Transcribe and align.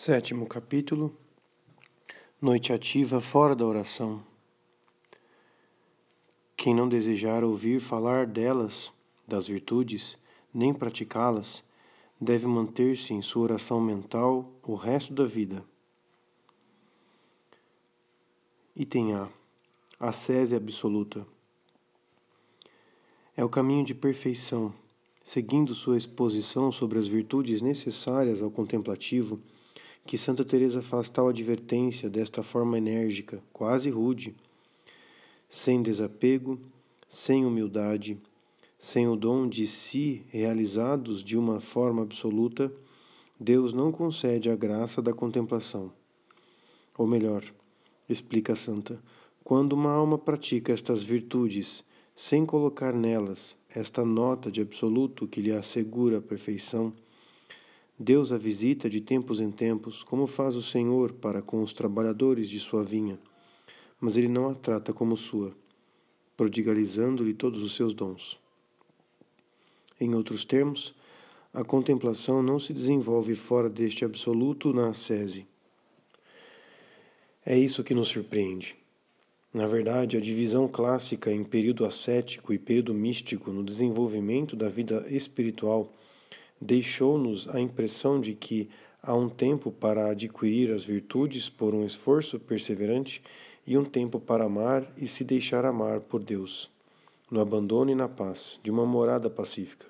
Sétimo 0.00 0.46
capítulo 0.46 1.12
Noite 2.40 2.72
ativa 2.72 3.20
fora 3.20 3.56
da 3.56 3.66
oração. 3.66 4.22
Quem 6.56 6.72
não 6.72 6.88
desejar 6.88 7.42
ouvir 7.42 7.80
falar 7.80 8.24
delas, 8.24 8.92
das 9.26 9.48
virtudes, 9.48 10.16
nem 10.54 10.72
praticá-las, 10.72 11.64
deve 12.20 12.46
manter-se 12.46 13.12
em 13.12 13.20
sua 13.20 13.42
oração 13.42 13.80
mental 13.80 14.48
o 14.62 14.76
resto 14.76 15.12
da 15.12 15.24
vida. 15.24 15.64
Item 18.76 19.14
A. 19.14 19.28
A 19.98 20.12
sese 20.12 20.54
absoluta. 20.54 21.26
É 23.36 23.44
o 23.44 23.48
caminho 23.48 23.84
de 23.84 23.96
perfeição. 23.96 24.72
Seguindo 25.24 25.74
sua 25.74 25.98
exposição 25.98 26.70
sobre 26.70 27.00
as 27.00 27.08
virtudes 27.08 27.60
necessárias 27.60 28.40
ao 28.40 28.48
contemplativo, 28.48 29.42
que 30.08 30.16
Santa 30.16 30.42
Teresa 30.42 30.80
faz 30.80 31.10
tal 31.10 31.28
advertência 31.28 32.08
desta 32.08 32.42
forma 32.42 32.78
enérgica, 32.78 33.42
quase 33.52 33.90
rude, 33.90 34.34
sem 35.46 35.82
desapego, 35.82 36.58
sem 37.06 37.44
humildade, 37.44 38.18
sem 38.78 39.06
o 39.06 39.14
dom 39.14 39.46
de 39.46 39.66
si 39.66 40.24
realizados 40.30 41.22
de 41.22 41.36
uma 41.36 41.60
forma 41.60 42.00
absoluta, 42.00 42.72
Deus 43.38 43.74
não 43.74 43.92
concede 43.92 44.48
a 44.48 44.56
graça 44.56 45.02
da 45.02 45.12
contemplação. 45.12 45.92
Ou 46.96 47.06
melhor, 47.06 47.44
explica 48.08 48.54
a 48.54 48.56
santa, 48.56 48.98
quando 49.44 49.74
uma 49.74 49.92
alma 49.92 50.16
pratica 50.16 50.72
estas 50.72 51.02
virtudes 51.02 51.84
sem 52.16 52.46
colocar 52.46 52.94
nelas 52.94 53.54
esta 53.68 54.06
nota 54.06 54.50
de 54.50 54.62
absoluto 54.62 55.28
que 55.28 55.42
lhe 55.42 55.52
assegura 55.52 56.16
a 56.16 56.22
perfeição, 56.22 56.94
Deus 58.00 58.30
a 58.30 58.38
visita 58.38 58.88
de 58.88 59.00
tempos 59.00 59.40
em 59.40 59.50
tempos, 59.50 60.04
como 60.04 60.24
faz 60.24 60.54
o 60.54 60.62
Senhor 60.62 61.12
para 61.14 61.42
com 61.42 61.62
os 61.62 61.72
trabalhadores 61.72 62.48
de 62.48 62.60
sua 62.60 62.84
vinha, 62.84 63.18
mas 64.00 64.16
ele 64.16 64.28
não 64.28 64.48
a 64.48 64.54
trata 64.54 64.92
como 64.92 65.16
sua, 65.16 65.52
prodigalizando-lhe 66.36 67.34
todos 67.34 67.60
os 67.60 67.74
seus 67.74 67.94
dons. 67.94 68.38
Em 70.00 70.14
outros 70.14 70.44
termos, 70.44 70.94
a 71.52 71.64
contemplação 71.64 72.40
não 72.40 72.60
se 72.60 72.72
desenvolve 72.72 73.34
fora 73.34 73.68
deste 73.68 74.04
absoluto 74.04 74.72
na 74.72 74.90
ascese. 74.90 75.44
É 77.44 77.58
isso 77.58 77.82
que 77.82 77.94
nos 77.94 78.10
surpreende. 78.10 78.76
Na 79.52 79.66
verdade, 79.66 80.16
a 80.16 80.20
divisão 80.20 80.68
clássica 80.68 81.32
em 81.32 81.42
período 81.42 81.84
ascético 81.84 82.52
e 82.52 82.58
período 82.58 82.94
místico 82.94 83.50
no 83.50 83.64
desenvolvimento 83.64 84.54
da 84.54 84.68
vida 84.68 85.04
espiritual 85.10 85.92
deixou-nos 86.60 87.48
a 87.48 87.60
impressão 87.60 88.20
de 88.20 88.34
que 88.34 88.68
há 89.02 89.14
um 89.14 89.28
tempo 89.28 89.70
para 89.70 90.10
adquirir 90.10 90.72
as 90.72 90.84
virtudes 90.84 91.48
por 91.48 91.74
um 91.74 91.84
esforço 91.84 92.38
perseverante 92.38 93.22
e 93.66 93.76
um 93.76 93.84
tempo 93.84 94.18
para 94.18 94.44
amar 94.44 94.90
e 94.96 95.06
se 95.06 95.22
deixar 95.22 95.64
amar 95.64 96.00
por 96.00 96.22
Deus, 96.22 96.70
no 97.30 97.40
abandono 97.40 97.90
e 97.90 97.94
na 97.94 98.08
paz, 98.08 98.58
de 98.62 98.70
uma 98.70 98.86
morada 98.86 99.28
pacífica. 99.28 99.86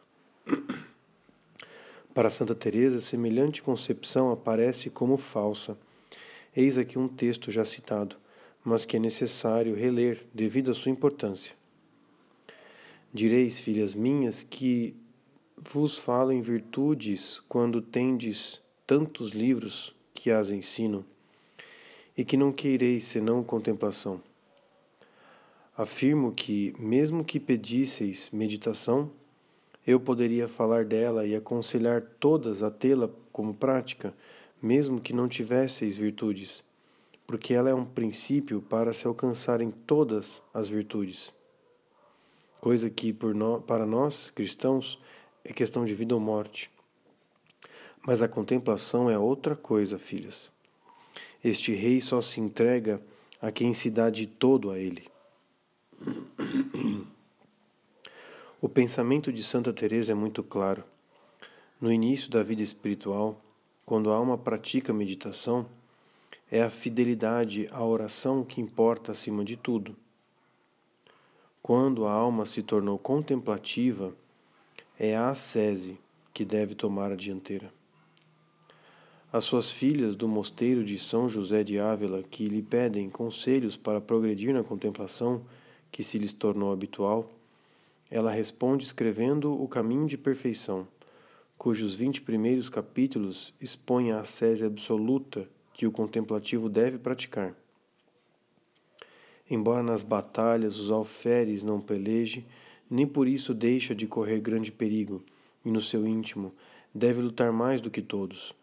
Para 2.12 2.30
Santa 2.30 2.54
Teresa, 2.54 3.00
semelhante 3.00 3.62
concepção 3.62 4.32
aparece 4.32 4.90
como 4.90 5.16
falsa. 5.16 5.78
Eis 6.56 6.76
aqui 6.76 6.98
um 6.98 7.06
texto 7.06 7.52
já 7.52 7.64
citado, 7.64 8.16
mas 8.64 8.84
que 8.84 8.96
é 8.96 9.00
necessário 9.00 9.76
reler 9.76 10.26
devido 10.34 10.72
à 10.72 10.74
sua 10.74 10.90
importância. 10.90 11.54
Direis, 13.14 13.60
filhas 13.60 13.94
minhas, 13.94 14.42
que 14.42 14.96
vos 15.62 15.98
falo 15.98 16.32
em 16.32 16.40
virtudes 16.40 17.40
quando 17.48 17.82
tendes 17.82 18.62
tantos 18.86 19.32
livros 19.32 19.94
que 20.14 20.30
as 20.30 20.50
ensinam, 20.50 21.04
e 22.16 22.24
que 22.24 22.36
não 22.36 22.52
queireis 22.52 23.04
senão 23.04 23.44
contemplação. 23.44 24.20
Afirmo 25.76 26.32
que, 26.32 26.74
mesmo 26.78 27.24
que 27.24 27.38
pedisseis 27.38 28.30
meditação, 28.32 29.10
eu 29.86 30.00
poderia 30.00 30.48
falar 30.48 30.84
dela 30.84 31.24
e 31.24 31.34
aconselhar 31.34 32.02
todas 32.18 32.62
a 32.62 32.70
tê-la 32.70 33.08
como 33.32 33.54
prática, 33.54 34.12
mesmo 34.60 35.00
que 35.00 35.12
não 35.12 35.28
tivesseis 35.28 35.96
virtudes, 35.96 36.64
porque 37.26 37.54
ela 37.54 37.70
é 37.70 37.74
um 37.74 37.84
princípio 37.84 38.60
para 38.60 38.92
se 38.92 39.06
alcançarem 39.06 39.70
todas 39.70 40.42
as 40.52 40.68
virtudes. 40.68 41.32
Coisa 42.60 42.90
que, 42.90 43.16
no, 43.34 43.60
para 43.60 43.86
nós, 43.86 44.30
cristãos, 44.30 44.98
é 45.48 45.52
questão 45.54 45.86
de 45.86 45.94
vida 45.94 46.14
ou 46.14 46.20
morte. 46.20 46.70
Mas 48.06 48.20
a 48.20 48.28
contemplação 48.28 49.08
é 49.08 49.18
outra 49.18 49.56
coisa, 49.56 49.98
filhas. 49.98 50.52
Este 51.42 51.72
rei 51.72 52.02
só 52.02 52.20
se 52.20 52.38
entrega 52.38 53.00
a 53.40 53.50
quem 53.50 53.72
se 53.72 53.88
dá 53.88 54.10
de 54.10 54.26
todo 54.26 54.70
a 54.70 54.78
ele. 54.78 55.08
O 58.60 58.68
pensamento 58.68 59.32
de 59.32 59.42
Santa 59.42 59.72
Teresa 59.72 60.12
é 60.12 60.14
muito 60.14 60.42
claro. 60.42 60.84
No 61.80 61.90
início 61.90 62.30
da 62.30 62.42
vida 62.42 62.62
espiritual, 62.62 63.40
quando 63.86 64.12
a 64.12 64.16
alma 64.16 64.36
pratica 64.36 64.92
meditação, 64.92 65.64
é 66.50 66.60
a 66.60 66.68
fidelidade 66.68 67.66
à 67.70 67.82
oração 67.82 68.44
que 68.44 68.60
importa 68.60 69.12
acima 69.12 69.42
de 69.42 69.56
tudo. 69.56 69.96
Quando 71.62 72.06
a 72.06 72.12
alma 72.12 72.44
se 72.44 72.62
tornou 72.62 72.98
contemplativa, 72.98 74.12
é 74.98 75.16
a 75.16 75.28
ascese 75.28 75.96
que 76.34 76.44
deve 76.44 76.74
tomar 76.74 77.12
a 77.12 77.16
dianteira. 77.16 77.72
As 79.32 79.44
suas 79.44 79.70
filhas 79.70 80.16
do 80.16 80.26
mosteiro 80.26 80.82
de 80.82 80.98
São 80.98 81.28
José 81.28 81.62
de 81.62 81.78
Ávila, 81.78 82.22
que 82.22 82.46
lhe 82.46 82.62
pedem 82.62 83.10
conselhos 83.10 83.76
para 83.76 84.00
progredir 84.00 84.54
na 84.54 84.64
contemplação 84.64 85.42
que 85.92 86.02
se 86.02 86.18
lhes 86.18 86.32
tornou 86.32 86.72
habitual, 86.72 87.30
ela 88.10 88.32
responde 88.32 88.84
escrevendo 88.84 89.52
O 89.62 89.68
Caminho 89.68 90.06
de 90.06 90.16
Perfeição, 90.16 90.88
cujos 91.58 91.94
vinte 91.94 92.22
primeiros 92.22 92.68
capítulos 92.68 93.52
expõem 93.60 94.12
a 94.12 94.20
ascese 94.20 94.64
absoluta 94.64 95.46
que 95.74 95.86
o 95.86 95.92
contemplativo 95.92 96.68
deve 96.68 96.98
praticar. 96.98 97.54
Embora 99.50 99.82
nas 99.82 100.02
batalhas 100.02 100.76
os 100.76 100.90
alferes 100.90 101.62
não 101.62 101.80
peleje, 101.80 102.46
nem 102.90 103.06
por 103.06 103.28
isso 103.28 103.54
deixa 103.54 103.94
de 103.94 104.06
correr 104.06 104.40
grande 104.40 104.72
perigo, 104.72 105.22
e 105.64 105.70
no 105.70 105.80
seu 105.80 106.06
íntimo 106.06 106.52
deve 106.94 107.20
lutar 107.20 107.52
mais 107.52 107.80
do 107.80 107.90
que 107.90 108.00
todos, 108.02 108.54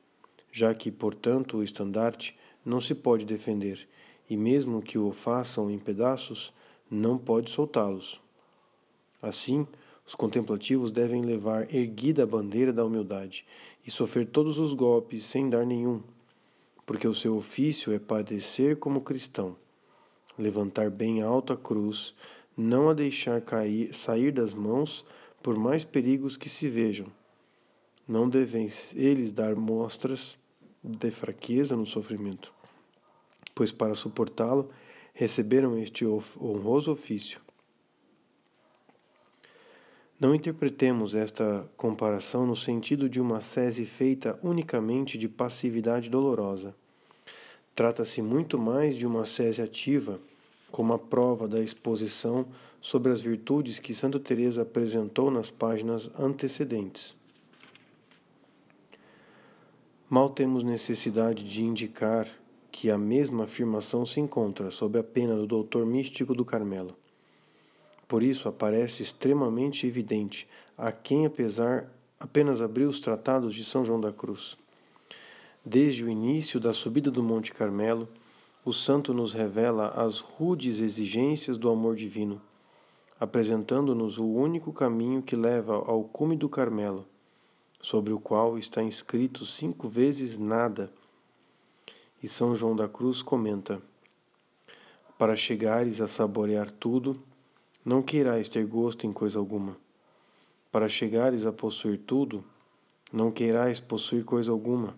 já 0.51 0.73
que, 0.73 0.91
portanto, 0.91 1.57
o 1.57 1.63
estandarte 1.63 2.35
não 2.65 2.81
se 2.81 2.95
pode 2.95 3.25
defender, 3.25 3.87
e 4.29 4.35
mesmo 4.35 4.81
que 4.81 4.97
o 4.97 5.11
façam 5.11 5.69
em 5.69 5.77
pedaços, 5.77 6.51
não 6.89 7.17
pode 7.17 7.51
soltá-los. 7.51 8.19
Assim, 9.21 9.67
os 10.07 10.15
contemplativos 10.15 10.91
devem 10.91 11.21
levar 11.21 11.73
erguida 11.73 12.23
a 12.23 12.27
bandeira 12.27 12.71
da 12.71 12.85
humildade 12.85 13.45
e 13.85 13.91
sofrer 13.91 14.27
todos 14.27 14.59
os 14.59 14.73
golpes 14.73 15.25
sem 15.25 15.49
dar 15.49 15.65
nenhum, 15.65 16.01
porque 16.85 17.07
o 17.07 17.15
seu 17.15 17.35
ofício 17.35 17.91
é 17.91 17.99
padecer 17.99 18.77
como 18.77 19.01
cristão, 19.01 19.55
levantar 20.37 20.89
bem 20.89 21.21
alta 21.21 21.53
a 21.53 21.57
cruz, 21.57 22.13
não 22.57 22.89
a 22.89 22.93
deixar 22.93 23.41
cair, 23.41 23.93
sair 23.93 24.31
das 24.31 24.53
mãos 24.53 25.05
por 25.41 25.57
mais 25.57 25.83
perigos 25.83 26.37
que 26.37 26.49
se 26.49 26.67
vejam. 26.67 27.07
Não 28.07 28.29
devem 28.29 28.67
eles 28.95 29.31
dar 29.31 29.55
mostras 29.55 30.37
de 30.83 31.11
fraqueza 31.11 31.75
no 31.75 31.85
sofrimento, 31.85 32.53
pois 33.53 33.71
para 33.71 33.95
suportá-lo 33.95 34.69
receberam 35.13 35.77
este 35.77 36.05
honroso 36.05 36.91
ofício. 36.91 37.41
Não 40.19 40.33
interpretemos 40.33 41.13
esta 41.13 41.69
comparação 41.75 42.45
no 42.45 42.55
sentido 42.55 43.09
de 43.09 43.19
uma 43.19 43.41
sese 43.41 43.85
feita 43.85 44.39
unicamente 44.41 45.17
de 45.17 45.27
passividade 45.27 46.09
dolorosa. 46.09 46.73
Trata-se 47.73 48.21
muito 48.21 48.57
mais 48.57 48.95
de 48.95 49.05
uma 49.05 49.25
sese 49.25 49.61
ativa 49.61 50.19
como 50.75 50.91
a 50.91 50.99
prova 50.99 51.47
da 51.47 51.63
exposição 51.63 52.45
sobre 52.81 53.09
as 53.09 53.21
virtudes 53.21 53.79
que 53.79 53.93
Santa 53.93 54.19
Teresa 54.19 54.63
apresentou 54.63 55.31
nas 55.31 55.49
páginas 55.49 56.11
antecedentes. 56.19 57.15
Mal 60.09 60.29
temos 60.29 60.63
necessidade 60.63 61.47
de 61.49 61.63
indicar 61.63 62.27
que 62.73 62.91
a 62.91 62.97
mesma 62.97 63.45
afirmação 63.45 64.05
se 64.05 64.19
encontra 64.19 64.69
sob 64.69 64.99
a 64.99 65.03
pena 65.03 65.37
do 65.37 65.47
doutor 65.47 65.85
místico 65.85 66.35
do 66.35 66.43
Carmelo. 66.43 66.93
Por 68.05 68.21
isso 68.21 68.49
aparece 68.49 69.01
extremamente 69.01 69.87
evidente 69.87 70.45
a 70.77 70.91
quem 70.91 71.25
apesar 71.25 71.89
apenas 72.19 72.59
abriu 72.59 72.89
os 72.89 72.99
tratados 72.99 73.55
de 73.55 73.63
São 73.63 73.85
João 73.85 74.01
da 74.01 74.11
Cruz. 74.11 74.57
Desde 75.65 76.03
o 76.03 76.09
início 76.09 76.59
da 76.59 76.73
subida 76.73 77.09
do 77.09 77.23
Monte 77.23 77.53
Carmelo, 77.53 78.09
o 78.65 78.73
santo 78.73 79.13
nos 79.13 79.31
revela 79.31 79.89
as 79.89 80.19
rudes 80.19 80.79
exigências 80.79 81.55
do 81.55 81.69
amor 81.69 81.95
divino, 81.95 82.41
apresentando-nos 83.19 84.17
o 84.17 84.25
único 84.25 84.73
caminho 84.73 85.21
que 85.21 85.35
leva 85.35 85.75
ao 85.75 86.03
cume 86.03 86.35
do 86.35 86.49
Carmelo, 86.49 87.05
sobre 87.79 88.11
o 88.11 88.19
qual 88.19 88.57
está 88.57 88.81
inscrito 88.81 89.45
cinco 89.45 89.87
vezes 89.87 90.35
nada, 90.39 90.91
E 92.23 92.27
São 92.27 92.55
João 92.55 92.75
da 92.75 92.87
Cruz 92.87 93.21
comenta: 93.21 93.79
Para 95.15 95.35
chegares 95.35 96.01
a 96.01 96.07
saborear 96.07 96.71
tudo, 96.71 97.21
não 97.85 98.01
queirais 98.01 98.49
ter 98.49 98.65
gosto 98.65 99.05
em 99.05 99.13
coisa 99.13 99.37
alguma. 99.37 99.77
Para 100.71 100.89
chegares 100.89 101.45
a 101.45 101.51
possuir 101.51 101.99
tudo, 101.99 102.43
não 103.13 103.31
queirais 103.31 103.79
possuir 103.79 104.25
coisa 104.25 104.51
alguma. 104.51 104.95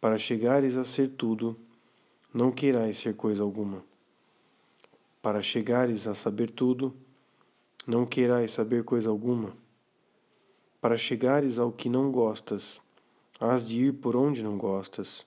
Para 0.00 0.18
chegares 0.18 0.78
a 0.78 0.84
ser 0.84 1.10
tudo, 1.10 1.54
não 2.34 2.50
queirais 2.50 2.98
ser 2.98 3.14
coisa 3.14 3.44
alguma. 3.44 3.84
Para 5.22 5.40
chegares 5.40 6.08
a 6.08 6.16
saber 6.16 6.50
tudo, 6.50 6.92
não 7.86 8.04
queirais 8.04 8.50
saber 8.50 8.82
coisa 8.82 9.08
alguma. 9.08 9.56
Para 10.80 10.96
chegares 10.96 11.60
ao 11.60 11.70
que 11.70 11.88
não 11.88 12.10
gostas, 12.10 12.80
hás 13.38 13.68
de 13.68 13.84
ir 13.84 13.92
por 13.92 14.16
onde 14.16 14.42
não 14.42 14.58
gostas. 14.58 15.24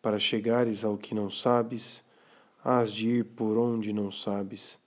Para 0.00 0.20
chegares 0.20 0.84
ao 0.84 0.96
que 0.96 1.12
não 1.12 1.28
sabes, 1.28 2.04
hás 2.64 2.92
de 2.92 3.08
ir 3.08 3.24
por 3.24 3.58
onde 3.58 3.92
não 3.92 4.12
sabes. 4.12 4.78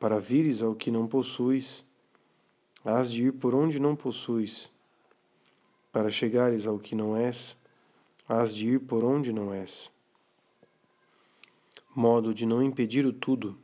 Para 0.00 0.18
vires 0.18 0.62
ao 0.62 0.74
que 0.74 0.90
não 0.90 1.06
possuis, 1.06 1.84
hás 2.82 3.12
de 3.12 3.24
ir 3.24 3.32
por 3.32 3.54
onde 3.54 3.78
não 3.78 3.94
possuis. 3.94 4.70
Para 5.92 6.10
chegares 6.10 6.66
ao 6.66 6.78
que 6.78 6.94
não 6.94 7.14
és, 7.14 7.54
hás 8.26 8.54
de 8.54 8.66
ir 8.68 8.80
por 8.80 9.04
onde 9.04 9.30
não 9.30 9.52
és. 9.52 9.94
Modo 11.98 12.34
de 12.34 12.44
não 12.44 12.62
impedir 12.62 13.06
o 13.06 13.12
tudo. 13.12 13.56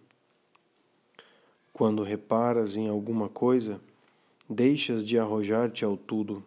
Quando 1.71 2.03
reparas 2.03 2.77
em 2.77 2.89
alguma 2.89 3.29
coisa, 3.29 3.79
deixas 4.49 5.07
de 5.07 5.19
arrojar-te 5.19 5.85
ao 5.85 5.99
tudo. 5.99 6.43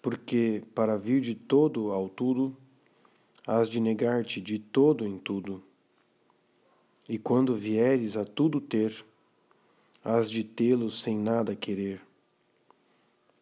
Porque 0.00 0.62
para 0.72 0.96
vir 0.96 1.20
de 1.20 1.34
todo 1.34 1.90
ao 1.90 2.08
tudo, 2.08 2.56
hás 3.44 3.68
de 3.68 3.80
negar-te 3.80 4.40
de 4.40 4.60
todo 4.60 5.04
em 5.04 5.18
tudo. 5.18 5.60
E 7.08 7.18
quando 7.18 7.56
vieres 7.56 8.16
a 8.16 8.24
tudo 8.24 8.60
ter, 8.60 9.04
hás 10.04 10.30
de 10.30 10.44
tê-lo 10.44 10.88
sem 10.88 11.18
nada 11.18 11.56
querer. 11.56 12.00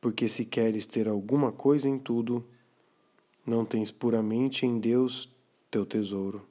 Porque 0.00 0.26
se 0.28 0.46
queres 0.46 0.86
ter 0.86 1.06
alguma 1.06 1.52
coisa 1.52 1.86
em 1.86 1.98
tudo, 1.98 2.42
não 3.44 3.66
tens 3.66 3.90
puramente 3.90 4.64
em 4.64 4.80
Deus 4.80 5.28
teu 5.70 5.84
tesouro. 5.84 6.50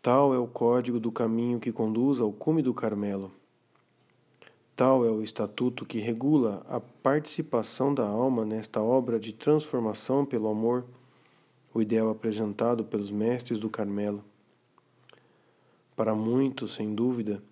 Tal 0.00 0.32
é 0.32 0.38
o 0.38 0.46
código 0.46 1.00
do 1.00 1.10
caminho 1.10 1.58
que 1.58 1.72
conduz 1.72 2.20
ao 2.20 2.32
cume 2.32 2.62
do 2.62 2.72
Carmelo. 2.72 3.32
Tal 4.76 5.04
é 5.04 5.10
o 5.10 5.22
estatuto 5.22 5.84
que 5.84 5.98
regula 5.98 6.64
a 6.68 6.78
participação 6.78 7.92
da 7.92 8.06
alma 8.06 8.44
nesta 8.44 8.80
obra 8.80 9.18
de 9.18 9.32
transformação 9.32 10.24
pelo 10.24 10.46
amor, 10.48 10.84
o 11.74 11.82
ideal 11.82 12.10
apresentado 12.10 12.84
pelos 12.84 13.10
mestres 13.10 13.58
do 13.58 13.68
Carmelo. 13.68 14.24
Para 15.96 16.14
muitos, 16.14 16.74
sem 16.74 16.94
dúvida, 16.94 17.42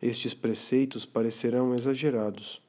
estes 0.00 0.32
preceitos 0.32 1.04
parecerão 1.04 1.74
exagerados. 1.74 2.62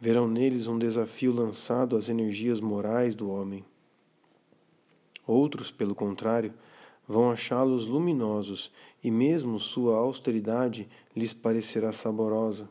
Verão 0.00 0.26
neles 0.26 0.66
um 0.66 0.78
desafio 0.78 1.30
lançado 1.30 1.94
às 1.94 2.08
energias 2.08 2.58
morais 2.58 3.14
do 3.14 3.30
homem. 3.30 3.62
Outros, 5.26 5.70
pelo 5.70 5.94
contrário, 5.94 6.54
vão 7.06 7.30
achá-los 7.30 7.86
luminosos 7.86 8.72
e 9.02 9.10
mesmo 9.10 9.58
sua 9.58 9.96
austeridade 9.96 10.88
lhes 11.14 11.32
parecerá 11.32 11.92
saborosa. 11.92 12.68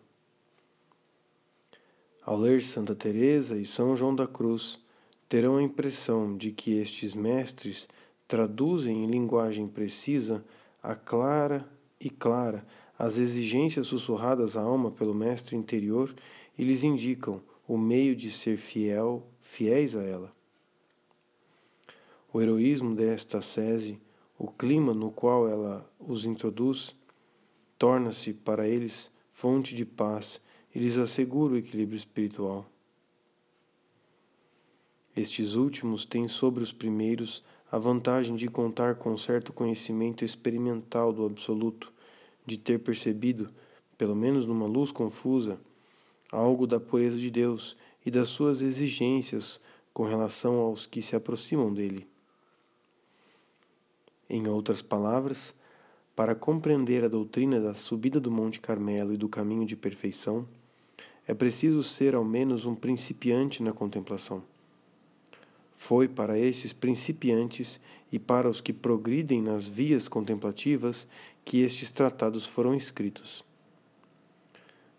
Ao 2.26 2.38
ler 2.38 2.64
Santa 2.64 2.96
Teresa 2.96 3.58
e 3.58 3.66
São 3.66 3.96
João 3.96 4.16
da 4.16 4.26
Cruz, 4.26 4.80
terão 5.28 5.58
a 5.58 5.64
impressão 5.64 6.38
de 6.38 6.52
que 6.52 6.78
estes 6.78 7.14
mestres 7.14 7.88
traduzem 8.28 9.04
em 9.04 9.08
linguagem 9.08 9.68
precisa 9.68 10.44
a 10.82 10.96
clara 10.96 11.68
e 12.00 12.10
clara 12.10 12.66
as 12.98 13.18
exigências 13.18 13.88
sussurradas 13.88 14.56
à 14.56 14.62
alma 14.62 14.92
pelo 14.92 15.14
mestre 15.14 15.56
interior 15.56 16.14
e 16.58 16.64
lhes 16.64 16.84
indicam 16.84 17.42
o 17.68 17.78
meio 17.78 18.16
de 18.16 18.30
ser 18.30 18.58
fiel, 18.58 19.26
fiéis 19.42 19.96
a 19.96 20.04
ela. 20.04 20.32
O 22.32 22.42
heroísmo 22.42 22.96
desta 22.96 23.42
sese, 23.42 24.00
o 24.44 24.52
clima 24.52 24.94
no 24.94 25.10
qual 25.10 25.48
ela 25.48 25.90
os 25.98 26.26
introduz, 26.26 26.94
torna-se 27.80 28.34
para 28.34 28.68
eles 28.68 29.10
fonte 29.32 29.74
de 29.74 29.86
paz 29.86 30.42
e 30.76 30.80
lhes 30.80 30.98
assegura 30.98 31.54
o 31.54 31.58
equilíbrio 31.58 31.96
espiritual. 31.96 32.66
Estes 35.16 35.56
últimos 35.56 36.04
têm 36.04 36.28
sobre 36.28 36.62
os 36.62 36.74
primeiros 36.74 37.42
a 37.72 37.78
vantagem 37.78 38.36
de 38.36 38.50
contar 38.50 38.96
com 38.96 39.16
certo 39.16 39.54
conhecimento 39.54 40.26
experimental 40.26 41.14
do 41.14 41.26
absoluto, 41.26 41.94
de 42.46 42.58
ter 42.58 42.80
percebido, 42.80 43.50
pelo 43.98 44.14
menos 44.14 44.46
numa 44.46 44.66
luz 44.66 44.92
confusa, 44.92 45.58
algo 46.30 46.68
da 46.68 46.82
pureza 46.82 47.18
de 47.18 47.32
Deus 47.32 47.78
e 48.06 48.12
das 48.12 48.28
suas 48.28 48.62
exigências 48.62 49.62
com 49.94 50.04
relação 50.04 50.56
aos 50.56 50.86
que 50.86 51.02
se 51.02 51.16
aproximam 51.16 51.74
dele. 51.74 52.12
Em 54.30 54.48
outras 54.48 54.82
palavras, 54.82 55.54
para 56.16 56.36
compreender 56.36 57.04
a 57.04 57.08
doutrina 57.08 57.60
da 57.60 57.74
subida 57.74 58.20
do 58.20 58.32
Monte 58.32 58.60
Carmelo 58.60 59.14
e 59.14 59.18
do 59.18 59.28
caminho 59.28 59.66
de 59.66 59.76
perfeição, 59.76 60.48
é 61.28 61.34
preciso 61.34 61.84
ser 61.84 62.16
ao 62.16 62.24
menos 62.24 62.66
um 62.66 62.76
principiante 62.76 63.64
na 63.64 63.74
contemplação. 63.74 64.44
Foi 65.76 66.08
para 66.08 66.38
esses 66.40 66.72
principiantes 66.72 67.80
e 68.12 68.18
para 68.18 68.50
os 68.50 68.62
que 68.62 68.72
progridem 68.72 69.42
nas 69.42 69.68
vias 69.68 70.08
contemplativas 70.08 71.08
que 71.44 71.62
estes 71.62 71.92
tratados 71.92 72.46
foram 72.46 72.74
escritos. 72.74 73.44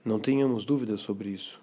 Não 0.04 0.20
tenhamos 0.20 0.64
dúvidas 0.66 1.00
sobre 1.00 1.30
isso. 1.30 1.58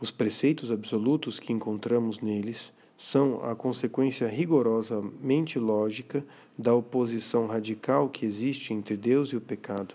Os 0.00 0.10
preceitos 0.10 0.72
absolutos 0.72 1.38
que 1.38 1.52
encontramos 1.52 2.18
neles 2.18 2.72
são 2.96 3.44
a 3.44 3.54
consequência 3.54 4.28
rigorosamente 4.28 5.58
lógica 5.58 6.24
da 6.56 6.74
oposição 6.74 7.46
radical 7.46 8.08
que 8.08 8.24
existe 8.24 8.72
entre 8.72 8.96
Deus 8.96 9.30
e 9.30 9.36
o 9.36 9.40
pecado, 9.40 9.94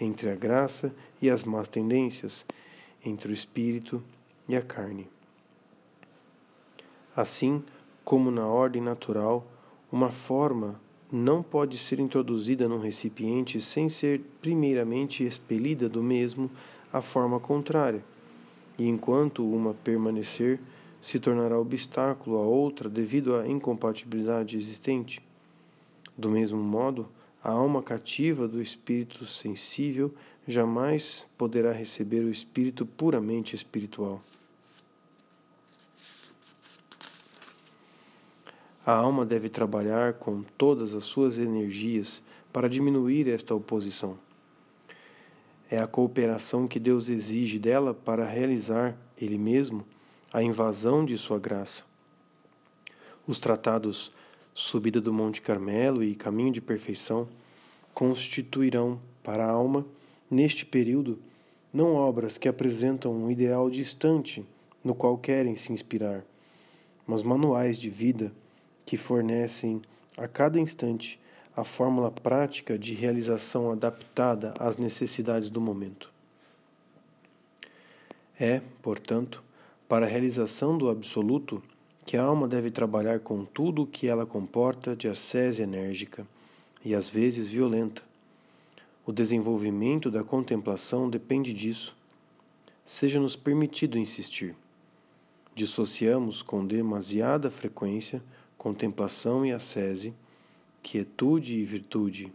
entre 0.00 0.30
a 0.30 0.34
graça 0.34 0.92
e 1.20 1.30
as 1.30 1.44
más 1.44 1.68
tendências, 1.68 2.44
entre 3.04 3.30
o 3.30 3.34
espírito 3.34 4.02
e 4.48 4.56
a 4.56 4.62
carne. 4.62 5.08
Assim 7.14 7.62
como 8.04 8.30
na 8.30 8.46
ordem 8.46 8.82
natural, 8.82 9.46
uma 9.90 10.10
forma 10.10 10.80
não 11.10 11.42
pode 11.42 11.76
ser 11.76 12.00
introduzida 12.00 12.66
num 12.66 12.80
recipiente 12.80 13.60
sem 13.60 13.88
ser 13.88 14.22
primeiramente 14.40 15.22
expelida 15.24 15.88
do 15.88 16.02
mesmo 16.02 16.50
a 16.90 17.02
forma 17.02 17.38
contrária, 17.38 18.02
e 18.78 18.88
enquanto 18.88 19.46
uma 19.46 19.74
permanecer, 19.74 20.58
se 21.02 21.18
tornará 21.18 21.58
obstáculo 21.58 22.38
a 22.38 22.42
outra 22.42 22.88
devido 22.88 23.34
à 23.34 23.46
incompatibilidade 23.46 24.56
existente. 24.56 25.20
Do 26.16 26.30
mesmo 26.30 26.62
modo, 26.62 27.08
a 27.42 27.50
alma 27.50 27.82
cativa 27.82 28.46
do 28.46 28.62
espírito 28.62 29.26
sensível 29.26 30.14
jamais 30.46 31.26
poderá 31.36 31.72
receber 31.72 32.20
o 32.20 32.30
espírito 32.30 32.86
puramente 32.86 33.56
espiritual. 33.56 34.22
A 38.86 38.92
alma 38.92 39.26
deve 39.26 39.48
trabalhar 39.48 40.14
com 40.14 40.42
todas 40.56 40.94
as 40.94 41.04
suas 41.04 41.36
energias 41.36 42.22
para 42.52 42.68
diminuir 42.68 43.28
esta 43.28 43.54
oposição. 43.54 44.16
É 45.68 45.78
a 45.78 45.86
cooperação 45.86 46.68
que 46.68 46.78
Deus 46.78 47.08
exige 47.08 47.58
dela 47.58 47.92
para 47.92 48.24
realizar, 48.24 48.96
Ele 49.16 49.38
mesmo, 49.38 49.84
a 50.32 50.42
invasão 50.42 51.04
de 51.04 51.18
Sua 51.18 51.38
graça. 51.38 51.82
Os 53.26 53.38
tratados 53.38 54.10
Subida 54.54 55.00
do 55.00 55.12
Monte 55.12 55.40
Carmelo 55.40 56.02
e 56.02 56.14
Caminho 56.14 56.52
de 56.52 56.60
Perfeição 56.60 57.28
constituirão 57.94 59.00
para 59.22 59.46
a 59.46 59.50
alma, 59.50 59.86
neste 60.30 60.66
período, 60.66 61.18
não 61.72 61.94
obras 61.94 62.36
que 62.36 62.48
apresentam 62.48 63.14
um 63.14 63.30
ideal 63.30 63.70
distante 63.70 64.44
no 64.84 64.94
qual 64.94 65.16
querem 65.16 65.56
se 65.56 65.72
inspirar, 65.72 66.24
mas 67.06 67.22
manuais 67.22 67.78
de 67.78 67.88
vida 67.88 68.32
que 68.84 68.96
fornecem 68.96 69.80
a 70.18 70.28
cada 70.28 70.58
instante 70.58 71.18
a 71.56 71.64
fórmula 71.64 72.10
prática 72.10 72.78
de 72.78 72.94
realização 72.94 73.70
adaptada 73.70 74.54
às 74.58 74.76
necessidades 74.76 75.50
do 75.50 75.60
momento. 75.60 76.10
É, 78.38 78.60
portanto, 78.80 79.42
para 79.92 80.06
a 80.06 80.08
realização 80.08 80.78
do 80.78 80.88
absoluto 80.88 81.62
que 82.06 82.16
a 82.16 82.22
alma 82.22 82.48
deve 82.48 82.70
trabalhar 82.70 83.20
com 83.20 83.44
tudo 83.44 83.82
o 83.82 83.86
que 83.86 84.08
ela 84.08 84.24
comporta 84.24 84.96
de 84.96 85.06
ascese 85.06 85.62
enérgica 85.62 86.26
e 86.82 86.94
às 86.94 87.10
vezes 87.10 87.50
violenta. 87.50 88.02
O 89.04 89.12
desenvolvimento 89.12 90.10
da 90.10 90.24
contemplação 90.24 91.10
depende 91.10 91.52
disso. 91.52 91.94
Seja-nos 92.86 93.36
permitido 93.36 93.98
insistir. 93.98 94.56
dissociamos 95.54 96.40
com 96.40 96.66
demasiada 96.66 97.50
frequência 97.50 98.22
contemplação 98.56 99.44
e 99.44 99.52
ascese, 99.52 100.14
quietude 100.82 101.56
e 101.56 101.64
virtude, 101.66 102.32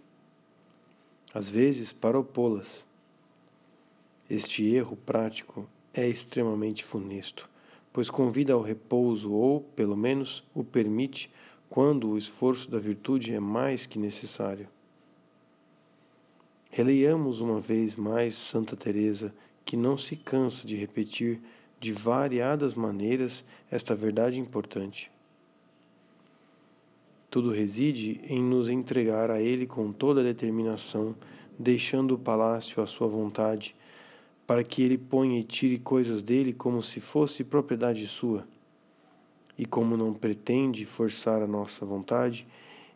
às 1.34 1.50
vezes 1.50 1.92
para 1.92 2.20
opô-las. 2.20 2.86
Este 4.30 4.64
erro 4.64 4.96
prático 4.96 5.68
é 5.98 6.08
extremamente 6.08 6.84
funesto, 6.84 7.50
pois 7.92 8.08
convida 8.08 8.54
ao 8.54 8.62
repouso 8.62 9.34
ou, 9.34 9.62
pelo 9.62 9.98
menos, 9.98 10.44
o 10.54 10.64
permite 10.64 11.32
quando 11.68 12.10
o 12.10 12.18
esforço 12.18 12.70
da 12.70 12.78
virtude 12.78 13.34
é 13.34 13.40
mais 13.40 13.88
que 13.88 13.98
necessário. 13.98 14.68
Releiamos 16.70 17.42
uma 17.42 17.60
vez 17.60 17.96
mais 17.96 18.36
Santa 18.36 18.76
Teresa, 18.76 19.34
que 19.66 19.76
não 19.76 19.98
se 19.98 20.16
cansa 20.16 20.68
de 20.68 20.76
repetir 20.76 21.42
de 21.80 21.92
variadas 21.92 22.76
maneiras 22.76 23.44
esta 23.72 23.96
verdade 23.96 24.40
importante. 24.40 25.12
Tudo 27.30 27.52
reside 27.52 28.22
em 28.24 28.42
nos 28.42 28.70
entregar 28.70 29.32
a 29.32 29.42
Ele 29.42 29.66
com 29.66 29.92
toda 29.92 30.22
a 30.22 30.24
determinação, 30.24 31.16
deixando 31.58 32.14
o 32.14 32.20
palácio 32.20 32.82
à 32.82 32.86
sua 32.86 33.08
vontade, 33.08 33.76
para 34.48 34.64
que 34.64 34.82
Ele 34.82 34.98
ponha 34.98 35.38
e 35.38 35.44
tire 35.44 35.78
coisas 35.78 36.22
dele 36.22 36.54
como 36.54 36.82
se 36.82 37.02
fosse 37.02 37.44
propriedade 37.44 38.08
sua. 38.08 38.48
E 39.58 39.66
como 39.66 39.98
não 39.98 40.14
pretende 40.14 40.86
forçar 40.86 41.42
a 41.42 41.48
nossa 41.48 41.86
vontade, 41.86 42.48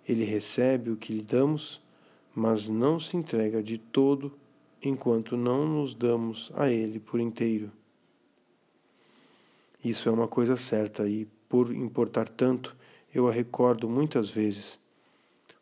Ele 0.08 0.24
recebe 0.24 0.90
o 0.90 0.96
que 0.96 1.12
lhe 1.12 1.22
damos, 1.22 1.82
mas 2.34 2.70
não 2.70 3.00
se 3.00 3.18
entrega 3.18 3.62
de 3.62 3.78
todo 3.78 4.32
enquanto 4.82 5.36
não 5.36 5.68
nos 5.68 5.94
damos 5.94 6.52
a 6.56 6.70
Ele 6.70 7.00
por 7.00 7.20
inteiro. 7.20 7.70
Isso 9.84 10.08
é 10.08 10.12
uma 10.12 10.28
coisa 10.28 10.56
certa 10.56 11.08
e, 11.08 11.28
por 11.50 11.74
importar 11.74 12.30
tanto, 12.30 12.78
eu 13.14 13.28
a 13.28 13.32
recordo 13.32 13.90
muitas 13.90 14.30
vezes. 14.30 14.80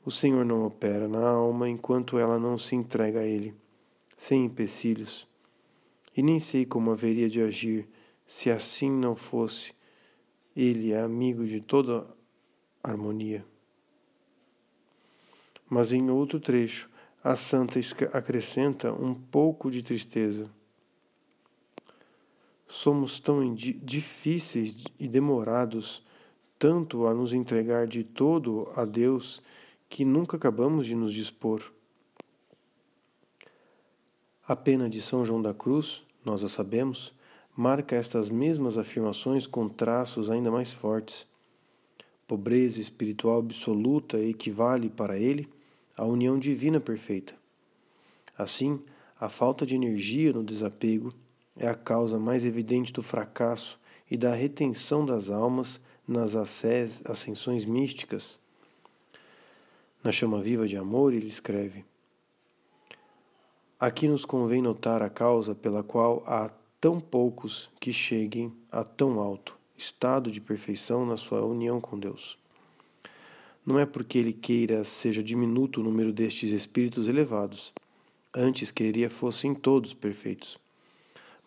O 0.05 0.11
Senhor 0.11 0.45
não 0.45 0.65
opera 0.65 1.07
na 1.07 1.27
alma 1.27 1.67
enquanto 1.67 2.19
ela 2.19 2.37
não 2.37 2.57
se 2.57 2.75
entrega 2.75 3.21
a 3.21 3.25
Ele, 3.25 3.55
sem 4.15 4.45
empecilhos. 4.45 5.28
E 6.19 6.21
nem 6.21 6.37
sei 6.37 6.65
como 6.65 6.91
haveria 6.91 7.29
de 7.29 7.41
agir 7.41 7.87
se 8.27 8.51
assim 8.51 8.91
não 8.91 9.15
fosse. 9.15 9.73
Ele 10.53 10.91
é 10.91 10.99
amigo 10.99 11.45
de 11.45 11.61
toda 11.61 12.05
harmonia. 12.83 13.45
Mas 15.69 15.93
em 15.93 16.09
outro 16.09 16.37
trecho, 16.37 16.89
a 17.23 17.37
santa 17.37 17.79
acrescenta 18.11 18.91
um 18.91 19.13
pouco 19.13 19.71
de 19.71 19.81
tristeza 19.81 20.51
somos 22.69 23.19
tão 23.19 23.55
difíceis 23.55 24.83
e 24.99 25.07
demorados 25.07 26.05
tanto 26.59 27.07
a 27.07 27.13
nos 27.13 27.33
entregar 27.33 27.87
de 27.87 28.03
todo 28.03 28.71
a 28.75 28.85
Deus 28.85 29.41
que 29.89 30.05
nunca 30.05 30.37
acabamos 30.37 30.85
de 30.85 30.93
nos 30.93 31.11
dispor. 31.11 31.63
A 34.47 34.55
pena 34.55 34.89
de 34.89 35.01
São 35.01 35.25
João 35.25 35.41
da 35.41 35.53
Cruz, 35.53 36.05
nós 36.23 36.43
a 36.43 36.47
sabemos, 36.47 37.13
marca 37.55 37.95
estas 37.95 38.29
mesmas 38.29 38.77
afirmações 38.77 39.47
com 39.47 39.67
traços 39.67 40.29
ainda 40.29 40.51
mais 40.51 40.73
fortes. 40.73 41.27
Pobreza 42.27 42.79
espiritual 42.79 43.39
absoluta 43.39 44.19
equivale 44.19 44.89
para 44.89 45.17
ele 45.17 45.49
à 45.97 46.05
união 46.05 46.37
divina 46.37 46.79
perfeita. 46.79 47.33
Assim, 48.37 48.79
a 49.19 49.27
falta 49.27 49.65
de 49.65 49.75
energia 49.75 50.31
no 50.31 50.43
desapego 50.43 51.13
é 51.57 51.67
a 51.67 51.75
causa 51.75 52.17
mais 52.17 52.45
evidente 52.45 52.93
do 52.93 53.03
fracasso 53.03 53.79
e 54.09 54.15
da 54.15 54.33
retenção 54.33 55.05
das 55.05 55.29
almas 55.29 55.81
nas 56.07 56.35
ascensões 56.35 57.65
místicas. 57.65 58.39
Na 60.03 60.11
chama 60.11 60.41
viva 60.41 60.67
de 60.67 60.77
amor, 60.77 61.13
ele 61.13 61.27
escreve: 61.27 61.83
Aqui 63.79 64.07
nos 64.07 64.25
convém 64.25 64.61
notar 64.61 65.01
a 65.01 65.09
causa 65.09 65.55
pela 65.55 65.81
qual 65.81 66.23
há 66.27 66.49
tão 66.81 66.99
poucos 66.99 67.69
que 67.79 67.93
cheguem 67.93 68.51
a 68.71 68.83
tão 68.83 69.19
alto 69.19 69.57
estado 69.77 70.29
de 70.29 70.41
perfeição 70.41 71.05
na 71.05 71.15
sua 71.15 71.45
união 71.45 71.79
com 71.79 71.97
Deus. 71.97 72.37
Não 73.65 73.79
é 73.79 73.85
porque 73.85 74.19
ele 74.19 74.33
queira 74.33 74.83
seja 74.83 75.23
diminuto 75.23 75.79
o 75.79 75.83
número 75.83 76.11
destes 76.11 76.51
espíritos 76.51 77.07
elevados, 77.07 77.73
antes 78.35 78.71
queria 78.71 79.09
fossem 79.09 79.53
todos 79.55 79.93
perfeitos 79.93 80.59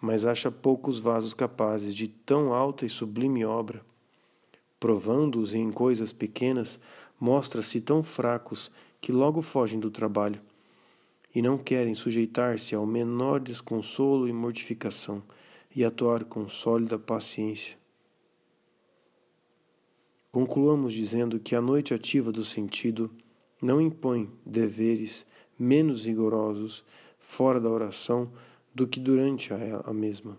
mas 0.03 0.25
acha 0.25 0.51
poucos 0.51 0.99
vasos 0.99 1.33
capazes 1.33 1.95
de 1.95 2.09
tão 2.09 2.53
alta 2.53 2.85
e 2.85 2.89
sublime 2.89 3.45
obra. 3.45 3.81
Provando-os 4.81 5.55
em 5.55 5.71
coisas 5.71 6.13
pequenas, 6.13 6.77
mostra-se 7.21 7.81
tão 7.81 8.03
fracos 8.03 8.69
que 9.01 9.13
logo 9.13 9.41
fogem 9.41 9.79
do 9.79 9.93
trabalho 9.93 10.41
e 11.35 11.41
não 11.41 11.57
querem 11.57 11.95
sujeitar-se 11.95 12.75
ao 12.75 12.87
menor 12.87 13.41
desconsolo 13.41 14.29
e 14.29 14.33
mortificação 14.33 15.23
e 15.75 15.85
atuar 15.85 16.25
com 16.25 16.49
sólida 16.49 16.99
paciência. 16.99 17.77
Concluamos 20.31 20.95
dizendo 20.95 21.39
que 21.39 21.55
a 21.55 21.61
noite 21.61 21.93
ativa 21.93 22.33
do 22.33 22.45
sentido 22.45 23.11
não 23.61 23.81
impõe 23.81 24.31
deveres 24.45 25.27
menos 25.59 26.05
rigorosos 26.05 26.85
fora 27.19 27.61
da 27.61 27.69
oração 27.69 28.31
do 28.75 28.87
que 28.87 28.99
durante 28.99 29.53
a, 29.53 29.93
mesma. 29.93 30.39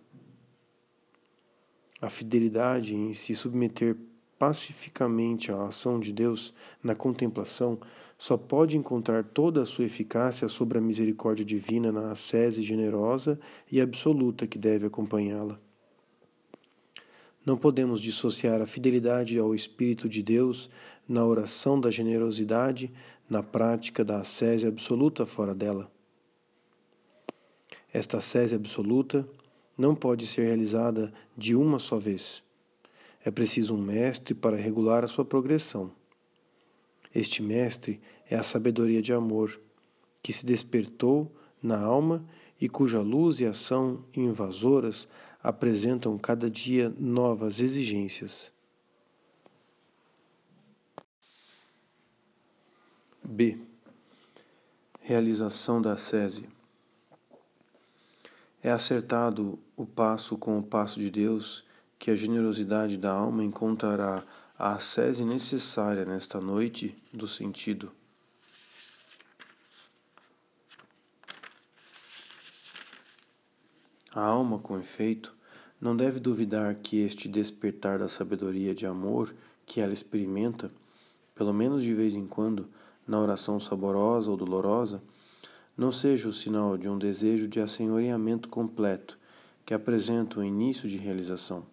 A 2.01 2.09
fidelidade 2.09 2.95
em 2.95 3.13
se 3.13 3.33
submeter 3.33 3.95
pacificamente 4.37 5.51
à 5.51 5.65
ação 5.65 5.99
de 5.99 6.11
Deus 6.11 6.53
na 6.83 6.93
contemplação 6.93 7.79
só 8.23 8.37
pode 8.37 8.77
encontrar 8.77 9.21
toda 9.21 9.61
a 9.61 9.65
sua 9.65 9.83
eficácia 9.83 10.47
sobre 10.47 10.77
a 10.77 10.81
misericórdia 10.81 11.43
divina 11.43 11.91
na 11.91 12.13
ascese 12.13 12.63
generosa 12.63 13.37
e 13.69 13.81
absoluta 13.81 14.47
que 14.47 14.57
deve 14.57 14.87
acompanhá-la. 14.87 15.59
Não 17.45 17.57
podemos 17.57 17.99
dissociar 17.99 18.61
a 18.61 18.65
fidelidade 18.65 19.37
ao 19.37 19.53
Espírito 19.53 20.07
de 20.07 20.23
Deus 20.23 20.69
na 21.05 21.25
oração 21.25 21.77
da 21.77 21.91
generosidade, 21.91 22.93
na 23.29 23.43
prática 23.43 24.05
da 24.05 24.19
ascese 24.19 24.65
absoluta 24.65 25.25
fora 25.25 25.53
dela. 25.53 25.91
Esta 27.91 28.21
sese 28.21 28.55
absoluta 28.55 29.27
não 29.77 29.93
pode 29.93 30.27
ser 30.27 30.45
realizada 30.45 31.13
de 31.37 31.57
uma 31.57 31.77
só 31.77 31.99
vez. 31.99 32.41
É 33.25 33.29
preciso 33.29 33.75
um 33.75 33.81
mestre 33.81 34.33
para 34.33 34.55
regular 34.55 35.03
a 35.03 35.09
sua 35.09 35.25
progressão. 35.25 35.91
Este 37.13 37.43
mestre 37.43 38.01
é 38.33 38.35
a 38.35 38.41
sabedoria 38.41 38.99
de 38.99 39.13
amor, 39.13 39.61
que 40.23 40.33
se 40.33 40.43
despertou 40.43 41.31
na 41.61 41.79
alma 41.79 42.25
e 42.59 42.67
cuja 42.67 42.99
luz 42.99 43.39
e 43.39 43.45
ação 43.45 44.03
invasoras 44.17 45.07
apresentam 45.43 46.17
cada 46.17 46.49
dia 46.49 46.91
novas 46.97 47.59
exigências. 47.59 48.51
B. 53.23 53.59
Realização 54.99 55.79
da 55.79 55.95
sese. 55.95 56.49
É 58.63 58.71
acertado 58.71 59.59
o 59.77 59.85
passo 59.85 60.39
com 60.39 60.57
o 60.57 60.63
passo 60.63 60.99
de 60.99 61.11
Deus 61.11 61.63
que 61.99 62.09
a 62.09 62.15
generosidade 62.15 62.97
da 62.97 63.11
alma 63.11 63.43
encontrará 63.43 64.23
a 64.57 64.73
ascese 64.73 65.23
necessária 65.23 66.03
nesta 66.03 66.41
noite 66.41 66.97
do 67.13 67.27
sentido. 67.27 67.91
A 74.15 74.21
alma, 74.21 74.59
com 74.59 74.77
efeito, 74.77 75.33
não 75.81 75.97
deve 75.97 76.19
duvidar 76.19 76.75
que 76.75 76.97
este 76.97 77.27
despertar 77.27 77.97
da 77.97 78.07
sabedoria 78.07 78.75
de 78.75 78.85
amor 78.85 79.33
que 79.65 79.81
ela 79.81 79.91
experimenta, 79.91 80.71
pelo 81.33 81.51
menos 81.51 81.81
de 81.81 81.93
vez 81.95 82.13
em 82.13 82.27
quando, 82.27 82.67
na 83.07 83.19
oração 83.19 83.59
saborosa 83.59 84.29
ou 84.29 84.37
dolorosa, 84.37 85.01
não 85.75 85.91
seja 85.91 86.29
o 86.29 86.33
sinal 86.33 86.77
de 86.77 86.87
um 86.87 86.97
desejo 86.97 87.47
de 87.47 87.59
assenhoreamento 87.59 88.47
completo 88.49 89.17
que 89.65 89.73
apresenta 89.73 90.39
o 90.39 90.43
início 90.43 90.87
de 90.87 90.97
realização. 90.97 91.65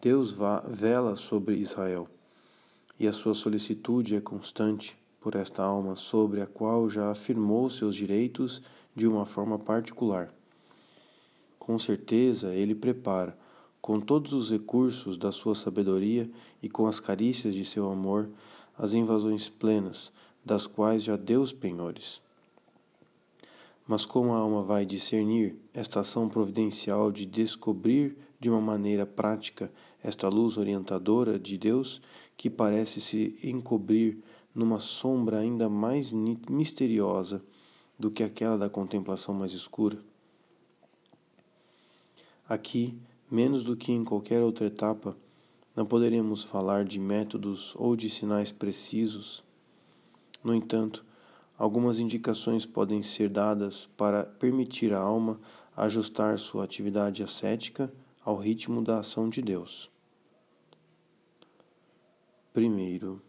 Deus 0.00 0.34
vela 0.68 1.14
sobre 1.14 1.54
Israel, 1.54 2.08
e 2.98 3.06
a 3.06 3.12
sua 3.12 3.34
solicitude 3.34 4.16
é 4.16 4.20
constante 4.20 4.98
por 5.20 5.36
esta 5.36 5.62
alma 5.62 5.94
sobre 5.94 6.40
a 6.40 6.46
qual 6.46 6.90
já 6.90 7.10
afirmou 7.10 7.70
seus 7.70 7.94
direitos 7.94 8.60
de 8.94 9.06
uma 9.06 9.24
forma 9.24 9.58
particular. 9.58 10.35
Com 11.66 11.80
certeza, 11.80 12.54
ele 12.54 12.76
prepara, 12.76 13.36
com 13.82 13.98
todos 13.98 14.32
os 14.32 14.52
recursos 14.52 15.18
da 15.18 15.32
sua 15.32 15.52
sabedoria 15.52 16.30
e 16.62 16.68
com 16.68 16.86
as 16.86 17.00
carícias 17.00 17.56
de 17.56 17.64
seu 17.64 17.90
amor, 17.90 18.30
as 18.78 18.92
invasões 18.92 19.48
plenas, 19.48 20.12
das 20.44 20.64
quais 20.64 21.02
já 21.02 21.16
deu 21.16 21.42
os 21.42 21.52
penhores 21.52 22.22
Mas 23.84 24.06
como 24.06 24.32
a 24.32 24.36
alma 24.36 24.62
vai 24.62 24.86
discernir 24.86 25.56
esta 25.74 25.98
ação 25.98 26.28
providencial 26.28 27.10
de 27.10 27.26
descobrir 27.26 28.16
de 28.38 28.48
uma 28.48 28.60
maneira 28.60 29.04
prática 29.04 29.68
esta 30.00 30.28
luz 30.28 30.56
orientadora 30.58 31.36
de 31.36 31.58
Deus 31.58 32.00
que 32.36 32.48
parece 32.48 33.00
se 33.00 33.36
encobrir 33.42 34.18
numa 34.54 34.78
sombra 34.78 35.40
ainda 35.40 35.68
mais 35.68 36.12
misteriosa 36.12 37.44
do 37.98 38.08
que 38.08 38.22
aquela 38.22 38.56
da 38.56 38.70
contemplação 38.70 39.34
mais 39.34 39.50
escura? 39.50 39.98
Aqui, 42.48 42.96
menos 43.30 43.62
do 43.62 43.76
que 43.76 43.92
em 43.92 44.04
qualquer 44.04 44.42
outra 44.42 44.66
etapa, 44.66 45.16
não 45.74 45.84
poderíamos 45.84 46.44
falar 46.44 46.84
de 46.84 46.98
métodos 46.98 47.74
ou 47.76 47.96
de 47.96 48.08
sinais 48.08 48.50
precisos. 48.50 49.44
No 50.42 50.54
entanto, 50.54 51.04
Algumas 51.58 51.98
indicações 52.00 52.66
podem 52.66 53.02
ser 53.02 53.30
dadas 53.30 53.86
para 53.96 54.24
permitir 54.24 54.92
à 54.92 54.98
alma 54.98 55.40
ajustar 55.74 56.38
sua 56.38 56.64
atividade 56.64 57.22
ascética 57.22 57.90
ao 58.22 58.36
ritmo 58.36 58.82
da 58.82 58.98
ação 58.98 59.28
de 59.28 59.40
Deus. 59.40 59.90
Primeiro, 62.52 63.22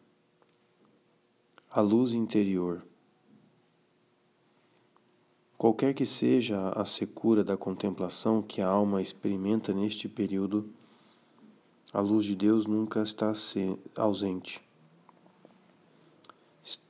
a 1.70 1.80
luz 1.80 2.14
interior. 2.14 2.86
Qualquer 5.58 5.96
que 5.96 6.06
seja 6.06 6.70
a 6.70 6.86
secura 6.86 7.44
da 7.44 7.58
contemplação 7.58 8.44
que 8.44 8.62
a 8.62 8.68
alma 8.68 9.02
experimenta 9.02 9.74
neste 9.74 10.08
período, 10.08 10.70
a 11.92 12.00
luz 12.00 12.26
de 12.26 12.36
Deus 12.36 12.68
nunca 12.68 13.02
está 13.02 13.34
ausente. 13.96 14.62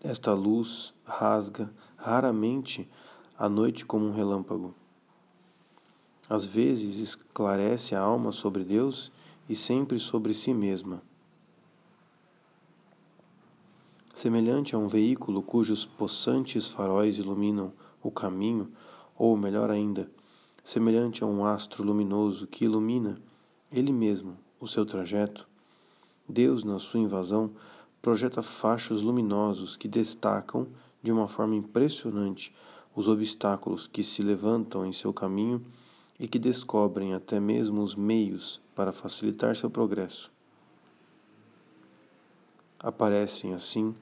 Esta 0.03 0.33
luz 0.33 0.93
rasga 1.05 1.71
raramente 1.95 2.89
a 3.39 3.47
noite 3.47 3.85
como 3.85 4.05
um 4.05 4.11
relâmpago. 4.11 4.75
Às 6.29 6.45
vezes 6.45 6.99
esclarece 6.99 7.95
a 7.95 8.01
alma 8.01 8.33
sobre 8.33 8.65
Deus 8.65 9.09
e 9.47 9.55
sempre 9.55 9.97
sobre 9.97 10.33
si 10.33 10.53
mesma. 10.53 11.01
Semelhante 14.13 14.75
a 14.75 14.77
um 14.77 14.89
veículo 14.89 15.41
cujos 15.41 15.85
possantes 15.85 16.67
faróis 16.67 17.17
iluminam 17.17 17.71
o 18.07 18.11
caminho, 18.11 18.71
ou 19.17 19.35
melhor 19.35 19.69
ainda, 19.69 20.09
semelhante 20.63 21.23
a 21.23 21.27
um 21.27 21.45
astro 21.45 21.83
luminoso 21.83 22.47
que 22.47 22.63
ilumina 22.63 23.21
ele 23.71 23.91
mesmo 23.91 24.37
o 24.59 24.67
seu 24.67 24.85
trajeto, 24.85 25.47
Deus, 26.27 26.63
na 26.63 26.79
sua 26.79 27.01
invasão, 27.01 27.51
projeta 28.01 28.41
fachos 28.41 29.01
luminosos 29.01 29.75
que 29.75 29.87
destacam 29.87 30.67
de 31.03 31.11
uma 31.11 31.27
forma 31.27 31.55
impressionante 31.55 32.53
os 32.95 33.07
obstáculos 33.07 33.87
que 33.87 34.03
se 34.03 34.21
levantam 34.21 34.85
em 34.85 34.93
seu 34.93 35.13
caminho 35.13 35.61
e 36.19 36.27
que 36.27 36.39
descobrem 36.39 37.13
até 37.13 37.39
mesmo 37.39 37.81
os 37.81 37.95
meios 37.95 38.61
para 38.73 38.91
facilitar 38.91 39.55
seu 39.55 39.69
progresso. 39.69 40.31
Aparecem, 42.79 43.53
assim, 43.53 43.93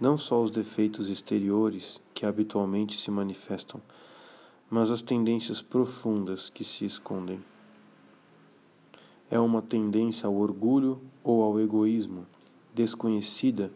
não 0.00 0.18
só 0.18 0.42
os 0.42 0.50
defeitos 0.50 1.08
exteriores 1.08 2.00
que 2.12 2.26
habitualmente 2.26 2.98
se 2.98 3.10
manifestam, 3.10 3.80
mas 4.68 4.90
as 4.90 5.02
tendências 5.02 5.62
profundas 5.62 6.50
que 6.50 6.64
se 6.64 6.84
escondem. 6.84 7.40
É 9.30 9.38
uma 9.38 9.62
tendência 9.62 10.26
ao 10.26 10.34
orgulho 10.34 11.00
ou 11.24 11.42
ao 11.42 11.58
egoísmo 11.60 12.26
desconhecida 12.74 13.72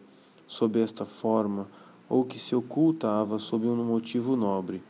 sob 0.47 0.79
esta 0.79 1.05
forma 1.05 1.67
ou 2.07 2.23
que 2.23 2.37
se 2.37 2.55
ocultava 2.55 3.39
sob 3.39 3.65
um 3.67 3.83
motivo 3.83 4.35
nobre, 4.35 4.83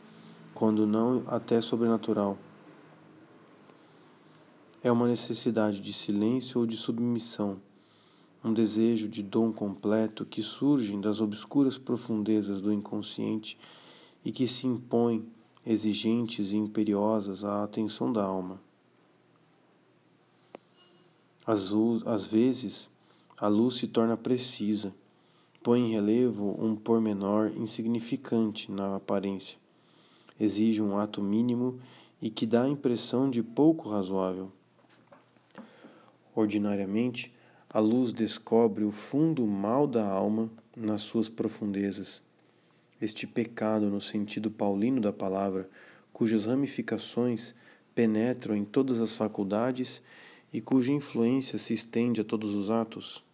quando 0.54 0.86
não 0.86 1.22
até 1.28 1.60
sobrenatural. 1.60 2.36
É 4.82 4.90
uma 4.90 5.06
necessidade 5.06 5.80
de 5.80 5.92
silêncio 5.92 6.60
ou 6.60 6.66
de 6.66 6.76
submissão, 6.76 7.58
um 8.44 8.52
desejo 8.52 9.08
de 9.08 9.22
dom 9.22 9.52
completo 9.52 10.24
que 10.24 10.42
surgem 10.42 11.00
das 11.00 11.20
obscuras 11.20 11.78
profundezas 11.78 12.60
do 12.60 12.72
inconsciente 12.72 13.56
e 14.24 14.32
que 14.32 14.46
se 14.48 14.66
impõem 14.66 15.24
exigentes 15.64 16.52
e 16.52 16.56
imperiosas 16.56 17.44
à 17.44 17.62
atenção 17.62 18.12
da 18.12 18.24
alma. 18.24 18.60
Às, 21.46 21.72
às 22.06 22.26
vezes, 22.26 22.90
a 23.38 23.48
luz 23.48 23.76
se 23.76 23.86
torna 23.86 24.16
precisa, 24.16 24.94
põe 25.62 25.80
em 25.80 25.92
relevo 25.92 26.56
um 26.58 26.74
pormenor 26.74 27.52
insignificante 27.56 28.70
na 28.70 28.96
aparência, 28.96 29.58
exige 30.38 30.82
um 30.82 30.98
ato 30.98 31.22
mínimo 31.22 31.78
e 32.20 32.30
que 32.30 32.46
dá 32.46 32.62
a 32.62 32.68
impressão 32.68 33.28
de 33.28 33.42
pouco 33.42 33.88
razoável. 33.88 34.50
Ordinariamente, 36.34 37.32
a 37.72 37.80
luz 37.80 38.12
descobre 38.12 38.84
o 38.84 38.90
fundo 38.90 39.46
mal 39.46 39.86
da 39.86 40.06
alma 40.06 40.50
nas 40.76 41.00
suas 41.00 41.30
profundezas. 41.30 42.22
Este 43.00 43.26
pecado, 43.26 43.88
no 43.88 44.00
sentido 44.00 44.50
paulino 44.50 45.00
da 45.00 45.12
palavra, 45.12 45.70
cujas 46.12 46.44
ramificações 46.44 47.54
penetram 47.94 48.54
em 48.54 48.64
todas 48.64 49.00
as 49.00 49.14
faculdades 49.14 50.02
e 50.52 50.60
cuja 50.60 50.92
influência 50.92 51.58
se 51.58 51.72
estende 51.72 52.20
a 52.20 52.24
todos 52.24 52.54
os 52.54 52.70
atos. 52.70 53.24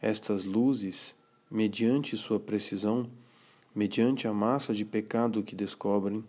Estas 0.00 0.44
luzes, 0.44 1.14
mediante 1.50 2.16
sua 2.16 2.40
precisão, 2.40 3.08
mediante 3.74 4.26
a 4.26 4.32
massa 4.32 4.72
de 4.74 4.84
pecado 4.84 5.42
que 5.42 5.54
descobrem, 5.54 6.24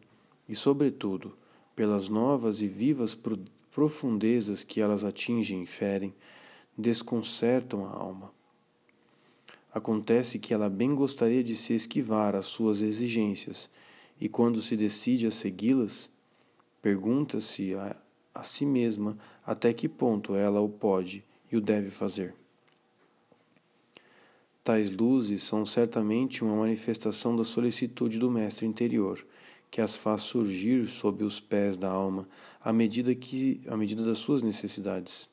e, 0.47 0.53
sobretudo, 0.53 1.35
pelas 1.73 2.09
novas 2.09 2.61
e 2.61 2.67
vivas 2.67 3.15
profundezas 3.73 4.63
que 4.63 4.79
elas 4.79 5.03
atingem 5.03 5.63
e 5.63 5.65
ferem, 5.65 6.13
desconcertam 6.77 7.85
a 7.85 7.89
alma. 7.89 8.31
Acontece 9.73 10.37
que 10.37 10.53
ela 10.53 10.69
bem 10.69 10.93
gostaria 10.93 11.43
de 11.43 11.55
se 11.55 11.73
esquivar 11.73 12.35
às 12.35 12.45
suas 12.45 12.81
exigências, 12.81 13.69
e 14.21 14.29
quando 14.29 14.61
se 14.61 14.77
decide 14.77 15.25
a 15.25 15.31
segui-las, 15.31 16.09
pergunta-se 16.81 17.73
a, 17.73 17.95
a 18.33 18.43
si 18.43 18.65
mesma 18.65 19.17
até 19.43 19.73
que 19.73 19.89
ponto 19.89 20.35
ela 20.35 20.61
o 20.61 20.69
pode 20.69 21.25
e 21.51 21.57
o 21.57 21.61
deve 21.61 21.89
fazer. 21.89 22.35
Tais 24.63 24.91
luzes 24.91 25.43
são 25.43 25.65
certamente 25.65 26.43
uma 26.43 26.55
manifestação 26.55 27.35
da 27.35 27.43
solicitude 27.43 28.19
do 28.19 28.29
Mestre 28.29 28.65
interior, 28.65 29.25
que 29.69 29.81
as 29.81 29.97
faz 29.97 30.21
surgir 30.21 30.87
sob 30.87 31.23
os 31.23 31.39
pés 31.39 31.75
da 31.75 31.89
alma 31.89 32.29
à 32.63 32.71
medida, 32.71 33.13
que, 33.13 33.61
à 33.67 33.75
medida 33.75 34.03
das 34.03 34.19
suas 34.19 34.41
necessidades. 34.41 35.27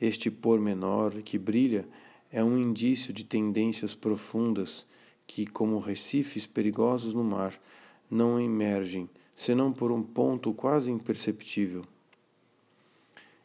Este 0.00 0.30
pormenor 0.30 1.22
que 1.22 1.38
brilha 1.38 1.86
é 2.32 2.42
um 2.42 2.56
indício 2.56 3.12
de 3.12 3.24
tendências 3.24 3.94
profundas 3.94 4.86
que, 5.26 5.46
como 5.46 5.78
recifes 5.78 6.46
perigosos 6.46 7.12
no 7.12 7.22
mar, 7.22 7.60
não 8.10 8.40
emergem 8.40 9.10
senão 9.36 9.72
por 9.72 9.92
um 9.92 10.02
ponto 10.02 10.52
quase 10.54 10.90
imperceptível. 10.90 11.84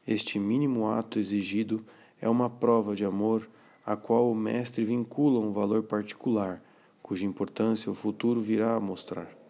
Este 0.07 0.39
mínimo 0.39 0.89
ato 0.89 1.19
exigido 1.19 1.85
é 2.19 2.27
uma 2.27 2.49
prova 2.49 2.95
de 2.95 3.05
amor 3.05 3.47
a 3.85 3.95
qual 3.95 4.31
o 4.31 4.35
mestre 4.35 4.83
vincula 4.85 5.39
um 5.39 5.51
valor 5.51 5.83
particular, 5.83 6.63
cuja 7.01 7.25
importância 7.25 7.91
o 7.91 7.93
futuro 7.93 8.39
virá 8.39 8.75
a 8.75 8.79
mostrar. 8.79 9.42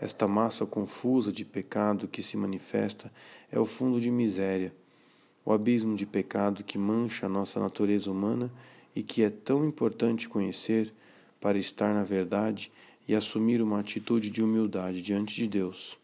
Esta 0.00 0.28
massa 0.28 0.66
confusa 0.66 1.32
de 1.32 1.44
pecado 1.44 2.06
que 2.06 2.22
se 2.22 2.36
manifesta 2.36 3.10
é 3.50 3.58
o 3.58 3.64
fundo 3.64 4.00
de 4.00 4.10
miséria, 4.10 4.74
o 5.44 5.52
abismo 5.52 5.96
de 5.96 6.04
pecado 6.04 6.62
que 6.62 6.76
mancha 6.76 7.26
a 7.26 7.28
nossa 7.28 7.58
natureza 7.58 8.10
humana 8.10 8.50
e 8.94 9.02
que 9.02 9.22
é 9.22 9.30
tão 9.30 9.66
importante 9.66 10.28
conhecer 10.28 10.92
para 11.40 11.58
estar 11.58 11.94
na 11.94 12.02
verdade 12.02 12.70
e 13.08 13.14
assumir 13.14 13.62
uma 13.62 13.80
atitude 13.80 14.28
de 14.28 14.42
humildade 14.42 15.00
diante 15.00 15.36
de 15.36 15.46
Deus. 15.46 15.98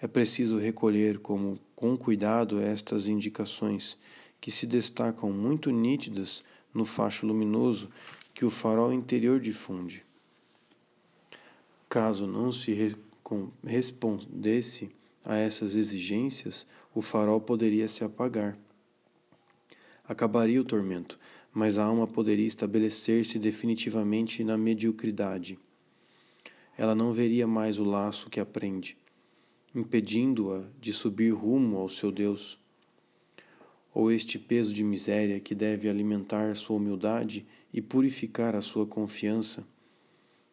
É 0.00 0.06
preciso 0.06 0.56
recolher 0.56 1.18
como, 1.18 1.60
com 1.76 1.96
cuidado 1.96 2.60
estas 2.60 3.06
indicações 3.06 3.98
que 4.40 4.50
se 4.50 4.66
destacam 4.66 5.30
muito 5.30 5.70
nítidas 5.70 6.42
no 6.72 6.84
facho 6.84 7.26
luminoso 7.26 7.90
que 8.32 8.44
o 8.44 8.50
farol 8.50 8.92
interior 8.92 9.38
difunde. 9.38 10.02
Caso 11.90 12.24
não 12.24 12.52
se 12.52 12.72
respondesse 13.64 14.90
a 15.24 15.36
essas 15.36 15.74
exigências, 15.74 16.64
o 16.94 17.02
farol 17.02 17.40
poderia 17.40 17.88
se 17.88 18.04
apagar. 18.04 18.56
Acabaria 20.08 20.60
o 20.60 20.64
tormento, 20.64 21.18
mas 21.52 21.78
a 21.78 21.84
alma 21.84 22.06
poderia 22.06 22.46
estabelecer-se 22.46 23.40
definitivamente 23.40 24.44
na 24.44 24.56
mediocridade. 24.56 25.58
Ela 26.78 26.94
não 26.94 27.12
veria 27.12 27.48
mais 27.48 27.76
o 27.76 27.82
laço 27.82 28.30
que 28.30 28.38
aprende, 28.38 28.96
impedindo-a 29.74 30.62
de 30.80 30.92
subir 30.92 31.34
rumo 31.34 31.76
ao 31.76 31.88
seu 31.88 32.12
Deus. 32.12 32.56
ou 33.92 34.12
este 34.12 34.38
peso 34.38 34.72
de 34.72 34.84
miséria 34.84 35.40
que 35.40 35.56
deve 35.56 35.88
alimentar 35.88 36.54
sua 36.54 36.76
humildade 36.76 37.44
e 37.74 37.82
purificar 37.82 38.54
a 38.54 38.62
sua 38.62 38.86
confiança? 38.86 39.66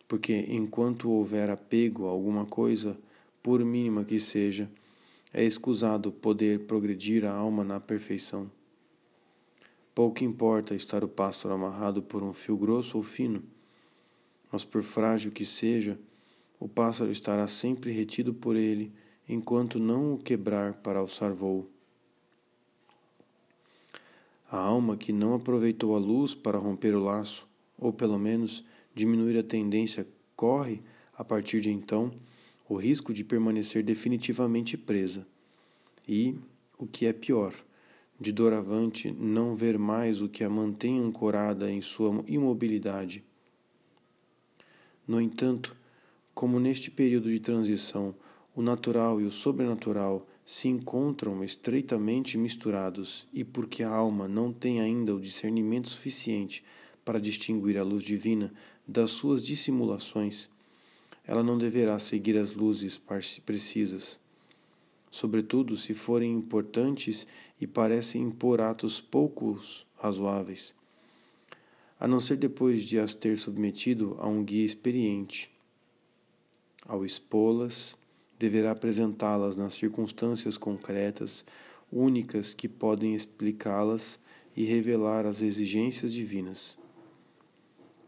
Porque 0.08 0.34
enquanto 0.50 1.10
houver 1.10 1.50
apego 1.50 2.08
a 2.08 2.12
alguma 2.12 2.46
coisa, 2.46 2.98
por 3.44 3.64
mínima 3.64 4.06
que 4.06 4.20
seja, 4.20 4.70
é 5.34 5.44
escusado 5.44 6.12
poder 6.12 6.62
progredir 6.62 7.26
a 7.26 7.32
alma 7.32 7.64
na 7.64 7.80
perfeição. 7.80 8.50
Pouco 9.94 10.24
importa 10.24 10.76
estar 10.76 11.04
o 11.04 11.08
pássaro 11.08 11.56
amarrado 11.56 12.02
por 12.02 12.24
um 12.24 12.32
fio 12.32 12.56
grosso 12.56 12.98
ou 12.98 13.04
fino, 13.04 13.44
mas 14.52 14.64
por 14.64 14.84
frágil 14.84 15.32
que 15.32 15.44
seja, 15.44 16.00
o 16.60 16.68
pássaro 16.68 17.12
estará 17.12 17.48
sempre 17.48 17.92
retido 17.92 18.34
por 18.34 18.56
ele, 18.56 18.92
enquanto 19.28 19.80
não 19.80 20.14
o 20.14 20.18
quebrar 20.18 20.76
para 20.76 21.00
alçar 21.00 21.34
voo. 21.34 21.68
A 24.50 24.58
alma 24.58 24.96
que 24.96 25.12
não 25.12 25.34
aproveitou 25.34 25.96
a 25.96 26.00
luz 26.00 26.34
para 26.34 26.58
romper 26.58 26.96
o 26.96 27.04
laço, 27.04 27.48
ou 27.78 27.92
pelo 27.92 28.18
menos 28.18 28.64
diminuir 28.98 29.38
a 29.38 29.44
tendência, 29.44 30.08
corre, 30.36 30.82
a 31.16 31.24
partir 31.24 31.62
de 31.62 31.70
então, 31.70 32.12
o 32.68 32.76
risco 32.76 33.14
de 33.14 33.24
permanecer 33.24 33.84
definitivamente 33.84 34.76
presa. 34.78 35.26
E, 36.08 36.36
o 36.78 36.86
que 36.86 37.06
é 37.06 37.14
pior, 37.14 37.54
de 38.20 38.32
doravante 38.32 39.12
não 39.12 39.56
ver 39.56 39.78
mais 39.78 40.22
o 40.22 40.28
que 40.28 40.44
a 40.44 40.50
mantém 40.50 41.00
ancorada 41.00 41.72
em 41.72 41.82
sua 41.82 42.24
imobilidade. 42.28 43.24
No 45.08 45.22
entanto, 45.22 45.76
como 46.34 46.60
neste 46.60 46.92
período 46.92 47.30
de 47.30 47.40
transição 47.40 48.16
o 48.56 48.62
natural 48.62 49.22
e 49.22 49.24
o 49.26 49.32
sobrenatural 49.32 50.28
se 50.44 50.68
encontram 50.68 51.44
estreitamente 51.44 52.38
misturados 52.38 53.28
e 53.32 53.44
porque 53.44 53.84
a 53.84 53.90
alma 53.90 54.28
não 54.28 54.52
tem 54.52 54.82
ainda 54.82 55.14
o 55.14 55.20
discernimento 55.20 55.90
suficiente 55.90 56.64
para 57.06 57.20
distinguir 57.20 57.78
a 57.78 57.84
luz 57.84 58.04
divina 58.04 58.52
das 58.88 59.12
suas 59.12 59.44
dissimulações, 59.44 60.50
ela 61.26 61.44
não 61.44 61.58
deverá 61.58 62.00
seguir 62.00 62.38
as 62.38 62.54
luzes 62.54 63.00
precisas, 63.46 64.18
sobretudo 65.12 65.76
se 65.76 65.94
forem 65.94 66.32
importantes 66.32 67.28
e 67.60 67.68
parecem 67.68 68.22
impor 68.22 68.62
atos 68.62 69.02
poucos 69.02 69.86
razoáveis, 69.98 70.74
a 72.00 72.08
não 72.08 72.20
ser 72.20 72.38
depois 72.38 72.84
de 72.84 72.98
as 72.98 73.14
ter 73.14 73.38
submetido 73.38 74.16
a 74.20 74.28
um 74.28 74.44
guia 74.44 74.66
experiente. 74.66 75.52
Ao 76.86 77.04
expô-las, 77.04 77.98
deverá 78.40 78.72
apresentá-las 78.72 79.58
nas 79.58 79.74
circunstâncias 79.74 80.58
concretas, 80.58 81.44
únicas 81.92 82.54
que 82.54 82.70
podem 82.70 83.16
explicá-las 83.16 84.20
e 84.56 84.64
revelar 84.64 85.26
as 85.26 85.42
exigências 85.42 86.14
divinas. 86.14 86.78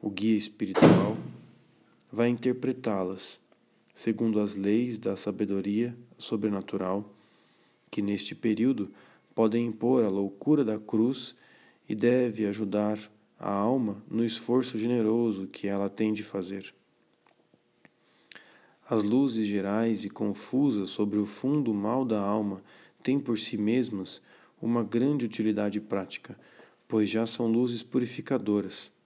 O 0.01 0.09
guia 0.09 0.37
espiritual 0.37 1.17
vai 2.09 2.29
interpretá-las 2.29 3.37
segundo 3.93 4.39
as 4.39 4.55
leis 4.55 4.97
da 4.97 5.17
sabedoria 5.17 5.93
sobrenatural, 6.17 7.13
que 7.91 8.01
neste 8.01 8.33
período 8.33 8.89
podem 9.35 9.65
impor 9.65 10.05
a 10.05 10.09
loucura 10.09 10.63
da 10.63 10.79
cruz 10.79 11.35
e 11.87 11.93
deve 11.93 12.45
ajudar 12.45 12.97
a 13.37 13.51
alma 13.51 14.01
no 14.09 14.23
esforço 14.23 14.77
generoso 14.77 15.47
que 15.47 15.67
ela 15.67 15.89
tem 15.89 16.13
de 16.13 16.23
fazer. 16.23 16.73
As 18.89 19.03
luzes 19.03 19.45
gerais 19.45 20.05
e 20.05 20.09
confusas 20.09 20.91
sobre 20.91 21.19
o 21.19 21.25
fundo 21.25 21.73
mal 21.73 22.05
da 22.05 22.21
alma 22.21 22.63
têm 23.03 23.19
por 23.19 23.37
si 23.37 23.57
mesmas 23.57 24.21
uma 24.61 24.81
grande 24.81 25.25
utilidade 25.25 25.81
prática, 25.81 26.39
pois 26.87 27.09
já 27.09 27.27
são 27.27 27.47
luzes 27.47 27.83
purificadoras. 27.83 28.97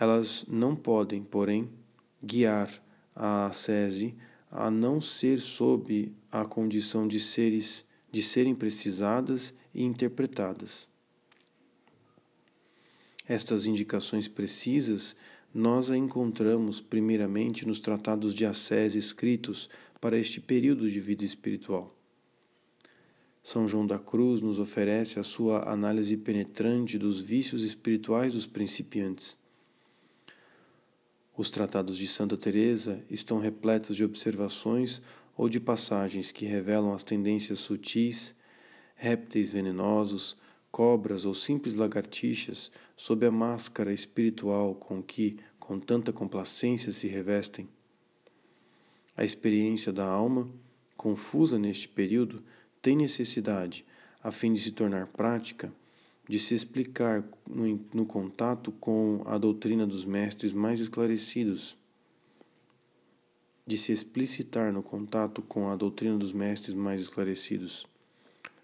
Elas 0.00 0.46
não 0.48 0.74
podem, 0.74 1.22
porém, 1.22 1.68
guiar 2.24 2.82
a 3.14 3.44
ascese 3.44 4.14
a 4.50 4.70
não 4.70 4.98
ser 4.98 5.38
sob 5.38 6.10
a 6.32 6.42
condição 6.46 7.06
de 7.06 7.20
seres 7.20 7.84
de 8.10 8.22
serem 8.22 8.54
precisadas 8.54 9.54
e 9.74 9.84
interpretadas. 9.84 10.88
Estas 13.28 13.66
indicações 13.66 14.26
precisas 14.26 15.14
nós 15.54 15.90
a 15.90 15.96
encontramos 15.96 16.80
primeiramente 16.80 17.66
nos 17.66 17.78
tratados 17.78 18.34
de 18.34 18.46
ascese 18.46 18.98
escritos 18.98 19.68
para 20.00 20.18
este 20.18 20.40
período 20.40 20.90
de 20.90 20.98
vida 20.98 21.24
espiritual. 21.24 21.94
São 23.42 23.68
João 23.68 23.86
da 23.86 23.98
Cruz 23.98 24.40
nos 24.40 24.58
oferece 24.58 25.20
a 25.20 25.22
sua 25.22 25.70
análise 25.70 26.16
penetrante 26.16 26.98
dos 26.98 27.20
vícios 27.20 27.62
espirituais 27.62 28.32
dos 28.32 28.46
principiantes. 28.46 29.39
Os 31.40 31.50
tratados 31.50 31.96
de 31.96 32.06
Santa 32.06 32.36
Teresa 32.36 33.02
estão 33.08 33.38
repletos 33.38 33.96
de 33.96 34.04
observações 34.04 35.00
ou 35.34 35.48
de 35.48 35.58
passagens 35.58 36.30
que 36.30 36.44
revelam 36.44 36.92
as 36.92 37.02
tendências 37.02 37.60
sutis, 37.60 38.34
répteis 38.94 39.50
venenosos, 39.50 40.36
cobras 40.70 41.24
ou 41.24 41.34
simples 41.34 41.76
lagartixas 41.76 42.70
sob 42.94 43.24
a 43.24 43.30
máscara 43.30 43.90
espiritual 43.90 44.74
com 44.74 45.02
que, 45.02 45.38
com 45.58 45.80
tanta 45.80 46.12
complacência, 46.12 46.92
se 46.92 47.08
revestem. 47.08 47.66
A 49.16 49.24
experiência 49.24 49.90
da 49.90 50.04
alma, 50.04 50.46
confusa 50.94 51.58
neste 51.58 51.88
período, 51.88 52.44
tem 52.82 52.94
necessidade, 52.94 53.82
a 54.22 54.30
fim 54.30 54.52
de 54.52 54.60
se 54.60 54.72
tornar 54.72 55.06
prática, 55.06 55.72
de 56.30 56.38
se 56.38 56.54
explicar 56.54 57.24
no, 57.44 57.84
no 57.92 58.06
contato 58.06 58.70
com 58.70 59.20
a 59.26 59.36
doutrina 59.36 59.84
dos 59.84 60.04
mestres 60.04 60.52
mais 60.52 60.78
esclarecidos, 60.78 61.76
de 63.66 63.76
se 63.76 63.90
explicitar 63.90 64.72
no 64.72 64.80
contato 64.80 65.42
com 65.42 65.68
a 65.68 65.74
doutrina 65.74 66.16
dos 66.16 66.32
mestres 66.32 66.72
mais 66.72 67.00
esclarecidos 67.00 67.84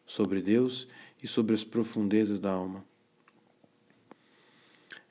sobre 0.06 0.40
Deus 0.40 0.86
e 1.20 1.26
sobre 1.26 1.56
as 1.56 1.64
profundezas 1.64 2.38
da 2.38 2.52
alma. 2.52 2.84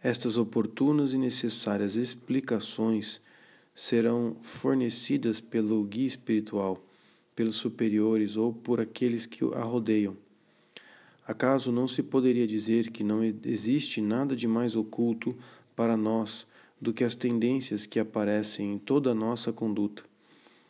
Estas 0.02 0.38
oportunas 0.38 1.12
e 1.12 1.18
necessárias 1.18 1.98
explicações 1.98 3.20
serão 3.76 4.38
fornecidas 4.40 5.42
pelo 5.42 5.84
guia 5.84 6.08
espiritual, 6.08 6.82
pelos 7.36 7.58
superiores 7.58 8.38
ou 8.38 8.54
por 8.54 8.80
aqueles 8.80 9.26
que 9.26 9.44
a 9.44 9.62
rodeiam. 9.62 10.16
Acaso 11.28 11.72
não 11.72 11.88
se 11.88 12.04
poderia 12.04 12.46
dizer 12.46 12.92
que 12.92 13.04
não 13.04 13.24
existe 13.24 14.00
nada 14.00 14.36
de 14.36 14.48
mais 14.48 14.76
oculto 14.76 15.36
para 15.76 15.98
nós 15.98 16.46
do 16.80 16.94
que 16.94 17.04
as 17.04 17.16
tendências 17.16 17.86
que 17.86 18.00
aparecem 18.00 18.74
em 18.74 18.78
toda 18.78 19.12
a 19.12 19.16
nossa 19.16 19.52
conduta 19.52 20.04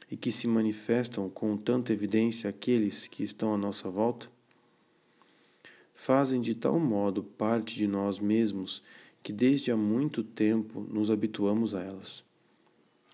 e 0.09 0.15
que 0.15 0.31
se 0.31 0.47
manifestam 0.47 1.29
com 1.29 1.57
tanta 1.57 1.91
evidência 1.91 2.49
àqueles 2.49 3.07
que 3.07 3.23
estão 3.23 3.53
à 3.53 3.57
nossa 3.57 3.89
volta? 3.89 4.29
fazem 5.95 6.41
de 6.41 6.53
tal 6.53 6.77
modo 6.77 7.23
parte 7.23 7.75
de 7.75 7.87
nós 7.87 8.19
mesmos 8.19 8.83
que 9.23 9.33
desde 9.33 9.71
há 9.71 9.77
muito 9.77 10.23
tempo 10.23 10.85
nos 10.91 11.09
habituamos 11.09 11.73
a 11.73 11.81
elas, 11.81 12.23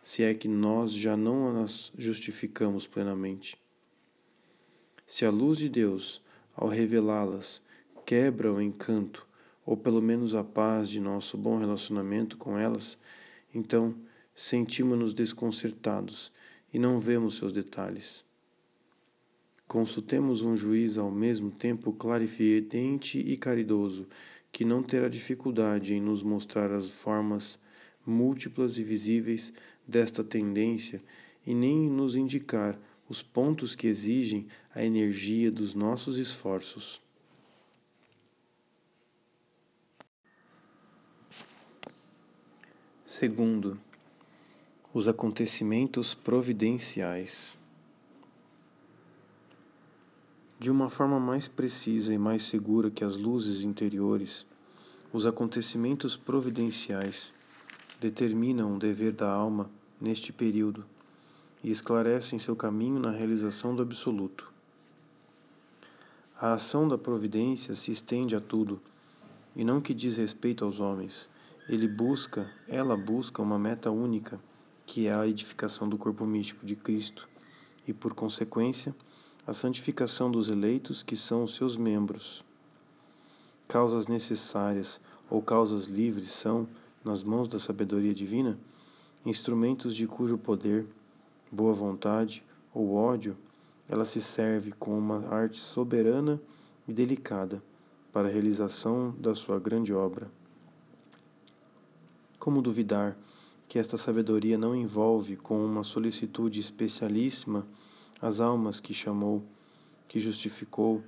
se 0.04 0.24
é 0.24 0.34
que 0.34 0.48
nós 0.48 0.92
já 0.92 1.16
não 1.16 1.64
as 1.64 1.94
justificamos 1.98 2.88
plenamente. 2.88 3.56
Se 5.08 5.24
a 5.24 5.30
luz 5.30 5.60
de 5.60 5.70
Deus, 5.70 6.22
ao 6.56 6.68
revelá-las, 6.68 7.62
quebra 8.06 8.52
o 8.52 8.62
encanto, 8.62 9.28
ou 9.66 9.78
pelo 9.78 10.02
menos 10.02 10.36
a 10.36 10.44
paz 10.44 10.90
de 10.90 11.00
nosso 11.00 11.38
bom 11.38 11.58
relacionamento 11.58 12.38
com 12.38 12.58
elas, 12.58 12.98
então 13.54 13.96
sentimos-nos 14.36 15.14
desconcertados 15.14 16.32
e 16.74 16.80
não 16.80 17.00
vemos 17.00 17.36
seus 17.36 17.54
detalhes. 17.54 18.26
Consultemos 19.68 20.42
um 20.42 20.56
juiz 20.56 20.98
ao 20.98 21.10
mesmo 21.10 21.52
tempo 21.52 21.94
clarividente 21.94 23.20
e 23.20 23.38
caridoso, 23.38 24.08
que 24.52 24.66
não 24.66 24.84
terá 24.84 25.08
dificuldade 25.08 25.94
em 25.94 26.02
nos 26.02 26.22
mostrar 26.22 26.72
as 26.72 26.90
formas 26.90 27.58
múltiplas 28.06 28.78
e 28.78 28.84
visíveis 28.84 29.54
desta 29.88 30.24
tendência 30.24 31.02
e 31.46 31.54
nem 31.54 31.90
nos 31.90 32.16
indicar 32.16 32.78
os 33.12 33.22
pontos 33.22 33.76
que 33.76 33.88
exigem 33.88 34.48
a 34.74 34.82
energia 34.82 35.52
dos 35.52 35.74
nossos 35.74 36.18
esforços. 36.18 37.02
Segundo, 43.04 43.78
os 44.94 45.10
acontecimentos 45.10 46.14
providenciais. 46.14 47.60
De 50.58 50.72
uma 50.72 50.90
forma 50.90 51.20
mais 51.20 51.50
precisa 51.50 52.14
e 52.14 52.18
mais 52.18 52.44
segura 52.44 52.90
que 52.90 53.04
as 53.04 53.18
luzes 53.18 53.62
interiores, 53.62 54.48
os 55.12 55.26
acontecimentos 55.26 56.16
providenciais 56.16 57.34
determinam 58.00 58.74
o 58.74 58.80
dever 58.80 59.12
da 59.12 59.30
alma 59.30 59.70
neste 60.00 60.32
período 60.32 60.86
e 61.64 61.70
esclarecem 61.70 62.40
seu 62.40 62.56
caminho 62.56 63.00
na 63.00 63.12
realização 63.12 63.76
do 63.76 63.82
absoluto. 63.82 64.52
A 66.40 66.54
ação 66.54 66.88
da 66.88 66.98
providência 66.98 67.76
se 67.76 67.92
estende 67.92 68.36
a 68.36 68.40
tudo, 68.40 68.82
e 69.56 69.64
não 69.64 69.80
que 69.80 69.94
diz 69.94 70.18
respeito 70.18 70.66
aos 70.66 70.80
homens. 70.80 71.30
Ele 71.70 71.88
busca, 71.88 72.50
ela 72.68 72.98
busca 72.98 73.42
uma 73.42 73.60
meta 73.60 73.92
única, 73.92 74.40
que 74.86 75.08
é 75.08 75.14
a 75.14 75.28
edificação 75.28 75.88
do 75.88 75.98
corpo 75.98 76.26
místico 76.26 76.66
de 76.66 76.76
Cristo, 76.76 77.30
e 77.88 77.94
por 77.94 78.14
consequência, 78.14 78.96
a 79.46 79.54
santificação 79.54 80.32
dos 80.32 80.50
eleitos 80.50 81.04
que 81.04 81.16
são 81.16 81.44
os 81.44 81.56
seus 81.56 81.78
membros. 81.78 82.44
Causas 83.68 84.08
necessárias 84.08 85.00
ou 85.30 85.42
causas 85.42 85.86
livres 85.86 86.30
são, 86.32 86.68
nas 87.04 87.24
mãos 87.24 87.48
da 87.48 87.60
sabedoria 87.60 88.14
divina, 88.14 88.58
instrumentos 89.26 89.96
de 89.96 90.08
cujo 90.08 90.38
poder, 90.38 90.86
boa 91.52 91.74
vontade 91.74 92.44
ou 92.74 92.96
ódio 92.96 93.38
ela 93.92 94.06
se 94.06 94.22
serve 94.22 94.72
com 94.72 94.98
uma 94.98 95.28
arte 95.28 95.58
soberana 95.58 96.42
e 96.88 96.94
delicada 96.94 97.62
para 98.12 98.30
a 98.30 98.32
realização 98.32 99.14
da 99.20 99.36
sua 99.36 99.60
grande 99.60 99.94
obra. 99.94 100.32
Como 102.40 102.62
duvidar 102.62 103.18
que 103.68 103.78
esta 103.78 103.98
sabedoria 103.98 104.58
não 104.58 104.74
envolve 104.74 105.36
com 105.36 105.64
uma 105.66 105.84
solicitude 105.84 106.60
especialíssima 106.60 107.68
as 108.22 108.40
almas 108.40 108.80
que 108.80 108.94
chamou, 108.94 109.44
que 110.08 110.20
justificou, 110.20 111.04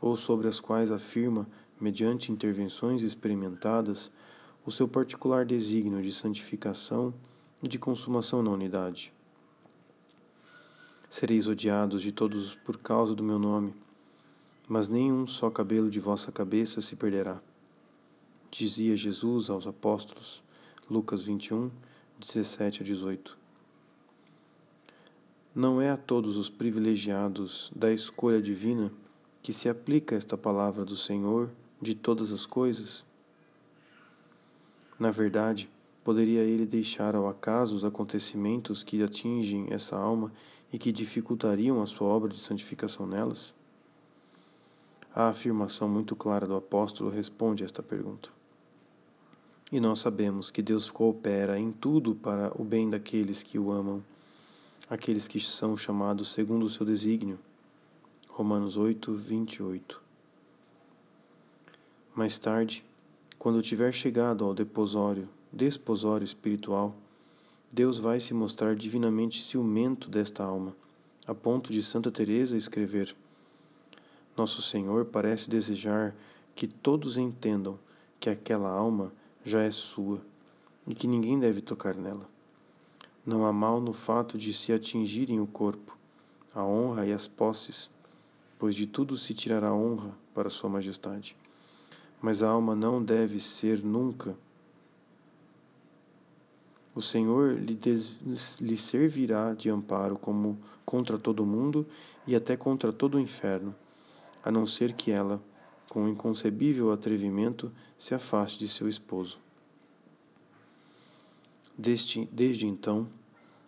ou 0.00 0.16
sobre 0.16 0.46
as 0.46 0.60
quais 0.60 0.90
afirma, 0.90 1.46
mediante 1.80 2.30
intervenções 2.30 3.02
experimentadas, 3.02 4.12
o 4.64 4.70
seu 4.70 4.86
particular 4.86 5.44
desígnio 5.44 6.02
de 6.02 6.12
santificação 6.12 7.12
e 7.60 7.66
de 7.68 7.78
consumação 7.78 8.42
na 8.42 8.50
unidade? 8.50 9.12
Sereis 11.12 11.46
odiados 11.46 12.00
de 12.00 12.10
todos 12.10 12.54
por 12.54 12.78
causa 12.78 13.14
do 13.14 13.22
meu 13.22 13.38
nome, 13.38 13.74
mas 14.66 14.88
nenhum 14.88 15.26
só 15.26 15.50
cabelo 15.50 15.90
de 15.90 16.00
vossa 16.00 16.32
cabeça 16.32 16.80
se 16.80 16.96
perderá. 16.96 17.38
Dizia 18.50 18.96
Jesus 18.96 19.50
aos 19.50 19.66
apóstolos, 19.66 20.42
Lucas 20.90 21.20
21, 21.20 21.70
17 22.18 22.80
a 22.80 22.86
18. 22.86 23.36
Não 25.54 25.82
é 25.82 25.90
a 25.90 25.98
todos 25.98 26.38
os 26.38 26.48
privilegiados 26.48 27.70
da 27.76 27.92
escolha 27.92 28.40
divina 28.40 28.90
que 29.42 29.52
se 29.52 29.68
aplica 29.68 30.16
esta 30.16 30.38
palavra 30.38 30.82
do 30.82 30.96
Senhor 30.96 31.50
de 31.78 31.94
todas 31.94 32.32
as 32.32 32.46
coisas? 32.46 33.04
Na 34.98 35.10
verdade, 35.10 35.68
poderia 36.02 36.40
ele 36.40 36.64
deixar 36.64 37.14
ao 37.14 37.28
acaso 37.28 37.76
os 37.76 37.84
acontecimentos 37.84 38.82
que 38.82 39.02
atingem 39.02 39.66
essa 39.70 39.94
alma 39.94 40.32
e 40.72 40.78
que 40.78 40.90
dificultariam 40.90 41.82
a 41.82 41.86
sua 41.86 42.08
obra 42.08 42.30
de 42.30 42.40
santificação 42.40 43.06
nelas? 43.06 43.52
A 45.14 45.28
afirmação 45.28 45.88
muito 45.88 46.16
clara 46.16 46.46
do 46.46 46.56
apóstolo 46.56 47.10
responde 47.10 47.62
a 47.62 47.66
esta 47.66 47.82
pergunta. 47.82 48.30
E 49.70 49.78
nós 49.78 50.00
sabemos 50.00 50.50
que 50.50 50.62
Deus 50.62 50.90
coopera 50.90 51.58
em 51.58 51.70
tudo 51.70 52.14
para 52.14 52.50
o 52.58 52.64
bem 52.64 52.88
daqueles 52.88 53.42
que 53.42 53.58
o 53.58 53.70
amam, 53.70 54.02
aqueles 54.88 55.28
que 55.28 55.38
são 55.38 55.76
chamados 55.76 56.30
segundo 56.32 56.64
o 56.64 56.70
seu 56.70 56.86
desígnio. 56.86 57.38
Romanos 58.28 58.78
8, 58.78 59.12
28. 59.12 60.00
Mais 62.14 62.38
tarde, 62.38 62.84
quando 63.38 63.62
tiver 63.62 63.92
chegado 63.92 64.44
ao 64.44 64.54
deposório, 64.54 65.28
desposório 65.52 66.24
espiritual, 66.24 66.94
Deus 67.74 67.98
vai 67.98 68.20
se 68.20 68.34
mostrar 68.34 68.76
divinamente 68.76 69.42
ciumento 69.42 70.10
desta 70.10 70.44
alma, 70.44 70.76
a 71.26 71.34
ponto 71.34 71.72
de 71.72 71.82
Santa 71.82 72.10
Teresa 72.10 72.54
escrever: 72.54 73.16
Nosso 74.36 74.60
Senhor 74.60 75.06
parece 75.06 75.48
desejar 75.48 76.14
que 76.54 76.66
todos 76.66 77.16
entendam 77.16 77.78
que 78.20 78.28
aquela 78.28 78.68
alma 78.68 79.10
já 79.42 79.62
é 79.62 79.70
sua 79.70 80.20
e 80.86 80.94
que 80.94 81.08
ninguém 81.08 81.40
deve 81.40 81.62
tocar 81.62 81.94
nela. 81.94 82.28
Não 83.24 83.46
há 83.46 83.52
mal 83.54 83.80
no 83.80 83.94
fato 83.94 84.36
de 84.36 84.52
se 84.52 84.70
atingirem 84.70 85.40
o 85.40 85.46
corpo, 85.46 85.96
a 86.54 86.62
honra 86.62 87.06
e 87.06 87.12
as 87.12 87.26
posses, 87.26 87.88
pois 88.58 88.76
de 88.76 88.86
tudo 88.86 89.16
se 89.16 89.32
tirará 89.32 89.72
honra 89.72 90.14
para 90.34 90.50
Sua 90.50 90.68
Majestade. 90.68 91.34
Mas 92.20 92.42
a 92.42 92.50
alma 92.50 92.76
não 92.76 93.02
deve 93.02 93.40
ser 93.40 93.82
nunca 93.82 94.36
o 96.94 97.00
Senhor 97.00 97.58
lhe, 97.58 97.74
des, 97.74 98.18
lhe 98.60 98.76
servirá 98.76 99.54
de 99.54 99.70
amparo 99.70 100.16
como 100.16 100.58
contra 100.84 101.18
todo 101.18 101.46
mundo 101.46 101.86
e 102.26 102.36
até 102.36 102.56
contra 102.56 102.92
todo 102.92 103.16
o 103.16 103.20
inferno, 103.20 103.74
a 104.44 104.50
não 104.50 104.66
ser 104.66 104.92
que 104.92 105.10
ela, 105.10 105.42
com 105.88 106.08
inconcebível 106.08 106.92
atrevimento, 106.92 107.72
se 107.98 108.14
afaste 108.14 108.58
de 108.58 108.68
seu 108.68 108.88
esposo. 108.88 109.38
Desde, 111.76 112.28
desde 112.30 112.66
então, 112.66 113.08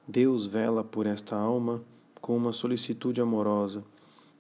Deus 0.07 0.47
vela 0.47 0.85
por 0.85 1.07
esta 1.07 1.37
alma 1.37 1.83
com 2.21 2.37
uma 2.37 2.53
solicitude 2.53 3.21
amorosa 3.21 3.83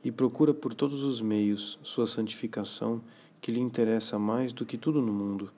e 0.05 0.13
procura 0.13 0.53
por 0.53 0.75
todos 0.75 1.03
os 1.03 1.21
meios 1.21 1.79
sua 1.83 2.07
santificação 2.07 3.01
que 3.41 3.51
lhe 3.51 3.61
interessa 3.61 4.19
mais 4.19 4.53
do 4.53 4.67
que 4.67 4.77
tudo 4.77 5.01
no 5.01 5.13
mundo. 5.13 5.51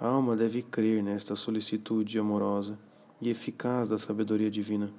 A 0.00 0.06
alma 0.06 0.36
deve 0.36 0.62
crer 0.62 1.02
nesta 1.02 1.34
solicitude 1.34 2.20
amorosa 2.20 2.78
e 3.20 3.28
eficaz 3.30 3.88
da 3.88 3.98
sabedoria 3.98 4.48
divina. 4.48 4.92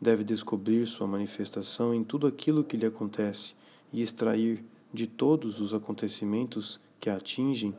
Deve 0.00 0.24
descobrir 0.24 0.86
sua 0.86 1.06
manifestação 1.06 1.94
em 1.94 2.02
tudo 2.02 2.26
aquilo 2.26 2.64
que 2.64 2.74
lhe 2.74 2.86
acontece 2.86 3.54
e 3.92 4.00
extrair 4.00 4.64
de 4.94 5.06
todos 5.06 5.60
os 5.60 5.74
acontecimentos 5.74 6.80
que 6.98 7.10
a 7.10 7.16
atingem 7.16 7.76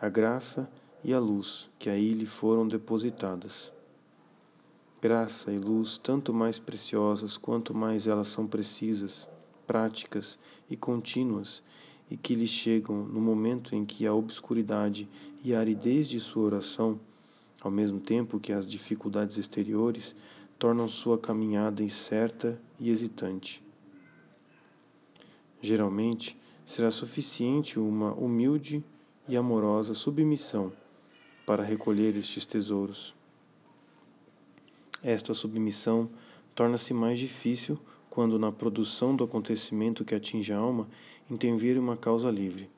a 0.00 0.08
graça 0.08 0.70
e 1.02 1.12
a 1.12 1.18
luz 1.18 1.68
que 1.80 1.90
aí 1.90 2.12
lhe 2.12 2.26
foram 2.26 2.68
depositadas. 2.68 3.72
Graça 5.02 5.50
e 5.50 5.58
luz 5.58 5.98
tanto 5.98 6.32
mais 6.32 6.60
preciosas 6.60 7.36
quanto 7.36 7.74
mais 7.74 8.06
elas 8.06 8.28
são 8.28 8.46
precisas, 8.46 9.28
práticas 9.66 10.38
e 10.70 10.76
contínuas 10.76 11.60
e 12.10 12.16
que 12.16 12.34
lhe 12.34 12.48
chegam 12.48 13.04
no 13.04 13.20
momento 13.20 13.74
em 13.74 13.84
que 13.84 14.06
a 14.06 14.12
obscuridade 14.12 15.08
e 15.42 15.54
a 15.54 15.60
aridez 15.60 16.08
de 16.08 16.20
sua 16.20 16.44
oração, 16.44 17.00
ao 17.60 17.70
mesmo 17.70 18.00
tempo 18.00 18.40
que 18.40 18.52
as 18.52 18.68
dificuldades 18.68 19.38
exteriores, 19.38 20.14
tornam 20.58 20.88
sua 20.88 21.18
caminhada 21.18 21.82
incerta 21.82 22.60
e 22.78 22.90
hesitante. 22.90 23.62
Geralmente, 25.62 26.38
será 26.64 26.90
suficiente 26.90 27.78
uma 27.78 28.12
humilde 28.12 28.84
e 29.26 29.36
amorosa 29.36 29.94
submissão 29.94 30.72
para 31.46 31.64
recolher 31.64 32.16
estes 32.16 32.46
tesouros. 32.46 33.14
Esta 35.02 35.32
submissão 35.32 36.10
torna-se 36.54 36.92
mais 36.92 37.18
difícil 37.18 37.78
quando 38.10 38.38
na 38.38 38.52
produção 38.52 39.16
do 39.16 39.24
acontecimento 39.24 40.04
que 40.04 40.14
atinge 40.14 40.52
a 40.52 40.58
alma 40.58 40.88
intervir 41.30 41.78
uma 41.78 41.96
causa 41.96 42.30
livre. 42.30 42.68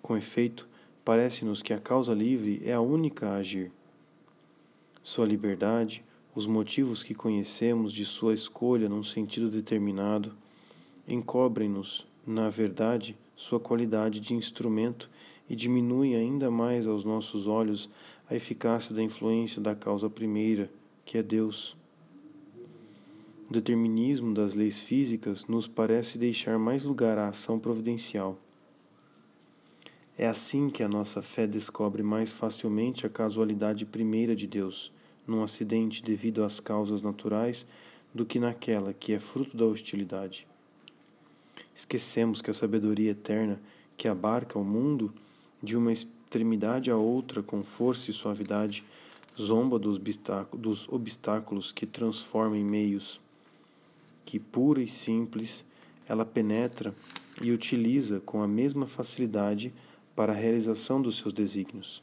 Com 0.00 0.16
efeito, 0.16 0.68
parece-nos 1.04 1.62
que 1.62 1.72
a 1.72 1.78
causa 1.78 2.14
livre 2.14 2.62
é 2.64 2.72
a 2.72 2.80
única 2.80 3.28
a 3.28 3.36
agir. 3.36 3.70
Sua 5.02 5.26
liberdade, 5.26 6.04
os 6.34 6.46
motivos 6.46 7.02
que 7.02 7.14
conhecemos 7.14 7.92
de 7.92 8.04
sua 8.04 8.34
escolha 8.34 8.88
num 8.88 9.02
sentido 9.02 9.50
determinado, 9.50 10.32
encobrem-nos, 11.06 12.06
na 12.26 12.48
verdade, 12.48 13.16
sua 13.34 13.58
qualidade 13.58 14.20
de 14.20 14.34
instrumento 14.34 15.10
e 15.50 15.56
diminuem 15.56 16.14
ainda 16.14 16.50
mais 16.50 16.86
aos 16.86 17.04
nossos 17.04 17.46
olhos 17.46 17.90
a 18.30 18.34
eficácia 18.34 18.94
da 18.94 19.02
influência 19.02 19.60
da 19.60 19.74
causa 19.74 20.08
primeira, 20.08 20.70
que 21.04 21.18
é 21.18 21.22
Deus. 21.22 21.76
O 23.50 23.52
determinismo 23.52 24.32
das 24.32 24.54
leis 24.54 24.80
físicas 24.80 25.46
nos 25.46 25.66
parece 25.66 26.16
deixar 26.16 26.58
mais 26.58 26.84
lugar 26.84 27.18
à 27.18 27.28
ação 27.28 27.58
providencial. 27.58 28.38
É 30.22 30.28
assim 30.28 30.70
que 30.70 30.84
a 30.84 30.88
nossa 30.88 31.20
fé 31.20 31.48
descobre 31.48 32.00
mais 32.00 32.30
facilmente 32.30 33.04
a 33.04 33.08
casualidade 33.08 33.84
primeira 33.84 34.36
de 34.36 34.46
Deus, 34.46 34.92
num 35.26 35.42
acidente 35.42 36.00
devido 36.00 36.44
às 36.44 36.60
causas 36.60 37.02
naturais, 37.02 37.66
do 38.14 38.24
que 38.24 38.38
naquela 38.38 38.92
que 38.92 39.12
é 39.12 39.18
fruto 39.18 39.56
da 39.56 39.64
hostilidade. 39.64 40.46
Esquecemos 41.74 42.40
que 42.40 42.52
a 42.52 42.54
sabedoria 42.54 43.10
eterna 43.10 43.60
que 43.96 44.06
abarca 44.06 44.56
o 44.56 44.64
mundo 44.64 45.12
de 45.60 45.76
uma 45.76 45.92
extremidade 45.92 46.88
a 46.88 46.96
outra 46.96 47.42
com 47.42 47.64
força 47.64 48.08
e 48.08 48.14
suavidade 48.14 48.84
zomba 49.36 49.76
dos 49.76 50.88
obstáculos 50.88 51.72
que 51.72 51.84
transforma 51.84 52.56
em 52.56 52.64
meios 52.64 53.20
que, 54.24 54.38
pura 54.38 54.80
e 54.80 54.88
simples, 54.88 55.64
ela 56.08 56.24
penetra 56.24 56.94
e 57.42 57.50
utiliza 57.50 58.20
com 58.20 58.40
a 58.40 58.46
mesma 58.46 58.86
facilidade 58.86 59.74
para 60.14 60.32
a 60.32 60.36
realização 60.36 61.00
dos 61.00 61.16
seus 61.16 61.32
desígnios. 61.32 62.02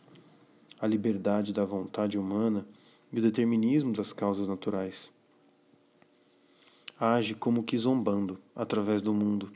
A 0.80 0.88
liberdade 0.88 1.54
da 1.54 1.66
vontade 1.66 2.18
humana 2.18 2.66
e 3.12 3.20
o 3.20 3.22
determinismo 3.22 3.94
das 3.94 4.14
causas 4.14 4.48
naturais. 4.48 5.12
age 7.00 7.34
como 7.34 7.64
que 7.64 7.78
zombando 7.78 8.38
através 8.54 9.02
do 9.02 9.14
mundo, 9.14 9.50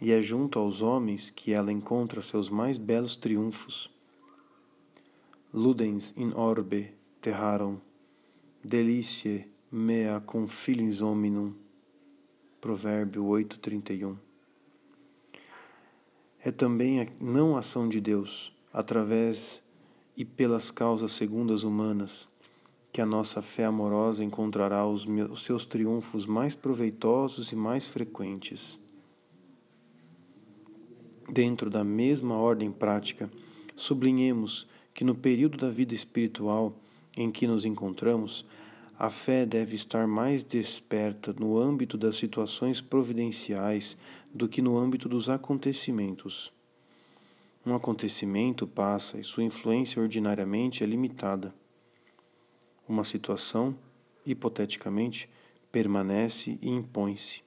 e 0.00 0.10
é 0.10 0.20
junto 0.20 0.58
aos 0.58 0.82
homens 0.82 1.30
que 1.30 1.52
ela 1.52 1.72
encontra 1.72 2.20
seus 2.20 2.50
mais 2.50 2.76
belos 2.76 3.14
triunfos. 3.14 3.88
Ludens 5.54 6.12
in 6.16 6.32
orbe 6.34 6.92
terrarum, 7.20 7.78
deliciae 8.64 9.48
mea 9.70 10.20
confilis 10.20 11.00
hominum. 11.00 11.54
Provérbio 12.60 13.24
8:31. 13.24 14.27
É 16.48 16.50
também 16.50 17.02
a 17.02 17.06
não 17.20 17.58
ação 17.58 17.86
de 17.86 18.00
Deus, 18.00 18.50
através 18.72 19.62
e 20.16 20.24
pelas 20.24 20.70
causas 20.70 21.12
segundas 21.12 21.62
humanas, 21.62 22.26
que 22.90 23.02
a 23.02 23.04
nossa 23.04 23.42
fé 23.42 23.66
amorosa 23.66 24.24
encontrará 24.24 24.86
os, 24.86 25.04
meus, 25.04 25.30
os 25.30 25.42
seus 25.42 25.66
triunfos 25.66 26.24
mais 26.24 26.54
proveitosos 26.54 27.52
e 27.52 27.54
mais 27.54 27.86
frequentes. 27.86 28.78
Dentro 31.30 31.68
da 31.68 31.84
mesma 31.84 32.36
ordem 32.36 32.72
prática, 32.72 33.30
sublinhemos 33.76 34.66
que 34.94 35.04
no 35.04 35.14
período 35.14 35.58
da 35.58 35.68
vida 35.68 35.92
espiritual 35.92 36.74
em 37.14 37.30
que 37.30 37.46
nos 37.46 37.66
encontramos, 37.66 38.42
a 38.98 39.10
fé 39.10 39.44
deve 39.44 39.76
estar 39.76 40.06
mais 40.06 40.42
desperta 40.42 41.34
no 41.38 41.58
âmbito 41.58 41.98
das 41.98 42.16
situações 42.16 42.80
providenciais 42.80 43.98
do 44.32 44.48
que 44.48 44.62
no 44.62 44.78
âmbito 44.78 45.08
dos 45.08 45.28
acontecimentos. 45.28 46.52
Um 47.64 47.74
acontecimento 47.74 48.66
passa 48.66 49.18
e 49.18 49.24
sua 49.24 49.44
influência 49.44 50.00
ordinariamente 50.00 50.82
é 50.82 50.86
limitada. 50.86 51.54
Uma 52.88 53.04
situação, 53.04 53.76
hipoteticamente, 54.24 55.28
permanece 55.70 56.58
e 56.62 56.70
impõe-se 56.70 57.42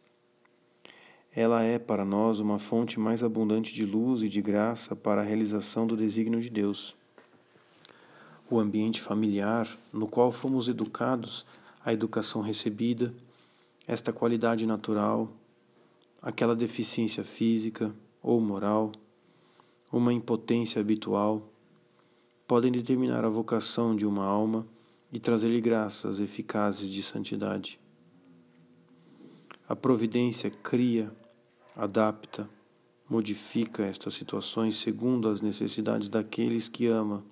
ela 1.34 1.64
é 1.64 1.80
para 1.80 2.04
nós 2.04 2.40
uma 2.40 2.60
fonte 2.60 3.00
mais 3.00 3.24
abundante 3.24 3.74
de 3.74 3.86
luz 3.86 4.22
e 4.22 4.28
de 4.28 4.42
graça 4.42 4.98
para 4.98 5.22
a 5.22 5.24
realização 5.24 5.88
do 5.88 5.96
desígnio 5.96 6.42
de 6.42 6.50
Deus. 6.50 6.94
O 8.50 8.60
ambiente 8.60 9.00
familiar 9.00 9.78
no 9.94 10.08
qual 10.08 10.30
fomos 10.30 10.68
educados, 10.68 11.46
a 11.86 11.94
educação 11.94 12.42
recebida, 12.42 13.14
esta 13.88 14.12
qualidade 14.12 14.66
natural, 14.66 15.32
aquela 16.22 16.56
deficiência 16.56 17.24
física 17.24 17.94
ou 18.22 18.40
moral, 18.40 18.92
uma 19.92 20.14
impotência 20.14 20.80
habitual, 20.80 21.50
podem 22.48 22.72
determinar 22.72 23.26
a 23.26 23.30
vocação 23.30 23.96
de 23.96 24.06
uma 24.06 24.24
alma 24.24 24.68
e 25.12 25.20
trazer-lhe 25.20 25.60
graças 25.60 26.20
eficazes 26.20 26.90
de 26.90 27.02
santidade. 27.02 27.80
A 29.68 29.76
providência 29.76 30.50
cria 30.50 31.12
adapta, 31.76 32.50
modifica 33.10 33.84
estas 33.84 34.14
situações 34.14 34.78
segundo 34.78 35.28
as 35.28 35.42
necessidades 35.42 36.08
daqueles 36.08 36.70
que 36.70 36.88
ama, 36.88 37.24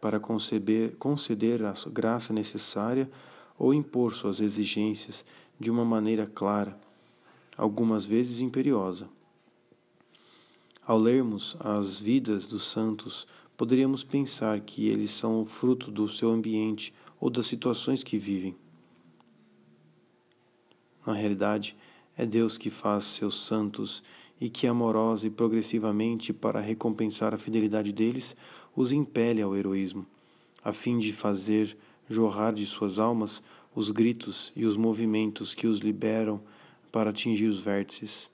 para 0.00 0.18
conceber, 0.18 0.96
conceder 0.96 1.62
a 1.62 1.74
graça 1.90 2.32
necessária 2.32 3.10
ou 3.58 3.74
impor 3.74 4.14
suas 4.14 4.40
exigências 4.40 5.24
de 5.58 5.70
uma 5.70 5.84
maneira 5.84 6.26
clara, 6.26 6.78
algumas 7.56 8.06
vezes 8.06 8.40
imperiosa. 8.40 9.08
Ao 10.86 10.98
lermos 10.98 11.56
as 11.60 12.00
vidas 12.00 12.48
dos 12.48 12.64
santos, 12.64 13.26
poderíamos 13.56 14.02
pensar 14.02 14.60
que 14.60 14.88
eles 14.88 15.10
são 15.10 15.42
o 15.42 15.44
fruto 15.44 15.90
do 15.90 16.08
seu 16.08 16.30
ambiente 16.30 16.92
ou 17.20 17.28
das 17.28 17.46
situações 17.46 18.02
que 18.02 18.18
vivem. 18.18 18.56
Na 21.06 21.12
realidade, 21.12 21.76
é 22.16 22.26
Deus 22.26 22.58
que 22.58 22.70
faz 22.70 23.04
seus 23.04 23.34
santos 23.46 24.02
e 24.40 24.48
que, 24.48 24.66
amorosa 24.66 25.26
e 25.26 25.30
progressivamente, 25.30 26.32
para 26.32 26.60
recompensar 26.60 27.34
a 27.34 27.38
fidelidade 27.38 27.92
deles, 27.92 28.34
os 28.74 28.92
impele 28.92 29.42
ao 29.42 29.56
heroísmo, 29.56 30.06
a 30.64 30.72
fim 30.72 30.98
de 30.98 31.12
fazer 31.12 31.76
jorrar 32.08 32.52
de 32.52 32.66
suas 32.66 32.98
almas 32.98 33.42
os 33.74 33.90
gritos 33.90 34.52
e 34.56 34.64
os 34.64 34.76
movimentos 34.76 35.54
que 35.54 35.66
os 35.66 35.78
liberam 35.78 36.40
para 36.90 37.10
atingir 37.10 37.46
os 37.46 37.60
vértices. 37.60 38.30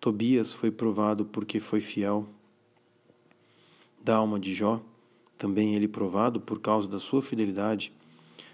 Tobias 0.00 0.52
foi 0.52 0.70
provado 0.70 1.24
porque 1.24 1.60
foi 1.60 1.80
fiel. 1.80 2.26
Da 4.02 4.16
alma 4.16 4.38
de 4.38 4.52
Jó, 4.52 4.82
também 5.38 5.74
ele 5.74 5.86
provado 5.86 6.40
por 6.40 6.60
causa 6.60 6.88
da 6.88 6.98
sua 6.98 7.22
fidelidade, 7.22 7.92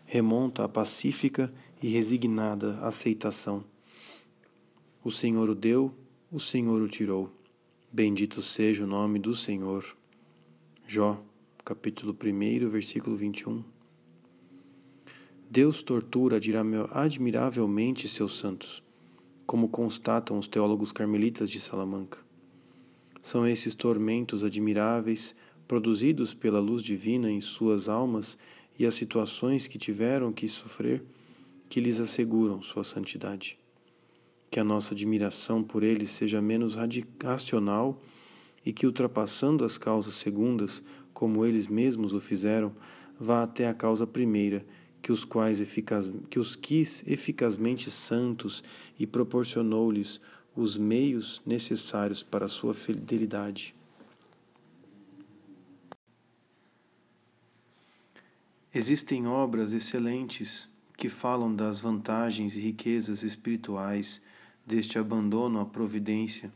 remonta 0.05 0.65
à 0.65 0.69
pacífica 0.69 1.53
e 1.83 1.89
resignada 1.89 2.79
aceitação. 2.81 3.65
O 5.03 5.11
Senhor 5.11 5.49
o 5.49 5.55
deu, 5.55 5.95
o 6.31 6.39
Senhor 6.39 6.83
o 6.83 6.89
tirou. 6.89 7.31
Bendito 7.91 8.43
seja 8.43 8.85
o 8.85 8.87
nome 8.87 9.19
do 9.19 9.35
Senhor. 9.35 9.85
Jó, 10.87 11.23
capítulo 11.65 12.15
1, 12.15 12.69
versículo 12.69 13.17
21. 13.17 13.78
Deus 15.51 15.83
tortura 15.83 16.39
admiravelmente 16.91 18.07
seus 18.07 18.37
santos, 18.37 18.83
como 19.47 19.71
constatam 19.71 20.39
os 20.39 20.47
teólogos 20.47 20.93
carmelitas 20.93 21.51
de 21.51 21.59
Salamanca. 21.59 22.19
São 23.23 23.47
esses 23.47 23.75
tormentos 23.75 24.45
admiráveis, 24.45 25.35
produzidos 25.67 26.35
pela 26.35 26.61
luz 26.61 26.83
divina 26.83 27.31
em 27.31 27.41
suas 27.41 27.89
almas 27.89 28.37
e 28.79 28.85
as 28.85 28.95
situações 28.95 29.67
que 29.67 29.79
tiveram 29.79 30.35
que 30.35 30.47
sofrer, 30.47 31.03
que 31.67 31.81
lhes 31.81 31.99
asseguram 31.99 32.61
sua 32.61 32.85
santidade. 32.85 33.59
Que 34.51 34.61
a 34.61 34.65
nossa 34.65 34.93
admiração 34.93 35.63
por 35.63 35.83
eles 35.83 36.11
seja 36.11 36.43
menos 36.43 36.77
racional 37.25 37.99
e 38.67 38.71
que, 38.71 38.85
ultrapassando 38.85 39.65
as 39.65 39.79
causas 39.79 40.13
segundas, 40.13 40.83
como 41.15 41.47
eles 41.47 41.67
mesmos 41.67 42.13
o 42.13 42.21
fizeram, 42.21 42.71
vá 43.19 43.43
até 43.43 43.67
a 43.67 43.73
causa 43.73 44.07
primeira, 44.07 44.65
que 45.01 45.13
os 45.13 45.25
quais 45.25 45.61
eficaz, 45.61 46.11
que 46.29 46.39
os 46.39 46.57
quis 46.57 47.03
eficazmente 47.07 47.91
santos 47.91 48.63
e 48.99 49.07
proporcionou-lhes 49.07 50.21
os 50.55 50.77
meios 50.77 51.41
necessários 51.47 52.23
para 52.23 52.47
a 52.47 52.49
sua 52.49 52.75
fidelidade. 52.75 53.75
Existem 58.75 59.27
obras 59.27 59.73
excelentes 59.73 60.69
que 60.97 61.09
falam 61.09 61.55
das 61.55 61.81
vantagens 61.81 62.57
e 62.57 62.61
riquezas 62.61 63.23
espirituais 63.23 64.21
deste 64.67 64.99
abandono 64.99 65.61
à 65.61 65.65
providência 65.65 66.53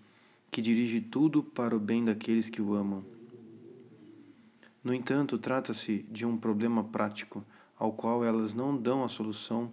que 0.51 0.61
dirige 0.61 1.01
tudo 1.01 1.43
para 1.43 1.75
o 1.75 1.81
bem 1.81 2.05
daqueles 2.05 2.51
que 2.51 2.61
o 2.61 2.75
amam. 2.75 3.03
No 4.85 4.93
entanto, 4.93 5.39
trata-se 5.39 6.05
de 6.11 6.27
um 6.27 6.37
problema 6.37 6.85
prático 6.85 7.43
ao 7.83 7.93
qual 7.93 8.25
elas 8.25 8.55
não 8.55 8.77
dão 8.77 9.03
a 9.03 9.09
solução 9.09 9.69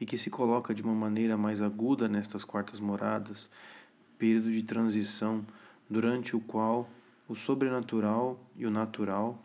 e 0.00 0.06
que 0.06 0.16
se 0.16 0.30
coloca 0.30 0.74
de 0.74 0.82
uma 0.82 0.94
maneira 0.94 1.36
mais 1.36 1.60
aguda 1.60 2.08
nestas 2.08 2.44
quartas 2.44 2.80
moradas, 2.80 3.50
período 4.16 4.50
de 4.50 4.62
transição 4.62 5.44
durante 5.88 6.34
o 6.34 6.40
qual 6.40 6.88
o 7.28 7.34
sobrenatural 7.34 8.40
e 8.56 8.64
o 8.64 8.70
natural 8.70 9.38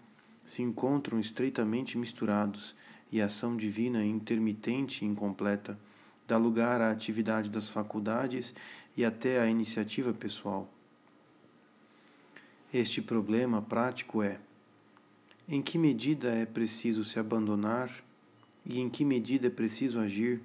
se 0.46 0.62
encontram 0.62 1.20
estreitamente 1.20 1.98
misturados 1.98 2.74
e 3.12 3.22
a 3.22 3.26
ação 3.26 3.58
divina 3.58 4.06
intermitente 4.06 5.04
e 5.04 5.08
incompleta 5.08 5.78
dá 6.26 6.38
lugar 6.38 6.80
à 6.80 6.92
atividade 6.92 7.50
das 7.50 7.70
faculdades 7.70 8.54
e 8.96 9.04
até 9.04 9.42
à 9.42 9.50
iniciativa 9.50 10.14
pessoal. 10.14 10.70
Este 12.74 13.02
problema 13.02 13.62
prático 13.62 14.24
é: 14.24 14.40
em 15.50 15.62
que 15.62 15.78
medida 15.78 16.30
é 16.30 16.46
preciso 16.46 17.06
se 17.06 17.18
abandonar 17.18 17.90
e 18.66 18.80
em 18.82 18.90
que 18.90 19.06
medida 19.06 19.48
é 19.48 19.50
preciso 19.50 19.98
agir? 20.00 20.42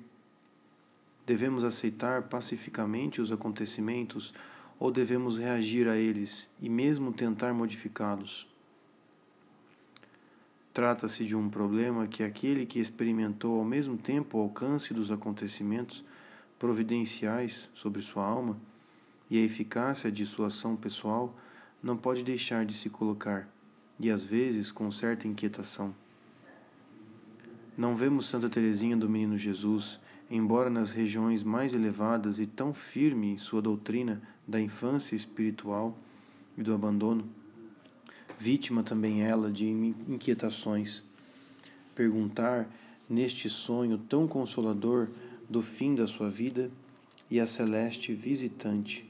Devemos 1.27 1.65
aceitar 1.65 2.23
pacificamente 2.23 3.21
os 3.21 3.33
acontecimentos 3.33 4.33
ou 4.79 4.93
devemos 4.93 5.37
reagir 5.37 5.89
a 5.89 5.97
eles 5.97 6.49
e 6.61 6.69
mesmo 6.69 7.13
tentar 7.13 7.53
modificá-los? 7.53 8.47
Trata-se 10.73 11.25
de 11.25 11.35
um 11.35 11.51
problema 11.51 12.07
que 12.07 12.23
aquele 12.23 12.65
que 12.65 12.79
experimentou 12.79 13.59
ao 13.59 13.65
mesmo 13.65 13.99
tempo 13.99 14.39
o 14.39 14.43
alcance 14.43 14.95
dos 14.95 15.11
acontecimentos 15.11 16.05
providenciais 16.59 17.69
sobre 17.75 18.01
sua 18.03 18.25
alma 18.25 18.57
e 19.29 19.37
a 19.37 19.43
eficácia 19.43 20.11
de 20.13 20.25
sua 20.25 20.47
ação 20.47 20.77
pessoal 20.77 21.37
não 21.83 21.97
pode 21.97 22.23
deixar 22.23 22.65
de 22.65 22.73
se 22.73 22.89
colocar, 22.89 23.52
e 24.03 24.11
às 24.11 24.25
vezes 24.25 24.73
com 24.73 24.91
certa 24.91 25.29
inquietação. 25.29 25.95
Não 27.79 27.95
vemos 27.95 28.27
Santa 28.27 28.51
Teresinha 28.51 28.97
do 28.97 29.09
Menino 29.09 29.39
Jesus, 29.39 30.01
embora 30.29 30.69
nas 30.69 30.91
regiões 30.91 31.43
mais 31.45 31.73
elevadas 31.73 32.39
e 32.39 32.47
tão 32.47 32.75
firme 32.75 33.29
em 33.29 33.39
sua 33.39 33.63
doutrina 33.63 34.21
da 34.47 34.61
infância 34.61 35.15
espiritual 35.15 35.97
e 36.59 36.63
do 36.63 36.75
abandono, 36.75 37.25
vítima 38.39 38.83
também 38.83 39.23
ela 39.23 39.51
de 39.51 39.67
inquietações. 39.67 41.05
Perguntar, 41.95 42.69
neste 43.09 43.49
sonho 43.49 43.97
tão 43.97 44.27
consolador, 44.27 45.09
do 45.49 45.63
fim 45.63 45.95
da 45.95 46.07
sua 46.07 46.31
vida 46.31 46.71
e 47.31 47.39
a 47.39 47.47
celeste 47.47 48.15
visitante. 48.15 49.09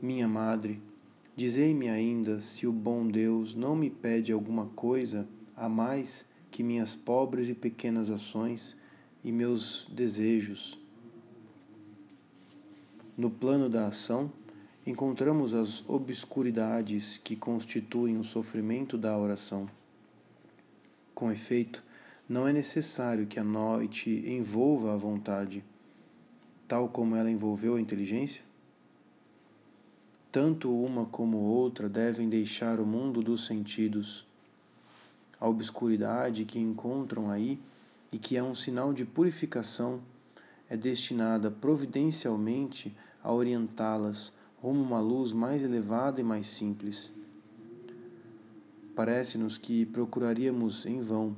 Minha 0.00 0.28
madre, 0.28 0.80
dizei-me 1.36 1.88
ainda 1.88 2.40
se 2.40 2.66
o 2.66 2.72
bom 2.72 3.06
Deus 3.06 3.54
não 3.54 3.74
me 3.74 3.90
pede 3.90 4.32
alguma 4.32 4.66
coisa 4.66 5.28
a 5.56 5.68
mais 5.68 6.24
que 6.50 6.62
minhas 6.62 6.94
pobres 6.94 7.48
e 7.48 7.54
pequenas 7.54 8.10
ações 8.10 8.76
e 9.24 9.32
meus 9.32 9.88
desejos. 9.90 10.78
No 13.16 13.30
plano 13.30 13.68
da 13.68 13.86
ação, 13.86 14.30
encontramos 14.86 15.54
as 15.54 15.88
obscuridades 15.88 17.18
que 17.18 17.34
constituem 17.34 18.18
o 18.18 18.24
sofrimento 18.24 18.98
da 18.98 19.16
oração. 19.16 19.68
Com 21.14 21.30
efeito, 21.30 21.82
não 22.28 22.46
é 22.46 22.52
necessário 22.52 23.26
que 23.26 23.38
a 23.38 23.44
noite 23.44 24.10
envolva 24.26 24.92
a 24.92 24.96
vontade, 24.96 25.64
tal 26.66 26.88
como 26.88 27.14
ela 27.16 27.30
envolveu 27.30 27.76
a 27.76 27.80
inteligência? 27.80 28.42
Tanto 30.34 30.68
uma 30.68 31.06
como 31.06 31.36
outra 31.36 31.88
devem 31.88 32.28
deixar 32.28 32.80
o 32.80 32.84
mundo 32.84 33.22
dos 33.22 33.46
sentidos. 33.46 34.26
A 35.38 35.48
obscuridade 35.48 36.44
que 36.44 36.58
encontram 36.58 37.30
aí 37.30 37.56
e 38.10 38.18
que 38.18 38.36
é 38.36 38.42
um 38.42 38.52
sinal 38.52 38.92
de 38.92 39.04
purificação 39.04 40.00
é 40.68 40.76
destinada 40.76 41.52
providencialmente 41.52 42.92
a 43.22 43.32
orientá-las 43.32 44.32
rumo 44.60 44.82
a 44.82 44.86
uma 44.86 45.00
luz 45.00 45.30
mais 45.30 45.62
elevada 45.62 46.20
e 46.20 46.24
mais 46.24 46.48
simples. 46.48 47.12
Parece-nos 48.92 49.56
que 49.56 49.86
procuraríamos 49.86 50.84
em 50.84 51.00
vão, 51.00 51.36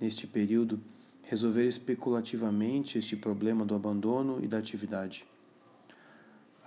neste 0.00 0.26
período, 0.26 0.80
resolver 1.22 1.68
especulativamente 1.68 2.96
este 2.96 3.14
problema 3.14 3.66
do 3.66 3.74
abandono 3.74 4.42
e 4.42 4.48
da 4.48 4.56
atividade. 4.56 5.26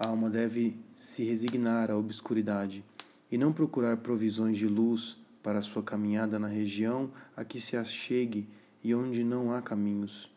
A 0.04 0.08
alma 0.08 0.32
deve 0.32 0.76
se 0.96 1.24
resignar 1.24 1.92
à 1.92 1.96
obscuridade 1.96 2.84
e 3.32 3.38
não 3.38 3.54
procurar 3.54 3.98
provisões 3.98 4.58
de 4.58 4.66
luz 4.66 5.16
para 5.44 5.62
sua 5.62 5.84
caminhada 5.84 6.40
na 6.40 6.48
região 6.48 7.12
a 7.38 7.46
que 7.46 7.62
se 7.62 7.78
achegue 7.78 8.48
e 8.84 8.96
onde 8.96 9.24
não 9.24 9.54
há 9.54 9.62
caminhos. 9.62 10.32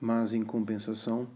Mas, 0.00 0.34
em 0.34 0.42
compensação, 0.42 1.28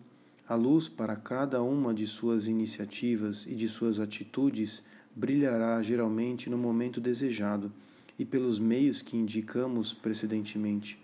a 0.48 0.56
luz 0.56 0.88
para 0.88 1.14
cada 1.14 1.62
uma 1.62 1.94
de 1.94 2.08
suas 2.08 2.48
iniciativas 2.48 3.46
e 3.46 3.54
de 3.54 3.68
suas 3.68 4.00
atitudes 4.00 4.82
brilhará 5.14 5.80
geralmente 5.80 6.50
no 6.50 6.58
momento 6.58 7.00
desejado 7.00 7.72
e 8.18 8.24
pelos 8.24 8.58
meios 8.58 9.00
que 9.00 9.16
indicamos 9.16 9.94
precedentemente. 9.94 10.98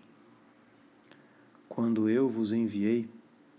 Quando 1.69 2.09
eu 2.09 2.29
vos 2.29 2.53
enviei, 2.53 3.09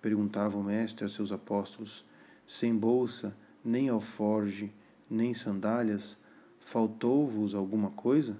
perguntava 0.01 0.57
o 0.57 0.63
Mestre 0.63 1.05
a 1.05 1.09
seus 1.09 1.31
apóstolos, 1.31 2.03
sem 2.45 2.75
bolsa, 2.75 3.35
nem 3.63 3.89
alforge, 3.89 4.73
nem 5.09 5.33
sandálias, 5.33 6.17
faltou-vos 6.59 7.53
alguma 7.53 7.91
coisa? 7.91 8.37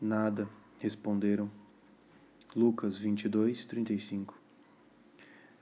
Nada, 0.00 0.48
responderam. 0.78 1.50
Lucas 2.54 2.98
22, 2.98 3.64
35 3.64 4.44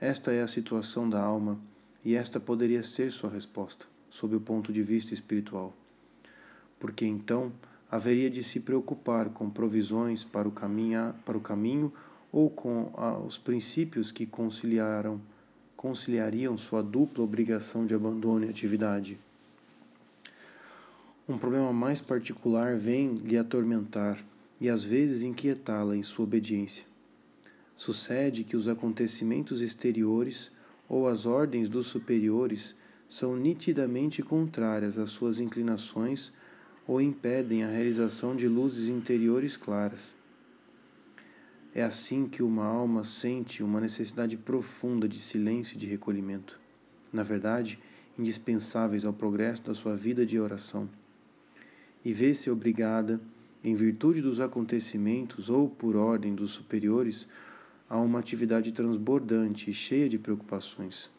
esta 0.03 0.33
é 0.33 0.43
a 0.43 0.49
situação 0.49 1.09
da 1.09 1.23
alma 1.23 1.61
e 2.05 2.17
esta 2.17 2.41
poderia 2.41 2.83
ser 2.83 3.13
sua 3.13 3.31
resposta, 3.31 3.87
sob 4.11 4.35
o 4.35 4.41
ponto 4.41 4.73
de 4.73 4.83
vista 4.83 5.15
espiritual. 5.15 5.73
Porque 6.81 7.07
então 7.07 7.53
haveria 7.89 8.29
de 8.29 8.43
se 8.43 8.59
preocupar 8.59 9.29
com 9.31 9.49
provisões 9.49 10.25
para 10.25 10.49
o, 10.49 10.51
caminho, 10.51 11.15
para 11.25 11.39
o 11.39 11.41
caminho 11.41 11.93
ou 12.33 12.49
com 12.49 12.91
os 13.27 13.37
princípios 13.37 14.11
que 14.11 14.25
conciliaram, 14.25 15.21
conciliariam 15.77 16.57
sua 16.57 16.83
dupla 16.83 17.23
obrigação 17.23 17.85
de 17.85 17.95
abandono 17.95 18.47
e 18.47 18.49
atividade. 18.49 19.19
Um 21.29 21.37
problema 21.37 21.73
mais 21.73 22.01
particular 22.01 22.77
vem 22.77 23.15
lhe 23.15 23.37
atormentar 23.37 24.19
e 24.61 24.71
às 24.71 24.83
vezes 24.83 25.23
inquietá-la 25.23 25.97
em 25.97 26.03
sua 26.03 26.25
obediência. 26.25 26.87
Sucede 27.77 28.45
que 28.45 28.57
os 28.57 28.67
acontecimentos 28.67 29.61
exteriores 29.61 30.51
ou 30.89 31.09
as 31.09 31.27
ordens 31.27 31.69
dos 31.69 31.87
superiores 31.87 32.75
são 33.09 33.37
nitidamente 33.37 34.23
contrárias 34.23 34.99
às 34.99 35.11
suas 35.11 35.39
inclinações 35.39 36.33
ou 36.87 37.01
impedem 37.01 37.63
a 37.63 37.69
realização 37.69 38.35
de 38.35 38.49
luzes 38.49 38.89
interiores 38.89 39.57
claras. 39.57 40.17
É 41.75 41.83
assim 41.83 42.27
que 42.27 42.43
uma 42.43 42.67
alma 42.67 43.03
sente 43.03 43.63
uma 43.63 43.81
necessidade 43.81 44.37
profunda 44.37 45.09
de 45.09 45.19
silêncio 45.19 45.75
e 45.75 45.79
de 45.79 45.87
recolhimento, 45.87 46.61
na 47.11 47.23
verdade, 47.23 47.79
indispensáveis 48.19 49.07
ao 49.07 49.13
progresso 49.13 49.63
da 49.63 49.73
sua 49.73 49.97
vida 49.97 50.27
de 50.27 50.39
oração. 50.39 50.89
E 52.05 52.13
vê-se 52.13 52.51
obrigada, 52.51 53.19
em 53.65 53.75
virtude 53.75 54.21
dos 54.21 54.39
acontecimentos 54.39 55.49
ou 55.49 55.69
por 55.69 55.97
ordem 55.97 56.35
dos 56.35 56.51
superiores, 56.51 57.27
a 57.89 57.99
uma 57.99 58.19
atividade 58.19 58.73
transbordante 58.73 59.71
e 59.71 59.75
cheia 59.75 60.09
de 60.09 60.19
preocupações. 60.19 61.11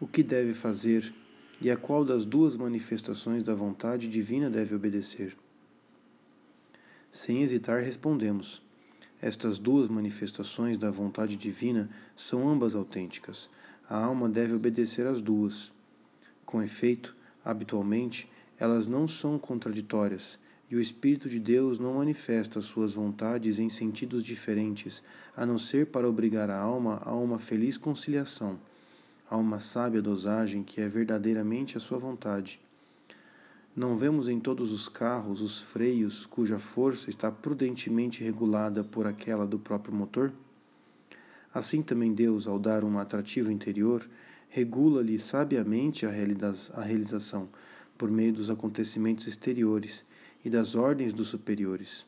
O 0.00 0.06
que 0.06 0.22
deve 0.22 0.52
fazer 0.54 1.14
e 1.60 1.70
a 1.70 1.76
qual 1.76 2.04
das 2.04 2.24
duas 2.24 2.56
manifestações 2.56 3.42
da 3.42 3.54
vontade 3.54 4.08
divina 4.08 4.50
deve 4.50 4.74
obedecer? 4.74 5.36
Sem 7.16 7.42
hesitar, 7.42 7.80
respondemos: 7.80 8.62
estas 9.22 9.56
duas 9.56 9.88
manifestações 9.88 10.76
da 10.76 10.90
vontade 10.90 11.34
divina 11.34 11.88
são 12.14 12.46
ambas 12.46 12.74
autênticas. 12.74 13.48
A 13.88 13.96
alma 13.96 14.28
deve 14.28 14.54
obedecer 14.54 15.06
às 15.06 15.22
duas. 15.22 15.72
Com 16.44 16.62
efeito, 16.62 17.16
habitualmente, 17.42 18.30
elas 18.58 18.86
não 18.86 19.08
são 19.08 19.38
contraditórias 19.38 20.38
e 20.70 20.76
o 20.76 20.80
Espírito 20.80 21.26
de 21.26 21.38
Deus 21.38 21.78
não 21.78 21.94
manifesta 21.94 22.60
suas 22.60 22.92
vontades 22.92 23.58
em 23.58 23.70
sentidos 23.70 24.22
diferentes, 24.22 25.02
a 25.34 25.46
não 25.46 25.56
ser 25.56 25.86
para 25.86 26.06
obrigar 26.06 26.50
a 26.50 26.58
alma 26.58 27.00
a 27.02 27.14
uma 27.14 27.38
feliz 27.38 27.78
conciliação, 27.78 28.60
a 29.30 29.38
uma 29.38 29.58
sábia 29.58 30.02
dosagem 30.02 30.62
que 30.62 30.82
é 30.82 30.86
verdadeiramente 30.86 31.78
a 31.78 31.80
sua 31.80 31.96
vontade. 31.96 32.60
Não 33.76 33.94
vemos 33.94 34.26
em 34.26 34.40
todos 34.40 34.72
os 34.72 34.88
carros 34.88 35.42
os 35.42 35.60
freios 35.60 36.24
cuja 36.24 36.58
força 36.58 37.10
está 37.10 37.30
prudentemente 37.30 38.24
regulada 38.24 38.82
por 38.82 39.06
aquela 39.06 39.46
do 39.46 39.58
próprio 39.58 39.94
motor? 39.94 40.32
Assim 41.52 41.82
também 41.82 42.14
Deus, 42.14 42.46
ao 42.46 42.58
dar 42.58 42.82
um 42.84 42.98
atrativo 42.98 43.52
interior, 43.52 44.08
regula-lhe 44.48 45.18
sabiamente 45.18 46.06
a 46.06 46.10
realização 46.10 47.50
por 47.98 48.10
meio 48.10 48.32
dos 48.32 48.48
acontecimentos 48.48 49.26
exteriores 49.26 50.06
e 50.42 50.48
das 50.48 50.74
ordens 50.74 51.12
dos 51.12 51.28
superiores. 51.28 52.06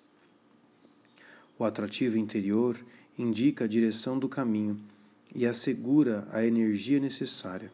O 1.59 1.65
atrativo 1.65 2.17
interior 2.17 2.79
indica 3.19 3.67
a 3.67 3.69
direção 3.69 4.19
do 4.19 4.29
caminho 4.29 4.81
e 5.35 5.45
assegura 5.45 6.27
a 6.33 6.43
energia 6.43 6.99
necessária. 6.99 7.71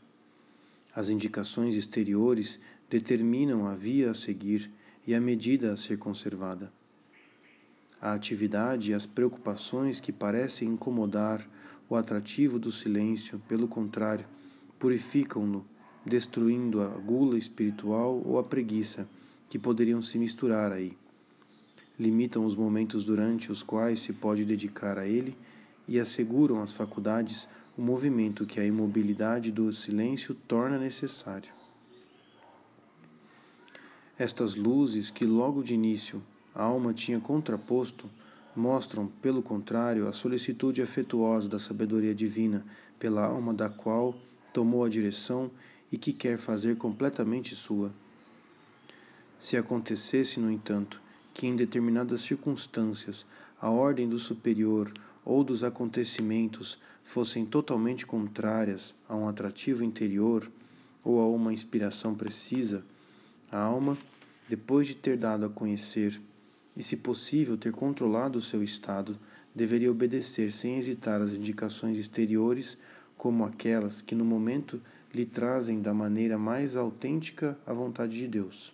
As 0.97 1.11
indicações 1.11 1.77
exteriores 1.77 2.59
determinam 2.89 3.67
a 3.67 3.75
via 3.75 4.11
a 4.11 4.15
seguir 4.15 4.71
e 5.07 5.15
a 5.15 5.21
medida 5.21 5.73
a 5.73 5.77
ser 5.77 5.99
conservada. 5.99 6.73
A 8.01 8.13
atividade 8.13 8.91
e 8.91 8.95
as 8.95 9.07
preocupações 9.07 10.01
que 10.01 10.13
parecem 10.13 10.69
incomodar 10.69 11.47
o 11.89 11.97
atrativo 11.97 12.59
do 12.59 12.71
silêncio, 12.71 13.41
pelo 13.49 13.69
contrário, 13.69 14.27
purificam-no, 14.79 15.65
destruindo 16.05 16.83
a 16.83 16.89
gula 16.89 17.39
espiritual 17.39 18.21
ou 18.25 18.39
a 18.39 18.45
preguiça 18.45 19.09
que 19.49 19.59
poderiam 19.59 20.03
se 20.03 20.19
misturar 20.19 20.73
aí. 20.73 20.97
Limitam 21.99 22.45
os 22.45 22.55
momentos 22.55 23.05
durante 23.05 23.53
os 23.53 23.63
quais 23.63 24.01
se 24.01 24.13
pode 24.13 24.45
dedicar 24.45 24.99
a 24.99 25.07
ele 25.07 25.37
e 25.87 26.01
asseguram 26.01 26.63
às 26.63 26.73
faculdades 26.73 27.49
o 27.77 27.83
movimento 27.83 28.47
que 28.47 28.61
a 28.61 28.65
imobilidade 28.65 29.51
do 29.51 29.73
silêncio 29.73 30.35
torna 30.47 30.79
necessário. 30.79 31.64
Estas 34.19 34.55
luzes 34.55 35.11
que 35.11 35.25
logo 35.25 35.63
de 35.63 35.75
início 35.75 36.23
a 36.55 36.63
alma 36.63 36.95
tinha 36.95 37.19
contraposto 37.19 38.09
mostram, 38.55 39.09
pelo 39.21 39.43
contrário, 39.43 40.07
a 40.07 40.13
solicitude 40.13 40.81
afetuosa 40.81 41.49
da 41.49 41.59
sabedoria 41.59 42.15
divina 42.15 42.65
pela 42.99 43.25
alma 43.25 43.53
da 43.53 43.69
qual 43.69 44.15
tomou 44.53 44.85
a 44.85 44.89
direção 44.89 45.51
e 45.91 45.99
que 45.99 46.13
quer 46.13 46.39
fazer 46.39 46.77
completamente 46.77 47.57
sua. 47.57 47.91
Se 49.37 49.57
acontecesse, 49.57 50.39
no 50.39 50.51
entanto, 50.51 51.03
que 51.33 51.49
em 51.49 51.57
determinadas 51.57 52.21
circunstâncias 52.21 53.27
a 53.61 53.69
ordem 53.69 54.09
do 54.09 54.19
superior 54.19 54.93
ou 55.25 55.43
dos 55.43 55.65
acontecimentos 55.65 56.79
fossem 57.03 57.45
totalmente 57.45 58.07
contrárias 58.07 58.95
a 59.09 59.17
um 59.17 59.29
atrativo 59.29 59.83
interior 59.83 60.49
ou 61.03 61.21
a 61.21 61.27
uma 61.27 61.53
inspiração 61.53 62.15
precisa, 62.15 62.85
a 63.51 63.59
alma, 63.59 63.97
depois 64.49 64.87
de 64.87 64.95
ter 64.95 65.17
dado 65.17 65.47
a 65.47 65.49
conhecer 65.49 66.21
e, 66.77 66.83
se 66.83 66.97
possível, 66.97 67.57
ter 67.57 67.73
controlado 67.73 68.39
o 68.39 68.43
seu 68.43 68.63
estado, 68.63 69.19
deveria 69.55 69.91
obedecer 69.91 70.51
sem 70.51 70.79
hesitar 70.79 71.21
às 71.21 71.33
indicações 71.33 71.97
exteriores, 71.97 72.77
como 73.17 73.45
aquelas 73.45 74.03
que 74.03 74.15
no 74.15 74.25
momento 74.25 74.81
lhe 75.15 75.25
trazem 75.25 75.81
da 75.81 75.95
maneira 75.95 76.37
mais 76.37 76.77
autêntica 76.77 77.57
a 77.65 77.73
vontade 77.73 78.17
de 78.17 78.27
Deus. 78.27 78.73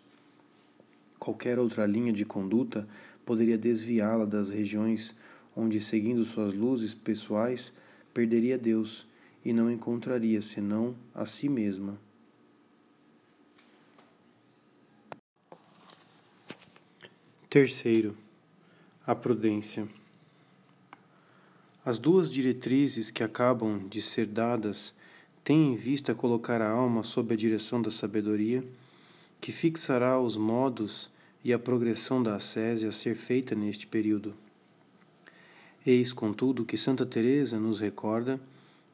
Qualquer 1.18 1.58
outra 1.58 1.86
linha 1.86 2.12
de 2.12 2.24
conduta 2.24 2.88
poderia 3.26 3.58
desviá-la 3.58 4.24
das 4.24 4.48
regiões 4.48 5.14
onde, 5.54 5.78
seguindo 5.78 6.24
suas 6.24 6.54
luzes 6.54 6.94
pessoais, 6.94 7.72
perderia 8.14 8.56
Deus 8.56 9.06
e 9.44 9.52
não 9.52 9.70
encontraria 9.70 10.40
senão 10.40 10.94
a 11.14 11.26
si 11.26 11.48
mesma. 11.48 11.98
Terceiro, 17.50 18.16
a 19.04 19.12
prudência. 19.12 19.88
As 21.84 21.98
duas 21.98 22.30
diretrizes 22.30 23.10
que 23.10 23.24
acabam 23.24 23.88
de 23.88 24.00
ser 24.00 24.26
dadas 24.26 24.94
têm 25.42 25.72
em 25.72 25.74
vista 25.74 26.14
colocar 26.14 26.62
a 26.62 26.70
alma 26.70 27.02
sob 27.02 27.34
a 27.34 27.36
direção 27.36 27.82
da 27.82 27.90
sabedoria, 27.90 28.62
que 29.40 29.50
fixará 29.50 30.20
os 30.20 30.36
modos 30.36 31.10
e 31.42 31.52
a 31.52 31.58
progressão 31.58 32.22
da 32.22 32.36
ascese 32.36 32.86
a 32.86 32.92
ser 32.92 33.16
feita 33.16 33.52
neste 33.56 33.84
período. 33.84 34.32
Eis, 35.84 36.12
contudo, 36.12 36.64
que 36.64 36.76
Santa 36.76 37.04
Teresa 37.04 37.58
nos 37.58 37.80
recorda 37.80 38.40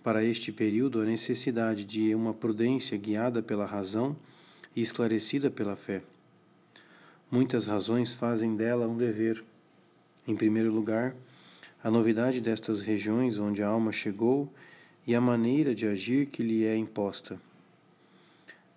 para 0.02 0.24
este 0.24 0.50
período 0.50 1.02
a 1.02 1.04
necessidade 1.04 1.84
de 1.84 2.14
uma 2.14 2.32
prudência 2.32 2.96
guiada 2.96 3.42
pela 3.42 3.66
razão 3.66 4.16
e 4.74 4.80
esclarecida 4.80 5.50
pela 5.50 5.76
fé. 5.76 6.02
Muitas 7.29 7.66
razões 7.66 8.14
fazem 8.14 8.55
dela 8.55 8.87
um 8.87 8.97
dever. 8.97 9.43
Em 10.29 10.37
primeiro 10.37 10.72
lugar, 10.72 11.16
a 11.83 11.91
novidade 11.91 12.41
destas 12.41 12.81
regiões 12.81 13.37
onde 13.37 13.64
a 13.64 13.66
alma 13.66 13.91
chegou 13.91 14.49
e 15.05 15.12
a 15.12 15.20
maneira 15.20 15.74
de 15.74 15.89
agir 15.89 16.27
que 16.27 16.41
lhe 16.41 16.64
é 16.64 16.77
imposta. 16.77 17.41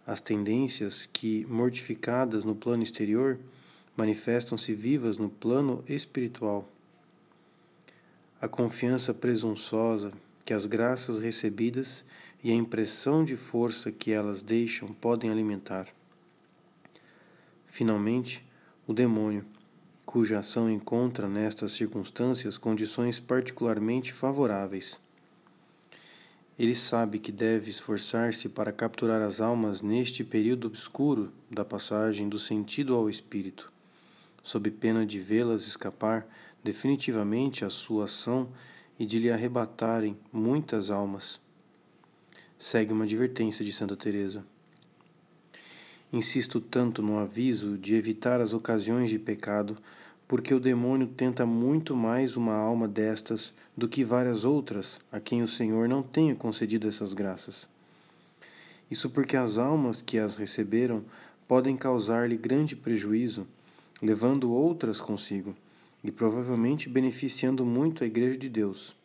As 0.05 0.19
tendências 0.19 1.05
que, 1.05 1.45
mortificadas 1.47 2.43
no 2.43 2.55
plano 2.55 2.81
exterior, 2.81 3.37
manifestam-se 3.95 4.73
vivas 4.73 5.19
no 5.19 5.29
plano 5.29 5.83
espiritual. 5.87 6.67
A 8.41 8.47
confiança 8.47 9.13
presunçosa 9.13 10.11
que 10.43 10.55
as 10.55 10.65
graças 10.65 11.19
recebidas 11.19 12.03
e 12.43 12.49
a 12.49 12.55
impressão 12.55 13.23
de 13.23 13.35
força 13.35 13.91
que 13.91 14.11
elas 14.11 14.41
deixam 14.41 14.87
podem 14.93 15.29
alimentar. 15.29 15.87
Finalmente, 17.69 18.45
o 18.85 18.93
demônio, 18.93 19.45
cuja 20.05 20.39
ação 20.39 20.69
encontra 20.69 21.29
nestas 21.29 21.71
circunstâncias 21.71 22.57
condições 22.57 23.17
particularmente 23.17 24.11
favoráveis. 24.11 24.99
Ele 26.57 26.75
sabe 26.75 27.17
que 27.19 27.31
deve 27.31 27.69
esforçar-se 27.69 28.49
para 28.49 28.73
capturar 28.73 29.21
as 29.21 29.39
almas 29.39 29.81
neste 29.81 30.25
período 30.25 30.67
obscuro 30.67 31.31
da 31.49 31.63
passagem 31.63 32.27
do 32.27 32.37
sentido 32.37 32.93
ao 32.93 33.09
espírito 33.09 33.71
sob 34.41 34.69
pena 34.71 35.05
de 35.05 35.19
vê-las 35.19 35.67
escapar 35.67 36.27
definitivamente 36.63 37.63
à 37.63 37.69
sua 37.69 38.05
ação 38.05 38.49
e 38.97 39.05
de 39.05 39.19
lhe 39.19 39.31
arrebatarem 39.31 40.17
muitas 40.31 40.89
almas. 40.89 41.39
Segue 42.57 42.91
uma 42.91 43.05
advertência 43.05 43.63
de 43.63 43.71
Santa 43.71 43.95
Teresa. 43.95 44.45
Insisto 46.11 46.59
tanto 46.59 47.01
no 47.01 47.19
aviso 47.19 47.77
de 47.77 47.95
evitar 47.95 48.41
as 48.41 48.53
ocasiões 48.53 49.09
de 49.09 49.19
pecado, 49.19 49.77
porque 50.27 50.53
o 50.53 50.59
demônio 50.59 51.07
tenta 51.07 51.45
muito 51.45 51.95
mais 51.95 52.35
uma 52.35 52.55
alma 52.55 52.87
destas 52.87 53.53
do 53.75 53.87
que 53.87 54.03
várias 54.03 54.45
outras 54.45 54.99
a 55.11 55.19
quem 55.19 55.41
o 55.41 55.47
Senhor 55.47 55.87
não 55.87 56.03
tenha 56.03 56.35
concedido 56.35 56.87
essas 56.87 57.13
graças. 57.13 57.67
Isso 58.89 59.09
porque 59.09 59.37
as 59.37 59.57
almas 59.57 60.01
que 60.01 60.17
as 60.17 60.35
receberam 60.35 61.03
podem 61.47 61.77
causar-lhe 61.77 62.37
grande 62.37 62.75
prejuízo 62.75 63.47
levando 64.01 64.51
outras 64.51 65.01
consigo 65.01 65.55
e 66.03 66.11
provavelmente 66.11 66.87
beneficiando 66.87 67.65
muito 67.65 68.03
a 68.03 68.07
Igreja 68.07 68.37
de 68.37 68.49
Deus. 68.49 68.95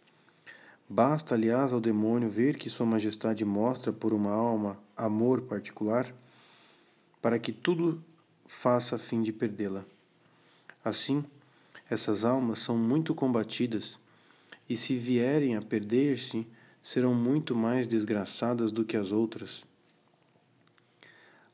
Basta, 0.89 1.35
aliás, 1.35 1.73
ao 1.73 1.81
demônio 1.81 2.29
ver 2.29 2.57
que 2.57 2.71
Sua 2.71 2.87
Majestade 2.87 3.45
mostra 3.45 3.93
por 3.93 4.13
uma 4.13 4.31
alma 4.31 4.79
amor 4.97 5.43
particular, 5.43 6.15
para 7.25 7.39
que 7.39 7.53
tudo 7.53 8.05
faça 8.45 8.97
a 8.97 8.99
fim 8.99 9.23
de 9.23 9.33
perdê-la. 9.33 9.83
Assim, 10.85 11.25
essas 11.89 12.23
almas 12.23 12.59
são 12.59 12.77
muito 12.77 13.15
combatidas, 13.15 13.99
e 14.69 14.77
se 14.77 14.95
vierem 14.95 15.57
a 15.57 15.63
perder-se, 15.63 16.47
serão 16.83 17.15
muito 17.15 17.57
mais 17.57 17.87
desgraçadas 17.87 18.71
do 18.71 18.85
que 18.85 18.95
as 18.95 19.11
outras. 19.11 19.65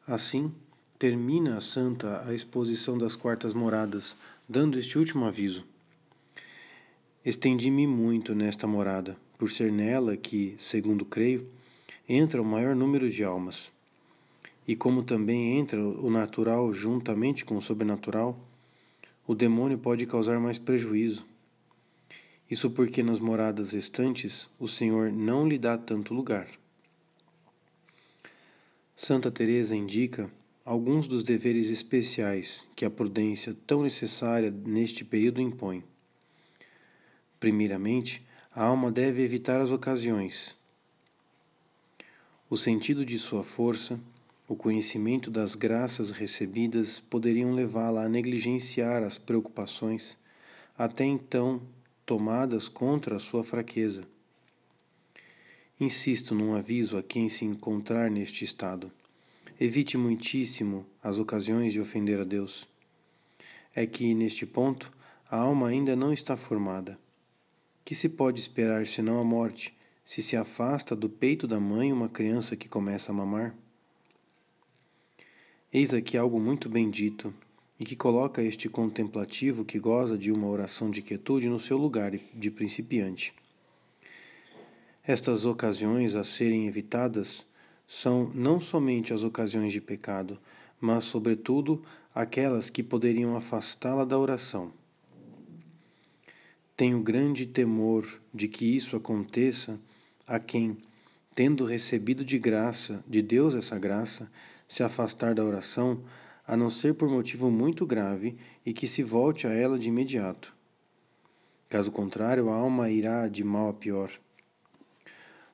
Assim, 0.08 0.52
termina 0.98 1.56
a 1.56 1.60
santa 1.60 2.24
a 2.26 2.34
exposição 2.34 2.98
das 2.98 3.14
quartas 3.14 3.54
moradas, 3.54 4.16
dando 4.48 4.76
este 4.76 4.98
último 4.98 5.24
aviso. 5.24 5.64
Estendi-me 7.24 7.86
muito 7.86 8.34
nesta 8.34 8.66
morada, 8.66 9.16
por 9.38 9.48
ser 9.48 9.70
nela 9.70 10.16
que, 10.16 10.56
segundo 10.58 11.04
creio, 11.04 11.48
entra 12.08 12.42
o 12.42 12.44
maior 12.44 12.74
número 12.74 13.08
de 13.08 13.22
almas. 13.22 13.70
E 14.70 14.76
como 14.76 15.02
também 15.02 15.58
entra 15.58 15.84
o 15.84 16.08
natural 16.08 16.72
juntamente 16.72 17.44
com 17.44 17.56
o 17.56 17.60
sobrenatural, 17.60 18.38
o 19.26 19.34
demônio 19.34 19.76
pode 19.76 20.06
causar 20.06 20.38
mais 20.38 20.58
prejuízo. 20.58 21.26
Isso 22.48 22.70
porque 22.70 23.02
nas 23.02 23.18
moradas 23.18 23.72
restantes 23.72 24.48
o 24.60 24.68
Senhor 24.68 25.10
não 25.10 25.48
lhe 25.48 25.58
dá 25.58 25.76
tanto 25.76 26.14
lugar. 26.14 26.46
Santa 28.94 29.28
Teresa 29.28 29.74
indica 29.74 30.30
alguns 30.64 31.08
dos 31.08 31.24
deveres 31.24 31.68
especiais 31.68 32.64
que 32.76 32.84
a 32.84 32.90
prudência 32.90 33.56
tão 33.66 33.82
necessária 33.82 34.52
neste 34.52 35.04
período 35.04 35.40
impõe. 35.40 35.82
Primeiramente, 37.40 38.24
a 38.54 38.62
alma 38.62 38.88
deve 38.92 39.20
evitar 39.20 39.60
as 39.60 39.72
ocasiões. 39.72 40.56
O 42.48 42.56
sentido 42.56 43.04
de 43.04 43.18
sua 43.18 43.42
força, 43.42 43.98
o 44.50 44.56
conhecimento 44.56 45.30
das 45.30 45.54
graças 45.54 46.10
recebidas 46.10 46.98
poderiam 46.98 47.52
levá-la 47.52 48.02
a 48.02 48.08
negligenciar 48.08 49.00
as 49.04 49.16
preocupações 49.16 50.18
até 50.76 51.04
então 51.04 51.62
tomadas 52.04 52.68
contra 52.68 53.14
a 53.14 53.20
sua 53.20 53.44
fraqueza. 53.44 54.02
Insisto 55.78 56.34
num 56.34 56.56
aviso 56.56 56.98
a 56.98 57.02
quem 57.02 57.28
se 57.28 57.44
encontrar 57.44 58.10
neste 58.10 58.44
estado. 58.44 58.90
Evite 59.60 59.96
muitíssimo 59.96 60.84
as 61.00 61.16
ocasiões 61.16 61.72
de 61.72 61.80
ofender 61.80 62.18
a 62.18 62.24
Deus. 62.24 62.66
É 63.72 63.86
que, 63.86 64.12
neste 64.16 64.44
ponto, 64.44 64.90
a 65.30 65.36
alma 65.36 65.68
ainda 65.68 65.94
não 65.94 66.12
está 66.12 66.36
formada. 66.36 66.98
Que 67.84 67.94
se 67.94 68.08
pode 68.08 68.40
esperar 68.40 68.84
senão 68.88 69.20
a 69.20 69.24
morte, 69.24 69.72
se 70.04 70.20
se 70.20 70.36
afasta 70.36 70.96
do 70.96 71.08
peito 71.08 71.46
da 71.46 71.60
mãe 71.60 71.92
uma 71.92 72.08
criança 72.08 72.56
que 72.56 72.68
começa 72.68 73.12
a 73.12 73.14
mamar? 73.14 73.54
Eis 75.72 75.94
aqui 75.94 76.16
algo 76.16 76.40
muito 76.40 76.68
bendito 76.68 77.32
e 77.78 77.84
que 77.84 77.94
coloca 77.94 78.42
este 78.42 78.68
contemplativo 78.68 79.64
que 79.64 79.78
goza 79.78 80.18
de 80.18 80.32
uma 80.32 80.48
oração 80.48 80.90
de 80.90 81.00
quietude 81.00 81.48
no 81.48 81.60
seu 81.60 81.76
lugar 81.76 82.10
de 82.10 82.50
principiante. 82.50 83.32
Estas 85.04 85.46
ocasiões 85.46 86.16
a 86.16 86.24
serem 86.24 86.66
evitadas 86.66 87.46
são 87.86 88.32
não 88.34 88.60
somente 88.60 89.14
as 89.14 89.22
ocasiões 89.22 89.72
de 89.72 89.80
pecado, 89.80 90.40
mas, 90.80 91.04
sobretudo, 91.04 91.84
aquelas 92.12 92.68
que 92.68 92.82
poderiam 92.82 93.36
afastá-la 93.36 94.04
da 94.04 94.18
oração. 94.18 94.72
Tenho 96.76 97.00
grande 97.00 97.46
temor 97.46 98.20
de 98.34 98.48
que 98.48 98.64
isso 98.64 98.96
aconteça 98.96 99.78
a 100.26 100.40
quem, 100.40 100.78
tendo 101.32 101.64
recebido 101.64 102.24
de 102.24 102.40
graça, 102.40 103.04
de 103.06 103.22
Deus 103.22 103.54
essa 103.54 103.78
graça, 103.78 104.28
se 104.70 104.84
afastar 104.84 105.34
da 105.34 105.44
oração, 105.44 106.00
a 106.46 106.56
não 106.56 106.70
ser 106.70 106.94
por 106.94 107.08
motivo 107.08 107.50
muito 107.50 107.84
grave 107.84 108.36
e 108.64 108.72
que 108.72 108.86
se 108.86 109.02
volte 109.02 109.48
a 109.48 109.52
ela 109.52 109.76
de 109.76 109.88
imediato. 109.88 110.54
Caso 111.68 111.90
contrário, 111.90 112.48
a 112.48 112.54
alma 112.54 112.88
irá 112.88 113.26
de 113.26 113.42
mal 113.42 113.70
a 113.70 113.72
pior. 113.72 114.12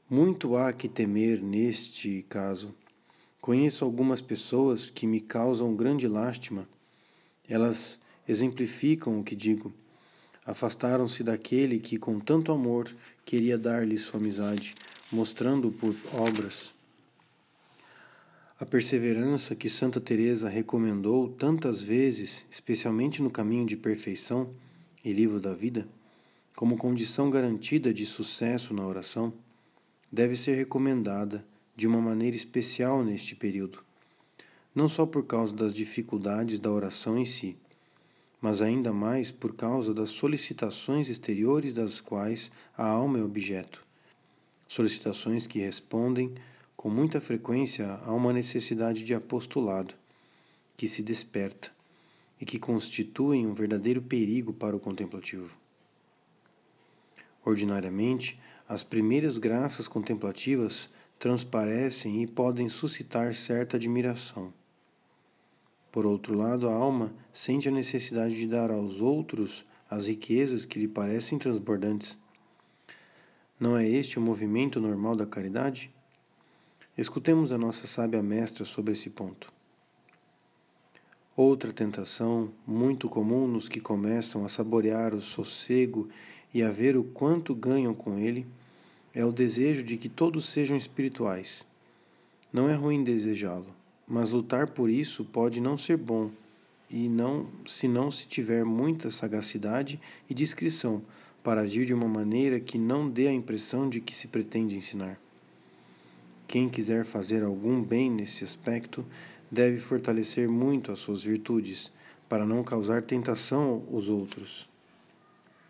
Muito 0.09 0.55
há 0.55 0.71
que 0.71 0.87
temer 0.87 1.43
neste 1.43 2.27
caso. 2.29 2.75
Conheço 3.41 3.87
algumas 3.87 4.21
pessoas 4.21 4.91
que 4.91 5.07
me 5.07 5.23
causam 5.23 5.75
grande 5.75 6.07
lástima. 6.07 6.69
Elas 7.49 7.99
exemplificam 8.29 9.19
o 9.19 9.25
que 9.25 9.35
digo. 9.35 9.73
Afastaram-se 10.45 11.25
daquele 11.25 11.79
que, 11.79 11.97
com 11.97 12.21
tanto 12.21 12.53
amor, 12.53 12.95
queria 13.25 13.57
dar-lhe 13.57 13.97
sua 13.97 14.21
amizade, 14.21 14.75
mostrando 15.11 15.71
por 15.71 15.97
obras. 16.13 16.76
A 18.59 18.65
perseverança 18.65 19.55
que 19.55 19.69
Santa 19.69 20.01
Teresa 20.01 20.49
recomendou 20.49 21.29
tantas 21.29 21.83
vezes, 21.83 22.43
especialmente 22.51 23.23
no 23.23 23.31
caminho 23.31 23.67
de 23.67 23.77
perfeição 23.77 24.49
e 25.05 25.13
livro 25.13 25.39
da 25.39 25.53
vida, 25.53 25.87
como 26.55 26.79
condição 26.79 27.29
garantida 27.29 27.93
de 27.93 28.07
sucesso 28.07 28.73
na 28.73 28.87
oração, 28.87 29.31
deve 30.11 30.35
ser 30.35 30.55
recomendada 30.55 31.45
de 31.77 31.87
uma 31.87 32.01
maneira 32.01 32.35
especial 32.35 33.05
neste 33.05 33.37
período, 33.37 33.85
não 34.75 34.89
só 34.89 35.05
por 35.05 35.27
causa 35.27 35.55
das 35.55 35.75
dificuldades 35.75 36.59
da 36.59 36.71
oração 36.71 37.19
em 37.19 37.27
si, 37.27 37.59
mas 38.41 38.63
ainda 38.63 38.91
mais 38.91 39.31
por 39.31 39.55
causa 39.55 39.93
das 39.93 40.09
solicitações 40.09 41.11
exteriores 41.11 41.75
das 41.75 42.01
quais 42.01 42.51
a 42.75 42.87
alma 42.87 43.19
é 43.19 43.23
objeto. 43.23 43.85
Solicitações 44.67 45.47
que 45.47 45.59
respondem 45.59 46.33
com 46.77 46.91
muita 46.91 47.21
frequência 47.21 47.99
a 48.05 48.13
uma 48.13 48.33
necessidade 48.33 49.03
de 49.03 49.15
apostolado 49.15 49.95
que 50.77 50.87
se 50.87 51.03
desperta 51.03 51.71
e 52.41 52.45
que 52.45 52.59
constituem 52.59 53.47
um 53.47 53.55
verdadeiro 53.55 54.03
perigo 54.03 54.53
para 54.53 54.77
o 54.77 54.81
contemplativo. 54.81 55.57
Ordinariamente, 57.45 58.39
as 58.69 58.83
primeiras 58.83 59.39
graças 59.39 59.89
contemplativas 59.89 60.91
transparecem 61.19 62.23
e 62.23 62.27
podem 62.27 62.69
suscitar 62.69 63.35
certa 63.35 63.77
admiração. 63.77 64.53
Por 65.91 66.05
outro 66.05 66.37
lado, 66.37 66.69
a 66.69 66.75
alma 66.75 67.15
sente 67.33 67.69
a 67.69 67.73
necessidade 67.73 68.37
de 68.37 68.47
dar 68.47 68.71
aos 68.71 69.01
outros 69.01 69.65
as 69.89 70.09
riquezas 70.09 70.67
que 70.67 70.79
lhe 70.79 70.89
parecem 70.89 71.39
transbordantes. 71.39 72.19
Não 73.59 73.77
é 73.77 73.89
este 73.89 74.19
o 74.19 74.23
movimento 74.23 74.79
normal 74.79 75.17
da 75.17 75.25
caridade? 75.25 75.91
Escutemos 76.99 77.53
a 77.53 77.59
nossa 77.59 77.87
sábia 77.87 78.23
mestra 78.23 78.65
sobre 78.65 78.95
esse 78.95 79.11
ponto. 79.11 79.53
Outra 81.37 81.71
tentação, 81.71 82.51
muito 82.67 83.07
comum 83.07 83.47
nos 83.47 83.69
que 83.69 83.81
começam 83.81 84.47
a 84.47 84.49
saborear 84.49 85.15
o 85.15 85.21
sossego 85.21 86.09
e 86.55 86.63
a 86.63 86.71
ver 86.71 86.97
o 86.97 87.05
quanto 87.05 87.55
ganham 87.55 87.93
com 87.93 88.17
ele, 88.17 88.47
é 89.13 89.23
o 89.23 89.31
desejo 89.31 89.85
de 89.85 89.99
que 89.99 90.09
todos 90.09 90.49
sejam 90.49 90.75
espirituais. 90.75 91.67
Não 92.51 92.67
é 92.67 92.75
ruim 92.75 93.05
desejá-lo, 93.05 93.77
mas 94.09 94.31
lutar 94.31 94.69
por 94.69 94.89
isso 94.89 95.23
pode 95.23 95.61
não 95.61 95.77
ser 95.77 95.99
bom, 95.99 96.31
e 96.89 97.11
não 97.11 97.47
se 97.67 97.87
não 97.87 98.11
se 98.11 98.27
tiver 98.27 98.65
muita 98.65 99.11
sagacidade 99.11 100.01
e 100.31 100.33
discrição 100.33 101.03
para 101.45 101.61
agir 101.61 101.85
de 101.85 101.93
uma 101.93 102.09
maneira 102.09 102.59
que 102.59 102.79
não 102.79 103.07
dê 103.07 103.29
a 103.29 103.33
impressão 103.33 103.87
de 103.87 104.01
que 104.01 104.17
se 104.17 104.29
pretende 104.29 104.75
ensinar. 104.75 105.21
Quem 106.47 106.69
quiser 106.69 107.05
fazer 107.05 107.43
algum 107.43 107.83
bem 107.83 108.09
nesse 108.09 108.45
aspecto 108.45 109.05
deve 109.51 109.79
fortalecer 109.79 110.49
muito 110.49 110.93
as 110.93 111.01
suas 111.01 111.25
virtudes, 111.25 111.93
para 112.29 112.45
não 112.45 112.63
causar 112.65 113.03
tentação 113.03 113.85
aos 113.93 114.09
outros. 114.09 114.69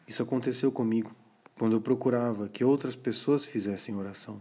Isso 0.06 0.22
aconteceu 0.22 0.72
comigo 0.72 1.14
quando 1.58 1.76
eu 1.76 1.80
procurava 1.80 2.48
que 2.48 2.64
outras 2.64 2.96
pessoas 2.96 3.44
fizessem 3.44 3.94
oração. 3.94 4.40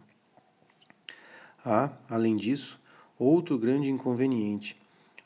Há, 1.63 1.91
além 2.09 2.35
disso, 2.35 2.79
outro 3.17 3.57
grande 3.57 3.89
inconveniente, 3.89 4.77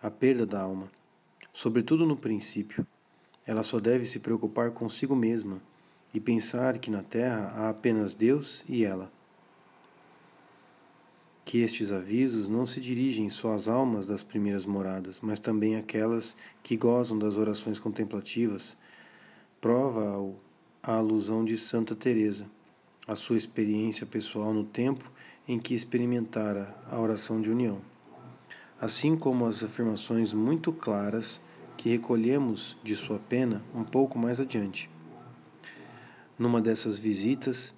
a 0.01 0.09
perda 0.09 0.45
da 0.45 0.61
alma, 0.61 0.89
sobretudo 1.51 2.05
no 2.05 2.15
princípio. 2.15 2.85
Ela 3.45 3.63
só 3.63 3.79
deve 3.79 4.05
se 4.05 4.19
preocupar 4.19 4.71
consigo 4.71 5.15
mesma 5.15 5.61
e 6.13 6.19
pensar 6.19 6.77
que 6.77 6.91
na 6.91 7.03
terra 7.03 7.51
há 7.55 7.69
apenas 7.69 8.13
Deus 8.13 8.63
e 8.67 8.85
ela 8.85 9.11
que 11.45 11.59
estes 11.59 11.91
avisos 11.91 12.47
não 12.47 12.65
se 12.65 12.79
dirigem 12.79 13.29
só 13.29 13.53
às 13.53 13.67
almas 13.67 14.05
das 14.05 14.21
primeiras 14.21 14.65
moradas, 14.65 15.19
mas 15.21 15.39
também 15.39 15.75
àquelas 15.75 16.35
que 16.61 16.77
gozam 16.77 17.17
das 17.17 17.37
orações 17.37 17.79
contemplativas. 17.79 18.77
Prova 19.59 20.33
a 20.81 20.93
alusão 20.93 21.43
de 21.43 21.57
Santa 21.57 21.95
Teresa, 21.95 22.45
a 23.07 23.15
sua 23.15 23.37
experiência 23.37 24.05
pessoal 24.05 24.53
no 24.53 24.63
tempo 24.63 25.11
em 25.47 25.57
que 25.57 25.73
experimentara 25.73 26.75
a 26.89 26.99
oração 26.99 27.41
de 27.41 27.49
união, 27.49 27.81
assim 28.79 29.17
como 29.17 29.47
as 29.47 29.63
afirmações 29.63 30.31
muito 30.31 30.71
claras 30.71 31.41
que 31.75 31.89
recolhemos 31.89 32.77
de 32.83 32.95
sua 32.95 33.17
pena 33.17 33.63
um 33.73 33.83
pouco 33.83 34.19
mais 34.19 34.39
adiante. 34.39 34.89
Numa 36.37 36.61
dessas 36.61 36.97
visitas, 36.97 37.73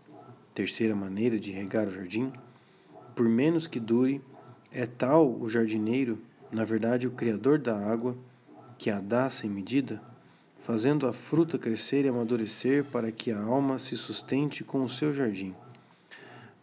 terceira 0.53 0.95
maneira 0.95 1.39
de 1.39 1.51
regar 1.51 1.88
o 1.88 1.91
jardim, 1.91 2.32
por 3.22 3.30
menos 3.30 3.67
que 3.67 3.80
dure, 3.80 4.19
é 4.72 4.88
tal 4.88 5.39
o 5.39 5.47
jardineiro, 5.47 6.17
na 6.51 6.65
verdade 6.65 7.05
o 7.05 7.11
criador 7.11 7.59
da 7.59 7.78
água, 7.78 8.17
que 8.80 8.89
a 8.89 8.99
dá 8.99 9.30
sem 9.30 9.47
medida, 9.47 10.01
fazendo 10.59 11.05
a 11.05 11.13
fruta 11.13 11.55
crescer 11.59 12.03
e 12.03 12.07
amadurecer 12.07 12.84
para 12.86 13.11
que 13.11 13.32
a 13.32 13.39
alma 13.39 13.78
se 13.78 13.95
sustente 13.95 14.63
com 14.63 14.84
o 14.84 14.89
seu 14.89 15.13
jardim. 15.13 15.53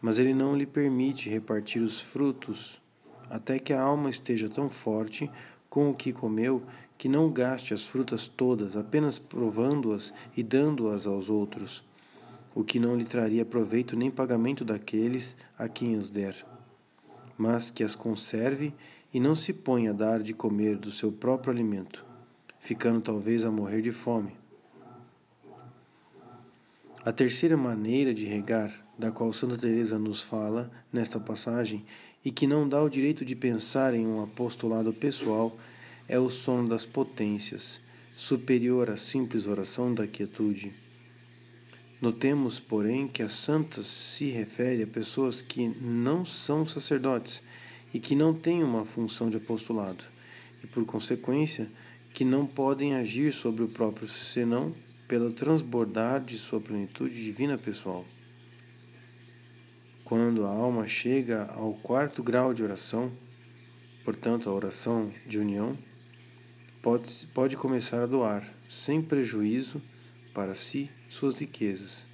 Mas 0.02 0.18
ele 0.18 0.34
não 0.34 0.56
lhe 0.56 0.66
permite 0.66 1.30
repartir 1.30 1.80
os 1.80 2.00
frutos, 2.00 2.82
até 3.30 3.60
que 3.60 3.72
a 3.72 3.80
alma 3.80 4.10
esteja 4.10 4.48
tão 4.48 4.68
forte 4.68 5.30
com 5.70 5.88
o 5.88 5.94
que 5.94 6.12
comeu 6.12 6.64
que 6.98 7.08
não 7.08 7.30
gaste 7.30 7.72
as 7.72 7.86
frutas 7.86 8.26
todas, 8.26 8.76
apenas 8.76 9.16
provando-as 9.16 10.12
e 10.36 10.42
dando-as 10.42 11.06
aos 11.06 11.30
outros 11.30 11.84
o 12.58 12.64
que 12.64 12.80
não 12.80 12.96
lhe 12.96 13.04
traria 13.04 13.44
proveito 13.44 13.94
nem 13.94 14.10
pagamento 14.10 14.64
daqueles 14.64 15.36
a 15.56 15.68
quem 15.68 15.94
os 15.94 16.10
der, 16.10 16.34
mas 17.36 17.70
que 17.70 17.84
as 17.84 17.94
conserve 17.94 18.74
e 19.14 19.20
não 19.20 19.36
se 19.36 19.52
ponha 19.52 19.90
a 19.90 19.94
dar 19.94 20.20
de 20.20 20.34
comer 20.34 20.76
do 20.76 20.90
seu 20.90 21.12
próprio 21.12 21.52
alimento, 21.52 22.04
ficando 22.58 23.00
talvez 23.00 23.44
a 23.44 23.50
morrer 23.52 23.80
de 23.80 23.92
fome. 23.92 24.32
A 27.04 27.12
terceira 27.12 27.56
maneira 27.56 28.12
de 28.12 28.26
regar, 28.26 28.74
da 28.98 29.12
qual 29.12 29.32
Santa 29.32 29.56
Teresa 29.56 29.96
nos 29.96 30.20
fala 30.20 30.68
nesta 30.92 31.20
passagem 31.20 31.84
e 32.24 32.32
que 32.32 32.44
não 32.44 32.68
dá 32.68 32.82
o 32.82 32.90
direito 32.90 33.24
de 33.24 33.36
pensar 33.36 33.94
em 33.94 34.04
um 34.04 34.20
apostolado 34.20 34.92
pessoal, 34.92 35.56
é 36.08 36.18
o 36.18 36.28
sono 36.28 36.68
das 36.68 36.84
potências, 36.84 37.80
superior 38.16 38.90
à 38.90 38.96
simples 38.96 39.46
oração 39.46 39.94
da 39.94 40.08
quietude. 40.08 40.87
Notemos, 42.00 42.60
porém, 42.60 43.08
que 43.08 43.22
a 43.24 43.28
santa 43.28 43.82
se 43.82 44.30
refere 44.30 44.84
a 44.84 44.86
pessoas 44.86 45.42
que 45.42 45.66
não 45.66 46.24
são 46.24 46.64
sacerdotes 46.64 47.42
e 47.92 47.98
que 47.98 48.14
não 48.14 48.32
têm 48.32 48.62
uma 48.62 48.84
função 48.84 49.28
de 49.28 49.36
apostolado, 49.36 50.04
e 50.62 50.66
por 50.68 50.84
consequência, 50.84 51.68
que 52.14 52.24
não 52.24 52.46
podem 52.46 52.94
agir 52.94 53.32
sobre 53.32 53.64
o 53.64 53.68
próprio 53.68 54.06
senão 54.06 54.72
pela 55.08 55.30
transbordar 55.30 56.22
de 56.22 56.38
sua 56.38 56.60
plenitude 56.60 57.14
divina 57.14 57.58
pessoal. 57.58 58.04
Quando 60.04 60.44
a 60.46 60.50
alma 60.50 60.86
chega 60.86 61.50
ao 61.54 61.72
quarto 61.74 62.22
grau 62.22 62.54
de 62.54 62.62
oração, 62.62 63.10
portanto, 64.04 64.48
a 64.48 64.52
oração 64.52 65.12
de 65.26 65.38
união, 65.38 65.76
pode, 66.80 67.26
pode 67.34 67.56
começar 67.56 68.02
a 68.02 68.06
doar, 68.06 68.48
sem 68.68 69.02
prejuízo 69.02 69.82
para 70.38 70.54
si 70.54 70.88
suas 71.08 71.40
riquezas. 71.40 72.06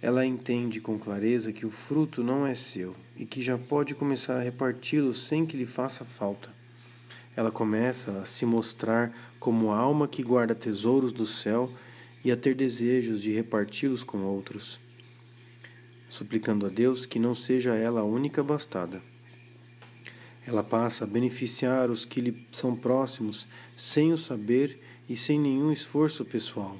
Ela 0.00 0.24
entende 0.24 0.80
com 0.80 0.96
clareza 0.96 1.52
que 1.52 1.66
o 1.66 1.68
fruto 1.68 2.22
não 2.22 2.46
é 2.46 2.54
seu 2.54 2.94
e 3.16 3.26
que 3.26 3.42
já 3.42 3.58
pode 3.58 3.92
começar 3.92 4.36
a 4.36 4.40
reparti-lo 4.40 5.12
sem 5.12 5.44
que 5.44 5.56
lhe 5.56 5.66
faça 5.66 6.04
falta. 6.04 6.48
Ela 7.34 7.50
começa 7.50 8.20
a 8.20 8.24
se 8.24 8.46
mostrar 8.46 9.12
como 9.40 9.72
a 9.72 9.76
alma 9.76 10.06
que 10.06 10.22
guarda 10.22 10.54
tesouros 10.54 11.12
do 11.12 11.26
céu 11.26 11.72
e 12.24 12.30
a 12.30 12.36
ter 12.36 12.54
desejos 12.54 13.20
de 13.20 13.32
reparti-los 13.32 14.04
com 14.04 14.18
outros, 14.18 14.78
suplicando 16.08 16.66
a 16.66 16.68
Deus 16.68 17.04
que 17.04 17.18
não 17.18 17.34
seja 17.34 17.74
ela 17.74 18.02
a 18.02 18.04
única 18.04 18.44
bastada. 18.44 19.02
Ela 20.46 20.62
passa 20.62 21.02
a 21.02 21.08
beneficiar 21.08 21.90
os 21.90 22.04
que 22.04 22.20
lhe 22.20 22.46
são 22.52 22.76
próximos 22.76 23.48
sem 23.76 24.12
o 24.12 24.16
saber 24.16 24.78
e 25.08 25.16
sem 25.16 25.38
nenhum 25.38 25.72
esforço 25.72 26.24
pessoal. 26.24 26.76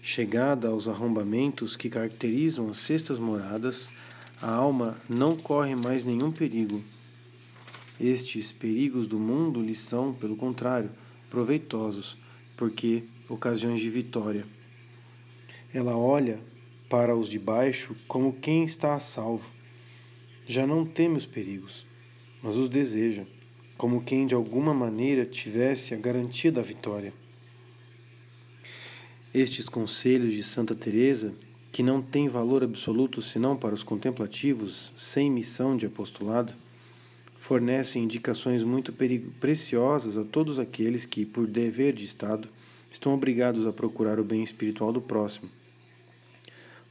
Chegada 0.00 0.68
aos 0.68 0.86
arrombamentos 0.86 1.74
que 1.74 1.90
caracterizam 1.90 2.68
as 2.68 2.78
sextas 2.78 3.18
moradas, 3.18 3.88
a 4.40 4.54
alma 4.54 4.96
não 5.08 5.34
corre 5.34 5.74
mais 5.74 6.04
nenhum 6.04 6.30
perigo. 6.30 6.82
Estes 8.00 8.52
perigos 8.52 9.08
do 9.08 9.18
mundo 9.18 9.60
lhe 9.60 9.74
são, 9.74 10.12
pelo 10.12 10.36
contrário, 10.36 10.90
proveitosos, 11.28 12.16
porque 12.56 13.02
ocasiões 13.28 13.80
de 13.80 13.90
vitória. 13.90 14.46
Ela 15.74 15.96
olha 15.96 16.38
para 16.88 17.16
os 17.16 17.28
de 17.28 17.38
baixo 17.38 17.96
como 18.06 18.32
quem 18.34 18.64
está 18.64 18.94
a 18.94 19.00
salvo. 19.00 19.50
Já 20.46 20.66
não 20.66 20.86
teme 20.86 21.16
os 21.16 21.26
perigos, 21.26 21.84
mas 22.42 22.56
os 22.56 22.68
deseja 22.68 23.26
como 23.76 24.02
quem 24.02 24.26
de 24.26 24.34
alguma 24.34 24.72
maneira 24.72 25.26
tivesse 25.26 25.94
a 25.94 25.98
garantia 25.98 26.50
da 26.50 26.62
vitória. 26.62 27.12
Estes 29.34 29.68
conselhos 29.68 30.32
de 30.32 30.42
Santa 30.42 30.74
Teresa, 30.74 31.34
que 31.70 31.82
não 31.82 32.00
tem 32.00 32.26
valor 32.26 32.64
absoluto 32.64 33.20
senão 33.20 33.54
para 33.54 33.74
os 33.74 33.82
contemplativos, 33.82 34.92
sem 34.96 35.30
missão 35.30 35.76
de 35.76 35.84
apostolado, 35.84 36.54
fornecem 37.36 38.02
indicações 38.02 38.62
muito 38.62 38.94
preciosas 39.38 40.16
a 40.16 40.24
todos 40.24 40.58
aqueles 40.58 41.04
que, 41.04 41.26
por 41.26 41.46
dever 41.46 41.92
de 41.92 42.04
Estado, 42.04 42.48
estão 42.90 43.12
obrigados 43.12 43.66
a 43.66 43.72
procurar 43.72 44.18
o 44.18 44.24
bem 44.24 44.42
espiritual 44.42 44.90
do 44.90 45.02
próximo. 45.02 45.50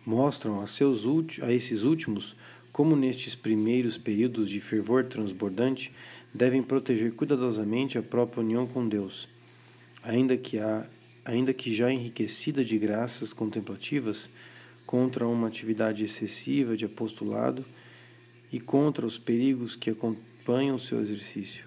Mostram 0.06 0.62
a, 0.62 0.68
seus 0.68 1.04
a 1.42 1.52
esses 1.52 1.82
últimos 1.82 2.36
como, 2.72 2.96
nestes 2.96 3.34
primeiros 3.34 3.98
períodos 3.98 4.50
de 4.50 4.60
fervor 4.60 5.06
transbordante, 5.06 5.94
devem 6.36 6.62
proteger 6.62 7.14
cuidadosamente 7.14 7.98
a 7.98 8.04
própria 8.04 8.44
união 8.44 8.68
com 8.68 8.86
Deus, 8.86 9.30
ainda 10.04 10.36
que, 10.36 10.60
há, 10.60 10.86
ainda 11.24 11.54
que 11.54 11.74
já 11.74 11.90
enriquecida 11.90 12.62
de 12.64 12.78
graças 12.78 13.32
contemplativas, 13.32 14.30
contra 14.86 15.26
uma 15.26 15.48
atividade 15.48 16.04
excessiva 16.04 16.76
de 16.76 16.84
apostolado 16.84 17.66
e 18.52 18.60
contra 18.60 19.06
os 19.06 19.18
perigos 19.18 19.78
que 19.78 19.90
acompanham 19.90 20.78
seu 20.78 21.00
exercício. 21.00 21.66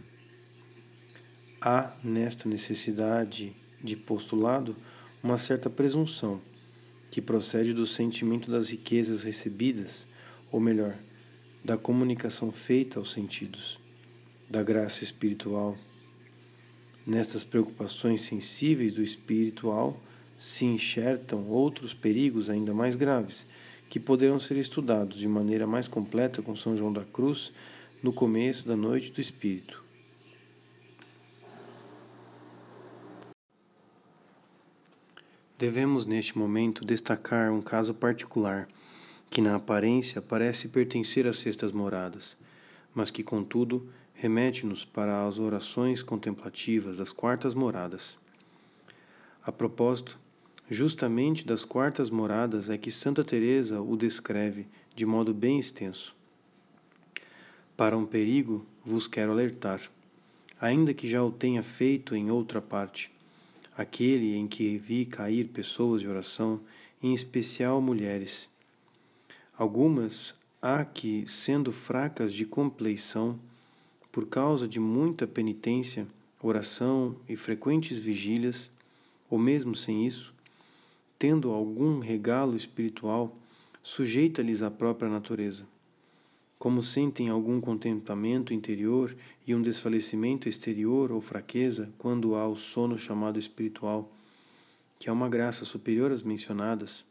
Há 1.61 1.97
nesta 2.05 2.47
necessidade 2.47 3.57
de 3.83 3.97
postulado 3.97 4.77
uma 5.23 5.39
certa 5.39 5.71
presunção 5.71 6.43
que 7.11 7.23
procede 7.23 7.73
do 7.73 7.87
sentimento 7.87 8.51
das 8.51 8.69
riquezas 8.69 9.25
recebidas, 9.25 10.07
ou 10.53 10.61
melhor, 10.61 10.95
da 11.65 11.79
comunicação 11.79 12.53
feita 12.53 12.99
aos 12.99 13.11
sentidos, 13.11 13.81
da 14.49 14.63
graça 14.63 15.05
espiritual. 15.05 15.77
Nestas 17.07 17.45
preocupações 17.45 18.23
sensíveis 18.23 18.95
do 18.95 19.03
espiritual 19.03 20.01
se 20.39 20.65
enxertam 20.65 21.47
outros 21.49 21.93
perigos 21.93 22.49
ainda 22.49 22.73
mais 22.73 22.95
graves, 22.95 23.47
que 23.91 23.99
poderão 23.99 24.39
ser 24.39 24.57
estudados 24.57 25.19
de 25.19 25.29
maneira 25.29 25.67
mais 25.67 25.89
completa 25.89 26.41
com 26.41 26.55
São 26.55 26.77
João 26.77 26.93
da 26.93 27.05
Cruz 27.05 27.53
no 28.03 28.13
começo 28.13 28.67
da 28.67 28.77
Noite 28.77 29.11
do 29.11 29.21
Espírito. 29.21 29.85
Devemos, 35.59 36.07
neste 36.07 36.39
momento, 36.39 36.85
destacar 36.85 37.51
um 37.51 37.61
caso 37.61 37.93
particular, 37.93 38.69
que 39.29 39.41
na 39.41 39.57
aparência 39.57 40.23
parece 40.23 40.69
pertencer 40.69 41.27
às 41.27 41.39
sextas 41.39 41.73
moradas, 41.73 42.37
mas 42.95 43.11
que, 43.11 43.25
contudo, 43.25 43.89
remete-nos 44.19 44.85
para 44.85 45.27
as 45.27 45.39
orações 45.39 46.03
contemplativas 46.03 46.99
das 46.99 47.13
quartas 47.13 47.55
moradas. 47.55 48.19
A 49.43 49.51
propósito, 49.51 50.19
justamente 50.69 51.47
das 51.47 51.65
quartas 51.65 52.11
moradas 52.11 52.69
é 52.69 52.77
que 52.77 52.91
Santa 52.91 53.25
Teresa 53.25 53.81
o 53.81 53.97
descreve 53.97 54.67
de 54.95 55.07
modo 55.07 55.33
bem 55.33 55.59
extenso. 55.59 56.15
Para 57.77 57.97
um 57.97 58.05
perigo 58.05 58.67
vos 58.85 59.07
quero 59.07 59.33
alertar, 59.33 59.81
ainda 60.61 60.93
que 60.93 61.09
já 61.09 61.23
o 61.23 61.31
tenha 61.31 61.63
feito 61.63 62.15
em 62.17 62.31
outra 62.31 62.61
parte 62.61 63.11
aquele 63.79 64.35
em 64.35 64.49
que 64.49 64.77
vi 64.77 65.07
cair 65.07 65.45
pessoas 65.45 66.01
de 66.01 66.09
oração, 66.09 66.61
em 67.01 67.15
especial 67.15 67.81
mulheres. 67.81 68.49
Algumas 69.57 70.35
há 70.61 70.85
que, 70.85 71.25
sendo 71.29 71.71
fracas 71.71 72.35
de 72.35 72.45
compleição, 72.45 73.39
por 74.11 74.27
causa 74.27 74.67
de 74.67 74.81
muita 74.81 75.27
penitência, 75.27 76.07
oração 76.43 77.17
e 77.29 77.37
frequentes 77.37 77.99
vigílias, 77.99 78.71
ou 79.29 79.39
mesmo 79.39 79.75
sem 79.75 80.07
isso, 80.07 80.35
tendo 81.19 81.51
algum 81.51 81.99
regalo 81.99 82.57
espiritual, 82.57 83.37
sujeita-lhes 83.83 84.63
a 84.63 84.71
própria 84.71 85.11
natureza 85.11 85.67
como 86.59 86.83
sentem 86.83 87.29
algum 87.29 87.61
contentamento 87.61 88.53
interior 88.53 89.17
e 89.47 89.55
um 89.55 89.63
desfalecimento 89.63 90.49
exterior 90.49 91.13
ou 91.13 91.21
fraqueza 91.21 91.89
quando 91.97 92.35
há 92.35 92.49
o 92.49 92.57
sono 92.57 92.99
chamado 92.99 93.39
espiritual, 93.39 94.11
que 94.99 95.09
é 95.09 95.13
uma 95.13 95.29
graça 95.29 95.65
superior 95.65 96.11
às 96.11 96.25
mencionadas, 96.25 97.05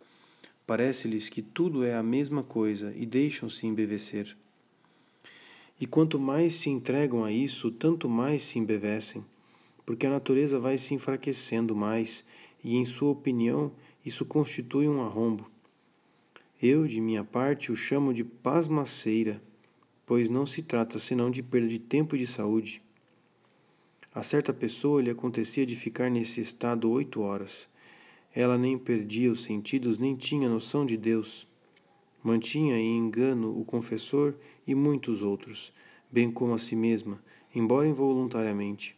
parece-lhes 0.66 1.30
que 1.30 1.42
tudo 1.42 1.86
é 1.86 1.96
a 1.96 2.04
mesma 2.04 2.44
coisa 2.44 2.94
e 2.94 3.06
deixam-se 3.06 3.66
embevecer. 3.66 4.36
E 5.80 5.86
quanto 5.86 6.20
mais 6.20 6.56
se 6.56 6.70
entregam 6.70 7.24
a 7.24 7.32
isso, 7.32 7.72
tanto 7.72 8.10
mais 8.10 8.44
se 8.44 8.60
embevecem, 8.60 9.24
porque 9.86 10.08
a 10.08 10.10
natureza 10.10 10.60
vai 10.60 10.78
se 10.78 10.94
enfraquecendo 10.94 11.76
mais, 11.76 12.24
e 12.64 12.76
em 12.76 12.86
sua 12.86 13.12
opinião 13.12 13.72
isso 14.04 14.26
constitui 14.26 14.88
um 14.88 15.02
arrombo 15.02 15.50
eu, 16.62 16.88
de 16.88 17.00
minha 17.00 17.24
parte, 17.24 17.72
o 17.72 17.76
chamo 17.76 18.12
de 18.12 18.24
pasmaceira, 18.24 19.40
pois 20.08 20.28
não 20.28 20.44
se 20.44 20.64
trata 20.64 20.98
senão 20.98 21.30
de 21.30 21.44
perda 21.44 21.68
de 21.68 21.78
tempo 21.78 22.16
e 22.16 22.20
de 22.20 22.26
saúde. 22.26 22.82
A 24.14 24.24
certa 24.24 24.52
pessoa 24.52 25.02
lhe 25.02 25.12
acontecia 25.12 25.68
de 25.68 25.76
ficar 25.76 26.10
nesse 26.10 26.42
estado 26.42 26.90
oito 26.90 27.22
horas. 27.22 27.70
Ela 28.34 28.58
nem 28.58 28.76
perdia 28.76 29.32
os 29.32 29.44
sentidos, 29.44 30.00
nem 30.00 30.16
tinha 30.16 30.50
noção 30.50 30.84
de 30.84 30.98
Deus. 30.98 31.48
Mantinha 32.24 32.78
em 32.78 32.98
engano 32.98 33.60
o 33.60 33.64
confessor 33.64 34.34
e 34.66 34.74
muitos 34.74 35.22
outros, 35.22 35.72
bem 36.12 36.32
como 36.32 36.54
a 36.54 36.58
si 36.58 36.76
mesma, 36.76 37.22
embora 37.54 37.88
involuntariamente. 37.88 38.96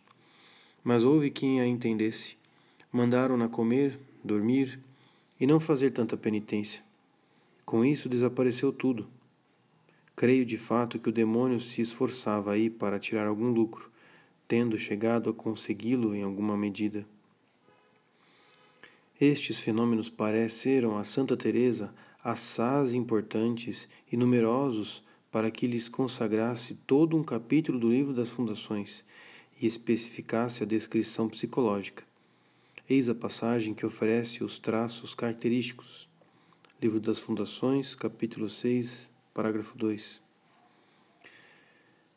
Mas 0.84 1.04
houve 1.04 1.30
quem 1.30 1.60
a 1.62 1.68
entendesse. 1.68 2.38
Mandaram-na 2.92 3.48
comer, 3.48 4.00
dormir 4.24 4.80
e 5.40 5.46
não 5.46 5.60
fazer 5.60 5.92
tanta 5.92 6.18
penitência. 6.18 6.82
Com 7.66 7.86
isso 7.86 8.10
desapareceu 8.10 8.72
tudo. 8.72 9.08
Creio 10.16 10.46
de 10.46 10.58
fato 10.58 11.00
que 11.00 11.10
o 11.10 11.14
demônio 11.14 11.60
se 11.60 11.82
esforçava 11.82 12.54
aí 12.54 12.70
para 12.70 13.00
tirar 13.00 13.28
algum 13.28 13.52
lucro, 13.52 13.90
tendo 14.48 14.78
chegado 14.78 15.30
a 15.30 15.34
consegui-lo 15.34 16.16
em 16.16 16.24
alguma 16.24 16.58
medida. 16.58 17.06
Estes 19.22 19.60
fenômenos 19.60 20.10
pareceram 20.10 20.98
a 20.98 21.04
Santa 21.04 21.38
Teresa 21.38 21.94
assaz 22.24 22.94
importantes 22.94 23.88
e 24.12 24.18
numerosos 24.18 25.04
para 25.32 25.50
que 25.50 25.68
lhes 25.68 25.88
consagrasse 25.88 26.76
todo 26.86 27.16
um 27.16 27.24
capítulo 27.24 27.80
do 27.80 27.90
livro 27.90 28.14
das 28.14 28.30
fundações 28.30 29.06
e 29.62 29.66
especificasse 29.66 30.64
a 30.64 30.66
descrição 30.66 31.30
psicológica. 31.30 32.04
Eis 32.90 33.08
a 33.08 33.16
passagem 33.16 33.74
que 33.74 33.86
oferece 33.86 34.44
os 34.44 34.58
traços 34.58 35.14
característicos 35.14 36.10
Livro 36.82 37.02
das 37.02 37.20
Fundações, 37.20 37.94
capítulo 37.94 38.50
6, 38.50 39.10
parágrafo 39.34 39.78
2. 39.78 40.22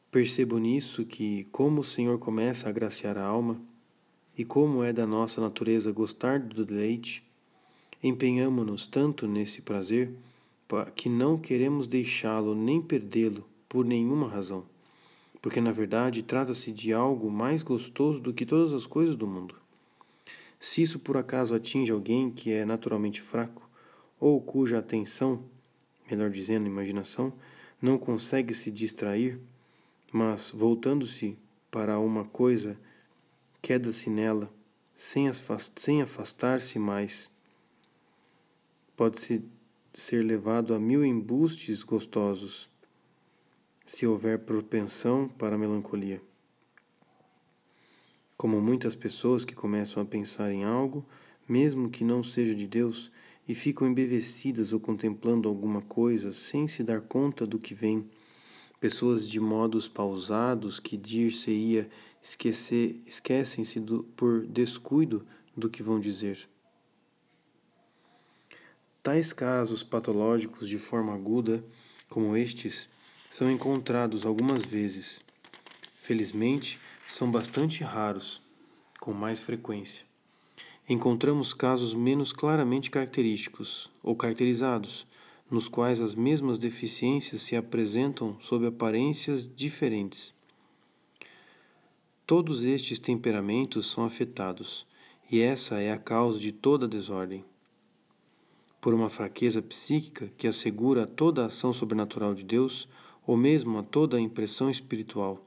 Percebo 0.09 0.57
nisso 0.59 1.05
que, 1.05 1.49
como 1.51 1.81
o 1.81 1.85
Senhor 1.85 2.17
começa 2.21 2.69
a 2.69 2.71
agraciar 2.71 3.19
a 3.19 3.25
alma, 3.25 3.61
e 4.39 4.45
como 4.45 4.85
é 4.85 4.93
da 4.93 5.05
nossa 5.05 5.41
natureza 5.41 5.91
gostar 5.91 6.39
do 6.39 6.65
deleite, 6.65 7.29
empenhamo-nos 8.03 8.87
tanto 8.87 9.27
nesse 9.29 9.63
prazer 9.63 10.11
que 10.97 11.09
não 11.09 11.39
queremos 11.39 11.87
deixá-lo 11.87 12.55
nem 12.55 12.81
perdê-lo 12.81 13.45
por 13.69 13.85
nenhuma 13.85 14.29
razão, 14.29 14.65
porque 15.41 15.61
na 15.61 15.71
verdade 15.71 16.23
trata-se 16.23 16.73
de 16.73 16.93
algo 16.93 17.31
mais 17.31 17.63
gostoso 17.63 18.21
do 18.21 18.33
que 18.33 18.47
todas 18.47 18.73
as 18.73 18.87
coisas 18.87 19.15
do 19.15 19.27
mundo. 19.27 19.55
Se 20.59 20.81
isso 20.81 20.99
por 20.99 21.17
acaso 21.17 21.55
atinge 21.55 21.91
alguém 21.91 22.31
que 22.31 22.51
é 22.53 22.65
naturalmente 22.65 23.21
fraco, 23.21 23.69
ou 24.19 24.41
cuja 24.41 24.79
atenção, 24.79 25.43
melhor 26.09 26.31
dizendo, 26.31 26.67
imaginação, 26.67 27.33
não 27.81 27.99
consegue 27.99 28.55
se 28.55 28.71
distrair, 28.71 29.41
mas 30.13 30.53
voltando-se 30.55 31.37
para 31.71 31.99
uma 31.99 32.25
coisa, 32.25 32.79
queda-se 33.61 34.09
nela, 34.09 34.49
sem 34.95 35.29
afastar-se 36.01 36.79
mais. 36.79 37.32
Pode-se 38.97 39.43
ser 39.93 40.23
levado 40.23 40.75
a 40.75 40.79
mil 40.79 41.05
embustes 41.05 41.83
gostosos, 41.83 42.69
se 43.87 44.07
houver 44.07 44.39
propensão 44.41 45.29
para 45.29 45.55
a 45.55 45.59
melancolia. 45.59 46.23
Como 48.37 48.61
muitas 48.61 48.95
pessoas 48.95 49.45
que 49.45 49.55
começam 49.55 50.03
a 50.03 50.07
pensar 50.07 50.53
em 50.53 50.65
algo, 50.65 51.07
mesmo 51.49 51.91
que 51.91 52.05
não 52.05 52.23
seja 52.23 52.55
de 52.55 52.67
Deus, 52.67 53.11
e 53.49 53.55
ficam 53.55 53.89
embevecidas 53.89 54.73
ou 54.73 54.81
contemplando 54.81 55.49
alguma 55.49 55.81
coisa 55.83 56.33
sem 56.33 56.69
se 56.69 56.85
dar 56.85 57.01
conta 57.01 57.47
do 57.47 57.59
que 57.59 57.75
vem. 57.75 58.09
Pessoas 58.79 59.29
de 59.29 59.41
modos 59.41 59.89
pausados 59.89 60.79
que 60.79 60.97
dir-se-ia 60.97 61.89
esquecem-se 62.23 63.81
por 64.17 64.47
descuido 64.47 65.27
do 65.57 65.71
que 65.71 65.83
vão 65.83 65.99
dizer. 65.99 66.49
Tais 69.03 69.33
casos 69.33 69.83
patológicos 69.83 70.69
de 70.69 70.79
forma 70.79 71.15
aguda, 71.15 71.65
como 72.09 72.37
estes, 72.37 72.89
são 73.31 73.51
encontrados 73.51 74.25
algumas 74.25 74.63
vezes. 74.65 75.21
Felizmente, 75.97 76.79
são 77.09 77.31
bastante 77.31 77.83
raros, 77.83 78.41
com 79.01 79.13
mais 79.13 79.41
frequência 79.41 80.13
encontramos 80.89 81.55
casos 81.55 81.95
menos 81.95 82.33
claramente 82.33 82.91
característicos 82.91 83.91
ou 84.03 84.17
caracterizados, 84.17 85.07
nos 85.51 85.69
quais 85.69 86.01
as 86.01 86.15
mesmas 86.15 86.59
deficiências 86.59 87.43
se 87.43 87.55
apresentam 87.55 88.37
sob 88.41 88.67
aparências 88.67 89.49
diferentes. 89.55 90.35
Todos 92.27 92.65
estes 92.65 92.99
temperamentos 92.99 93.91
são 93.91 94.05
afetados, 94.05 94.87
e 95.31 95.41
essa 95.41 95.81
é 95.81 95.93
a 95.93 95.99
causa 95.99 96.39
de 96.39 96.53
toda 96.53 96.87
a 96.87 96.89
desordem. 96.89 97.45
Por 98.83 98.93
uma 98.93 99.09
fraqueza 99.09 99.63
psíquica 99.63 100.29
que 100.37 100.49
assegura 100.49 101.07
toda 101.07 101.45
a 101.45 101.47
ação 101.47 101.73
sobrenatural 101.73 102.35
de 102.35 102.43
Deus, 102.43 102.89
ou 103.25 103.37
mesmo 103.37 103.79
a 103.79 103.83
toda 103.85 104.17
a 104.17 104.21
impressão 104.21 104.69
espiritual. 104.69 105.47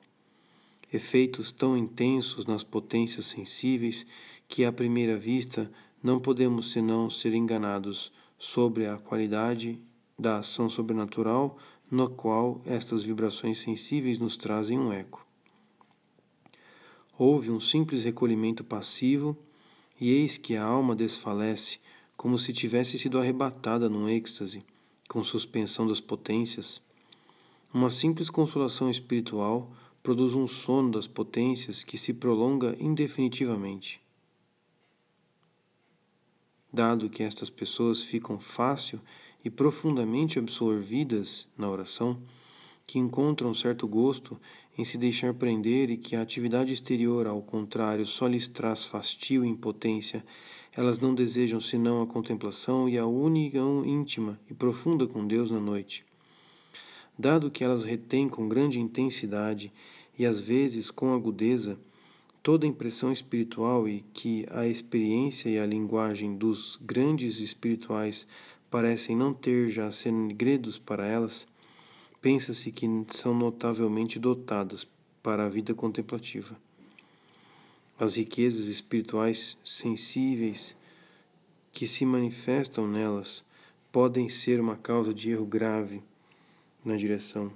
Efeitos 0.91 1.51
tão 1.51 1.75
intensos 1.75 2.45
nas 2.45 2.63
potências 2.63 3.25
sensíveis 3.25 4.05
que, 4.47 4.63
à 4.63 4.71
primeira 4.71 5.17
vista, 5.17 5.69
não 6.01 6.17
podemos 6.17 6.71
senão 6.71 7.09
ser 7.09 7.33
enganados 7.33 8.09
sobre 8.39 8.85
a 8.87 8.95
qualidade 8.95 9.81
da 10.17 10.37
ação 10.37 10.69
sobrenatural 10.69 11.57
na 11.91 12.07
qual 12.07 12.61
estas 12.65 13.03
vibrações 13.03 13.57
sensíveis 13.57 14.17
nos 14.17 14.37
trazem 14.37 14.79
um 14.79 14.93
eco. 14.93 15.27
Houve 17.17 17.51
um 17.51 17.59
simples 17.59 18.05
recolhimento 18.05 18.63
passivo, 18.63 19.37
e 19.99 20.09
eis 20.09 20.37
que 20.37 20.55
a 20.55 20.63
alma 20.63 20.95
desfalece 20.95 21.79
como 22.17 22.37
se 22.37 22.53
tivesse 22.53 22.97
sido 22.97 23.19
arrebatada 23.19 23.89
num 23.89 24.07
êxtase, 24.09 24.63
com 25.07 25.23
suspensão 25.23 25.85
das 25.85 25.99
potências. 25.99 26.81
Uma 27.73 27.89
simples 27.89 28.29
consolação 28.29 28.89
espiritual 28.89 29.71
produz 30.01 30.33
um 30.33 30.47
sono 30.47 30.91
das 30.91 31.07
potências 31.07 31.83
que 31.83 31.97
se 31.97 32.13
prolonga 32.13 32.75
indefinitivamente. 32.79 34.01
Dado 36.71 37.09
que 37.09 37.23
estas 37.23 37.49
pessoas 37.49 38.03
ficam 38.03 38.39
fácil 38.39 38.99
e 39.43 39.49
profundamente 39.49 40.39
absorvidas 40.39 41.47
na 41.57 41.69
oração, 41.69 42.19
que 42.85 42.99
encontram 42.99 43.53
certo 43.53 43.87
gosto 43.87 44.39
em 44.77 44.83
se 44.83 44.97
deixar 44.97 45.33
prender 45.33 45.89
e 45.89 45.97
que 45.97 46.15
a 46.15 46.21
atividade 46.21 46.73
exterior, 46.73 47.27
ao 47.27 47.41
contrário, 47.41 48.05
só 48.05 48.27
lhes 48.27 48.47
traz 48.47 48.85
fastio 48.85 49.45
e 49.45 49.47
impotência, 49.47 50.25
elas 50.75 50.99
não 50.99 51.15
desejam 51.15 51.61
senão 51.61 52.01
a 52.01 52.07
contemplação 52.07 52.89
e 52.89 52.97
a 52.97 53.05
união 53.05 53.85
íntima 53.85 54.37
e 54.49 54.53
profunda 54.53 55.07
com 55.07 55.25
Deus 55.25 55.49
na 55.49 55.59
noite. 55.59 56.03
Dado 57.17 57.49
que 57.49 57.63
elas 57.63 57.83
retêm 57.83 58.27
com 58.27 58.49
grande 58.49 58.79
intensidade 58.79 59.71
e 60.19 60.25
às 60.25 60.39
vezes 60.39 60.91
com 60.91 61.13
agudeza 61.13 61.79
toda 62.43 62.67
impressão 62.67 63.11
espiritual 63.11 63.87
e 63.87 64.03
que 64.13 64.45
a 64.51 64.67
experiência 64.67 65.49
e 65.49 65.57
a 65.57 65.65
linguagem 65.65 66.35
dos 66.35 66.77
grandes 66.81 67.39
espirituais 67.39 68.27
parecem 68.69 69.15
não 69.15 69.33
ter 69.33 69.69
já 69.69 69.89
segredos 69.91 70.77
para 70.77 71.07
elas, 71.07 71.47
pensa-se 72.21 72.71
que 72.71 72.85
são 73.11 73.33
notavelmente 73.33 74.19
dotadas 74.19 74.85
para 75.23 75.45
a 75.45 75.49
vida 75.49 75.73
contemplativa. 75.73 76.64
As 77.99 78.15
riquezas 78.15 78.65
espirituais 78.67 79.57
sensíveis 79.63 80.75
que 81.71 81.87
se 81.87 82.05
manifestam 82.05 82.87
nelas 82.87 83.43
podem 83.91 84.29
ser 84.29 84.59
uma 84.59 84.75
causa 84.75 85.13
de 85.13 85.31
erro 85.31 85.45
grave 85.45 86.03
na 86.83 86.95
direção. 86.95 87.51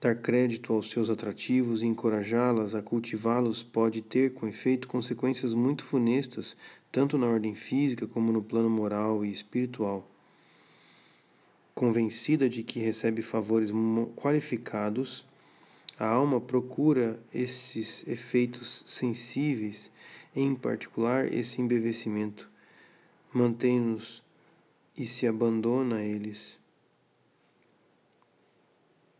Dar 0.00 0.14
crédito 0.14 0.72
aos 0.72 0.90
seus 0.90 1.08
atrativos 1.10 1.82
e 1.82 1.86
encorajá-las 1.86 2.74
a 2.74 2.82
cultivá-los 2.82 3.62
pode 3.62 4.02
ter, 4.02 4.34
com 4.34 4.46
efeito, 4.46 4.86
consequências 4.86 5.54
muito 5.54 5.82
funestas, 5.82 6.56
tanto 6.92 7.16
na 7.16 7.26
ordem 7.26 7.54
física 7.54 8.06
como 8.06 8.32
no 8.32 8.42
plano 8.42 8.70
moral 8.70 9.24
e 9.24 9.32
espiritual 9.32 10.08
convencida 11.74 12.48
de 12.48 12.62
que 12.62 12.78
recebe 12.78 13.20
favores 13.20 13.70
qualificados, 14.14 15.26
a 15.98 16.06
alma 16.06 16.40
procura 16.40 17.22
esses 17.32 18.06
efeitos 18.06 18.82
sensíveis, 18.86 19.90
em 20.34 20.54
particular 20.54 21.32
esse 21.32 21.60
embevecimento, 21.60 22.50
mantém-nos 23.32 24.22
e 24.96 25.06
se 25.06 25.26
abandona 25.26 25.96
a 25.96 26.04
eles. 26.04 26.58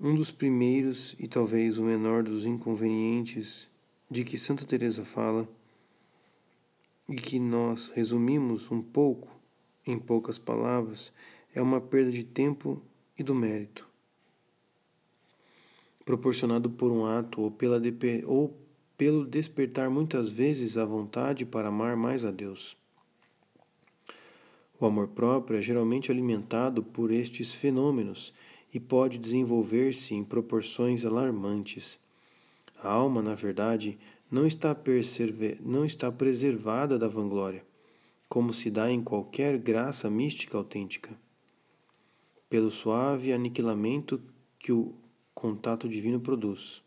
Um 0.01 0.15
dos 0.15 0.31
primeiros 0.31 1.15
e 1.19 1.29
talvez 1.29 1.79
o 1.79 1.85
menor 1.85 2.23
dos 2.23 2.45
inconvenientes 2.45 3.71
de 4.11 4.25
que 4.25 4.37
Santa 4.37 4.65
Teresa 4.65 5.05
fala 5.05 5.49
e 7.09 7.15
que 7.15 7.39
nós 7.39 7.89
resumimos 7.89 8.71
um 8.71 8.83
pouco 8.83 9.29
em 9.87 9.99
poucas 9.99 10.39
palavras 10.39 11.13
é 11.55 11.63
uma 11.63 11.81
perda 11.81 12.11
de 12.11 12.25
tempo 12.25 12.83
e 13.19 13.23
do 13.23 13.35
mérito, 13.35 13.89
proporcionado 16.05 16.69
por 16.71 16.91
um 16.91 17.07
ato 17.07 17.41
ou, 17.41 17.51
pela 17.51 17.81
ou 18.27 18.57
pelo 18.97 19.25
despertar 19.25 19.91
muitas 19.91 20.31
vezes 20.31 20.77
a 20.77 20.85
vontade 20.85 21.45
para 21.45 21.69
amar 21.69 21.97
mais 21.97 22.25
a 22.25 22.31
Deus. 22.31 22.77
O 24.79 24.87
amor 24.87 25.09
próprio 25.09 25.59
é 25.59 25.63
geralmente 25.63 26.11
alimentado 26.11 26.83
por 26.83 27.11
estes 27.11 27.55
fenômenos 27.55 28.35
e 28.73 28.79
pode 28.79 29.19
desenvolver-se 29.19 30.15
em 30.15 30.25
proporções 30.25 31.05
alarmantes. 31.05 31.99
A 32.83 32.91
alma, 32.91 33.23
na 33.23 33.35
verdade, 33.35 33.99
não 34.31 34.47
está, 34.47 34.77
não 35.61 35.85
está 35.85 36.11
preservada 36.13 36.99
da 36.99 37.09
vanglória, 37.09 37.65
como 38.29 38.53
se 38.53 38.71
dá 38.71 38.91
em 38.91 39.03
qualquer 39.03 39.59
graça 39.59 40.11
mística 40.11 40.59
autêntica 40.59 41.17
pelo 42.55 42.71
suave 42.71 43.33
aniquilamento 43.33 44.21
que 44.61 44.71
o 44.71 44.95
contato 45.35 45.89
divino 45.89 46.21
produz. 46.21 46.83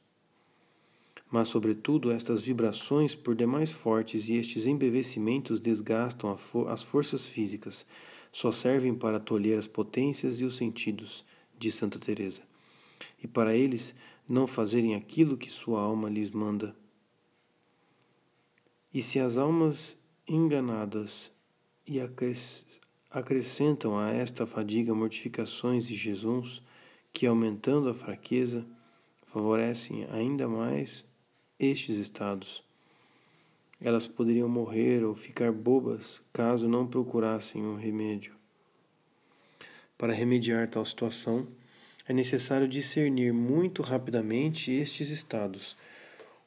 Mas, 1.29 1.49
sobretudo, 1.49 2.11
estas 2.11 2.41
vibrações, 2.41 3.13
por 3.13 3.35
demais 3.35 3.71
fortes, 3.71 4.29
e 4.29 4.35
estes 4.35 4.65
embevecimentos 4.65 5.59
desgastam 5.59 6.35
as 6.69 6.83
forças 6.83 7.25
físicas, 7.25 7.85
só 8.31 8.51
servem 8.51 8.95
para 8.95 9.19
tolher 9.19 9.59
as 9.59 9.67
potências 9.67 10.39
e 10.39 10.45
os 10.45 10.55
sentidos, 10.55 11.25
diz 11.59 11.75
Santa 11.75 11.99
Teresa, 11.99 12.43
e 13.21 13.27
para 13.27 13.55
eles 13.55 13.93
não 14.27 14.47
fazerem 14.47 14.95
aquilo 14.95 15.37
que 15.37 15.51
sua 15.51 15.81
alma 15.81 16.09
lhes 16.09 16.31
manda. 16.31 16.75
E 18.93 19.01
se 19.01 19.19
as 19.19 19.37
almas 19.37 19.97
enganadas 20.27 21.31
e 21.85 21.99
acrescentam 23.09 23.97
a 23.97 24.11
esta 24.11 24.45
fadiga 24.45 24.93
mortificações 24.93 25.89
e 25.89 25.95
jejuns 25.95 26.61
que, 27.13 27.25
aumentando 27.25 27.89
a 27.89 27.93
fraqueza, 27.93 28.65
favorecem 29.27 30.05
ainda 30.11 30.47
mais 30.47 31.05
estes 31.59 31.97
estados. 31.97 32.63
Elas 33.79 34.07
poderiam 34.07 34.49
morrer 34.49 35.03
ou 35.03 35.13
ficar 35.13 35.51
bobas 35.51 36.21
caso 36.33 36.67
não 36.67 36.87
procurassem 36.87 37.63
um 37.63 37.75
remédio. 37.75 38.35
Para 39.97 40.13
remediar 40.13 40.69
tal 40.69 40.85
situação, 40.85 41.47
é 42.07 42.13
necessário 42.13 42.67
discernir 42.67 43.33
muito 43.33 43.81
rapidamente 43.81 44.71
estes 44.71 45.09
estados, 45.09 45.75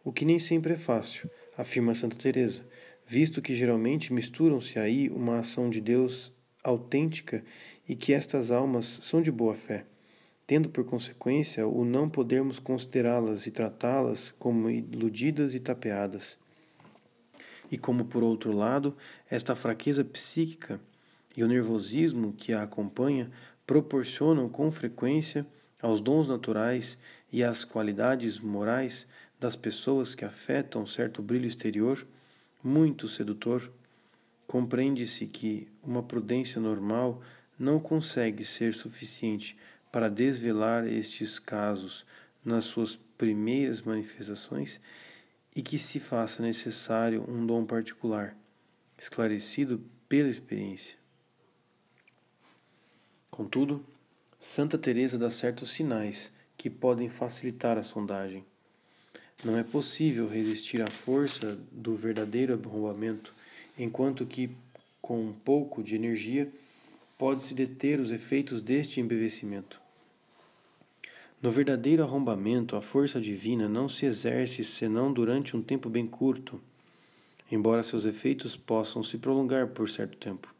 o 0.03 0.13
que 0.13 0.25
nem 0.25 0.39
sempre 0.39 0.73
é 0.73 0.77
fácil, 0.77 1.31
afirma 1.57 1.95
Santa 1.95 2.17
Teresa, 2.17 2.65
visto 3.07 3.43
que 3.43 3.55
geralmente 3.55 4.13
misturam-se 4.13 4.79
aí 4.79 5.11
uma 5.11 5.39
ação 5.39 5.69
de 5.69 5.81
Deus 5.81 6.33
autêntica 6.65 7.45
e 7.89 7.95
que 7.95 8.13
estas 8.13 8.51
almas 8.51 9.01
são 9.03 9.21
de 9.21 9.31
boa 9.31 9.55
fé, 9.55 9.85
tendo 10.51 10.68
por 10.68 10.84
consequência 10.84 11.64
o 11.64 11.84
não 11.84 12.11
podermos 12.11 12.59
considerá-las 12.59 13.46
e 13.46 13.53
tratá-las 13.53 14.34
como 14.36 14.68
iludidas 14.68 15.55
e 15.55 15.61
tapeadas. 15.61 16.36
E 17.70 17.78
como, 17.78 18.07
por 18.07 18.24
outro 18.24 18.51
lado, 18.51 18.96
esta 19.30 19.55
fraqueza 19.55 20.05
psíquica 20.05 20.80
e 21.36 21.44
o 21.44 21.46
nervosismo 21.46 22.32
que 22.32 22.53
a 22.53 22.64
acompanha 22.64 23.30
proporcionam 23.64 24.48
com 24.48 24.72
frequência 24.72 25.46
aos 25.80 26.01
dons 26.01 26.28
naturais 26.28 26.98
e 27.32 27.44
às 27.44 27.64
qualidades 27.64 28.40
morais 28.40 29.07
das 29.38 29.55
pessoas 29.55 30.16
que 30.16 30.24
afetam 30.24 30.84
certo 30.84 31.22
brilho 31.22 31.46
exterior, 31.46 32.05
muito 32.61 33.07
sedutor, 33.07 33.70
compreende-se 34.48 35.28
que 35.28 35.68
uma 35.80 36.03
prudência 36.03 36.61
normal 36.61 37.22
não 37.57 37.78
consegue 37.78 38.44
ser 38.44 38.74
suficiente 38.74 39.57
para 39.91 40.09
desvelar 40.09 40.86
estes 40.86 41.38
casos 41.38 42.05
nas 42.45 42.64
suas 42.64 42.97
primeiras 43.18 43.82
manifestações 43.82 44.80
e 45.55 45.62
que 45.62 45.78
se 45.78 45.99
faça 45.99 46.43
necessário 46.43 47.24
um 47.28 47.45
dom 47.45 47.64
particular, 47.64 48.36
esclarecido 48.97 49.82
pela 50.09 50.28
experiência. 50.28 50.97
Contudo, 53.30 53.84
Santa 54.38 54.78
Teresa 54.78 55.18
dá 55.18 55.28
certos 55.28 55.70
sinais 55.70 56.32
que 56.57 56.70
podem 56.70 57.09
facilitar 57.09 57.78
a 57.78 57.84
sondagem. 57.84 58.45
Não 59.45 59.57
é 59.57 59.62
possível 59.62 60.28
resistir 60.28 60.82
à 60.82 60.86
força 60.86 61.59
do 61.72 61.95
verdadeiro 61.95 62.53
arrombamento, 62.53 63.34
enquanto 63.78 64.26
que, 64.26 64.51
com 65.01 65.20
um 65.20 65.32
pouco 65.32 65.82
de 65.82 65.95
energia, 65.95 66.53
pode-se 67.21 67.53
deter 67.53 68.01
os 68.01 68.11
efeitos 68.11 68.62
deste 68.62 68.99
embevecimento. 68.99 69.79
No 71.43 71.51
verdadeiro 71.51 72.03
arrombamento, 72.03 72.77
a 72.77 72.81
força 72.81 73.21
divina 73.21 73.68
não 73.68 73.91
se 73.91 74.07
exerce 74.07 74.64
senão 74.64 75.12
durante 75.12 75.55
um 75.55 75.61
tempo 75.61 75.91
bem 75.91 76.07
curto, 76.07 76.59
embora 77.53 77.83
seus 77.83 78.07
efeitos 78.07 78.57
possam 78.57 79.03
se 79.03 79.18
prolongar 79.18 79.66
por 79.66 79.87
certo 79.91 80.16
tempo. 80.16 80.55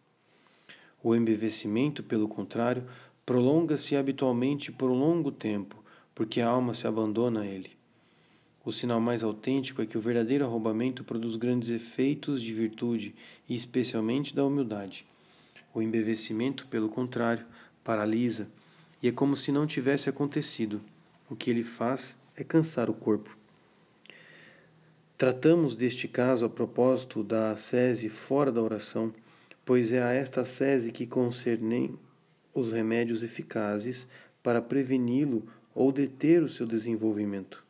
O 1.03 1.15
embevecimento, 1.15 2.03
pelo 2.03 2.29
contrário, 2.29 2.85
prolonga-se 3.25 3.97
habitualmente 3.97 4.71
por 4.71 4.91
um 4.91 4.99
longo 4.99 5.33
tempo, 5.33 5.83
porque 6.15 6.43
a 6.43 6.49
alma 6.49 6.75
se 6.75 6.87
abandona 6.87 7.41
a 7.41 7.47
ele. 7.47 7.71
O 8.63 8.71
sinal 8.71 9.01
mais 9.01 9.23
autêntico 9.23 9.81
é 9.81 9.87
que 9.87 9.97
o 9.97 10.01
verdadeiro 10.03 10.45
arrombamento 10.45 11.05
produz 11.05 11.37
grandes 11.37 11.71
efeitos 11.71 12.43
de 12.43 12.53
virtude 12.53 13.15
e 13.49 13.55
especialmente 13.55 14.37
da 14.37 14.45
humildade. 14.45 15.09
O 15.73 15.81
embevecimento, 15.81 16.67
pelo 16.67 16.89
contrário, 16.89 17.47
paralisa 17.85 18.49
e 19.03 19.09
é 19.09 19.13
como 19.13 19.37
se 19.37 19.51
não 19.51 19.67
tivesse 19.67 20.09
acontecido. 20.09 20.81
O 21.29 21.37
que 21.37 21.51
ele 21.51 21.63
faz 21.63 22.17
é 22.37 22.45
cansar 22.45 22.91
o 22.91 22.95
corpo. 22.95 23.37
Tratamos 25.17 25.77
deste 25.77 26.09
caso 26.09 26.45
a 26.45 26.49
propósito 26.49 27.23
da 27.23 27.51
ascese 27.53 28.09
fora 28.09 28.51
da 28.51 28.63
oração, 28.63 29.13
pois 29.65 29.93
é 29.93 30.03
a 30.03 30.13
esta 30.13 30.41
ascese 30.41 30.91
que 30.91 31.07
concernem 31.07 31.99
os 32.55 32.73
remédios 32.73 33.23
eficazes 33.23 34.07
para 34.43 34.63
preveni-lo 34.63 35.47
ou 35.75 35.93
deter 35.93 36.43
o 36.43 36.49
seu 36.49 36.67
desenvolvimento. 36.67 37.65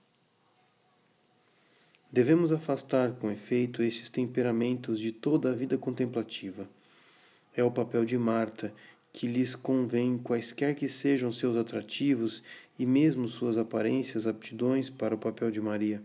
Devemos 2.12 2.50
afastar, 2.50 3.12
com 3.12 3.30
efeito, 3.30 3.82
estes 3.82 4.10
temperamentos 4.10 4.98
de 4.98 5.12
toda 5.12 5.50
a 5.50 5.54
vida 5.54 5.78
contemplativa. 5.78 6.68
É 7.56 7.62
o 7.64 7.70
papel 7.70 8.04
de 8.04 8.16
Marta, 8.16 8.72
que 9.12 9.26
lhes 9.26 9.54
convém, 9.54 10.18
quaisquer 10.18 10.74
que 10.74 10.88
sejam 10.88 11.32
seus 11.32 11.56
atrativos 11.56 12.42
e 12.78 12.86
mesmo 12.86 13.28
suas 13.28 13.58
aparências, 13.58 14.26
aptidões 14.26 14.88
para 14.88 15.14
o 15.14 15.18
papel 15.18 15.50
de 15.50 15.60
Maria. 15.60 16.02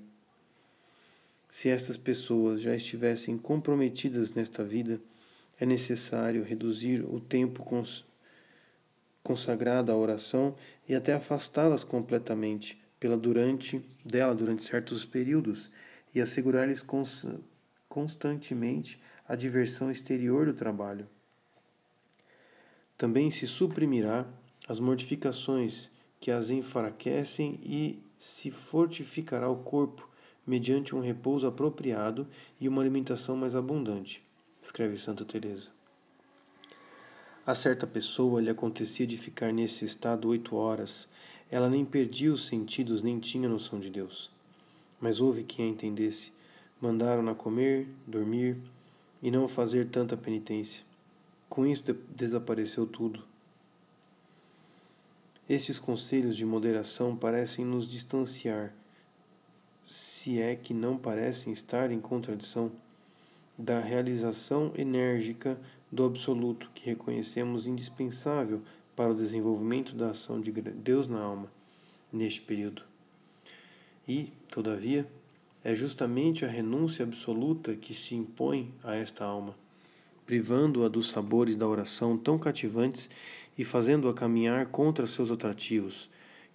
Se 1.49 1.69
estas 1.69 1.95
pessoas 1.95 2.61
já 2.61 2.75
estivessem 2.75 3.37
comprometidas 3.37 4.33
nesta 4.33 4.63
vida, 4.63 4.99
é 5.59 5.65
necessário 5.65 6.43
reduzir 6.43 7.01
o 7.01 7.19
tempo 7.19 7.63
cons 7.63 8.05
consagrado 9.23 9.91
à 9.91 9.95
oração 9.95 10.55
e 10.87 10.93
até 10.93 11.13
afastá-las 11.13 11.83
completamente 11.83 12.79
pela 12.99 13.17
durante 13.17 13.81
dela 14.03 14.35
durante 14.35 14.63
certos 14.63 15.03
períodos 15.05 15.71
e 16.13 16.21
assegurar-lhes 16.21 16.83
cons 16.83 17.25
constantemente 17.87 19.01
a 19.27 19.35
diversão 19.35 19.89
exterior 19.89 20.45
do 20.45 20.53
trabalho. 20.53 21.07
Também 22.97 23.29
se 23.31 23.47
suprimirá 23.47 24.25
as 24.67 24.79
mortificações 24.79 25.91
que 26.19 26.31
as 26.31 26.49
enfraquecem 26.49 27.59
e 27.63 27.99
se 28.17 28.51
fortificará 28.51 29.49
o 29.49 29.57
corpo 29.57 30.09
mediante 30.47 30.95
um 30.95 31.01
repouso 31.01 31.47
apropriado 31.47 32.27
e 32.59 32.67
uma 32.67 32.81
alimentação 32.81 33.35
mais 33.35 33.55
abundante, 33.55 34.23
escreve 34.61 34.95
Santa 34.97 35.25
Teresa. 35.25 35.69
A 37.45 37.53
certa 37.53 37.85
pessoa 37.85 38.41
lhe 38.41 38.49
acontecia 38.49 39.05
de 39.05 39.17
ficar 39.17 39.51
nesse 39.51 39.85
estado 39.85 40.29
oito 40.29 40.55
horas. 40.55 41.07
Ela 41.51 41.69
nem 41.69 41.85
perdia 41.85 42.33
os 42.33 42.47
sentidos 42.47 43.01
nem 43.01 43.19
tinha 43.19 43.47
noção 43.47 43.79
de 43.79 43.89
Deus 43.89 44.33
mas 44.99 45.19
houve 45.19 45.43
quem 45.43 45.65
a 45.65 45.69
entendesse. 45.69 46.31
Mandaram-na 46.81 47.35
comer, 47.35 47.87
dormir 48.05 48.57
e 49.21 49.31
não 49.31 49.47
fazer 49.47 49.87
tanta 49.89 50.15
penitência. 50.15 50.83
Com 51.49 51.65
isso 51.65 51.83
desapareceu 52.15 52.85
tudo. 52.85 53.23
Estes 55.47 55.77
conselhos 55.77 56.35
de 56.35 56.45
moderação 56.45 57.15
parecem 57.15 57.63
nos 57.63 57.87
distanciar, 57.87 58.73
se 59.85 60.41
é 60.41 60.55
que 60.55 60.73
não 60.73 60.97
parecem 60.97 61.53
estar 61.53 61.91
em 61.91 61.99
contradição, 61.99 62.71
da 63.57 63.79
realização 63.79 64.73
enérgica 64.75 65.57
do 65.91 66.03
absoluto 66.03 66.69
que 66.73 66.87
reconhecemos 66.87 67.67
indispensável 67.67 68.61
para 68.95 69.11
o 69.11 69.15
desenvolvimento 69.15 69.95
da 69.95 70.09
ação 70.09 70.41
de 70.41 70.51
Deus 70.51 71.07
na 71.07 71.21
alma 71.21 71.49
neste 72.11 72.41
período. 72.41 72.83
E, 74.07 74.31
todavia, 74.49 75.07
é 75.63 75.73
justamente 75.73 76.45
a 76.45 76.47
renúncia 76.47 77.03
absoluta 77.03 77.75
que 77.75 77.93
se 77.93 78.15
impõe 78.15 78.73
a 78.83 78.95
esta 78.95 79.25
alma, 79.25 79.55
privando-a 80.25 80.87
dos 80.87 81.09
sabores 81.09 81.55
da 81.55 81.67
oração 81.67 82.17
tão 82.17 82.37
cativantes 82.37 83.09
e 83.57 83.63
fazendo-a 83.63 84.13
caminhar 84.13 84.67
contra 84.67 85.07
seus 85.07 85.31
atrativos, 85.31 86.09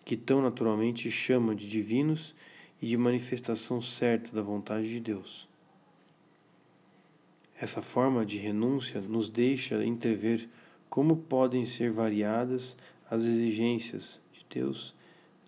que 0.05 0.16
tão 0.16 0.43
naturalmente 0.43 1.11
chama 1.11 1.55
de 1.55 1.68
divinos 1.68 2.35
e 2.81 2.87
de 2.87 2.97
manifestação 2.97 3.81
certa 3.81 4.31
da 4.35 4.43
vontade 4.43 4.89
de 4.89 5.01
Deus. 5.01 5.49
Essa 7.61 7.83
forma 7.83 8.25
de 8.25 8.39
renúncia 8.39 9.01
nos 9.01 9.29
deixa 9.29 9.85
entrever 9.85 10.49
como 10.89 11.16
podem 11.16 11.64
ser 11.66 11.91
variadas 11.91 12.77
as 13.11 13.25
exigências 13.25 14.21
de 14.33 14.45
Deus 14.49 14.95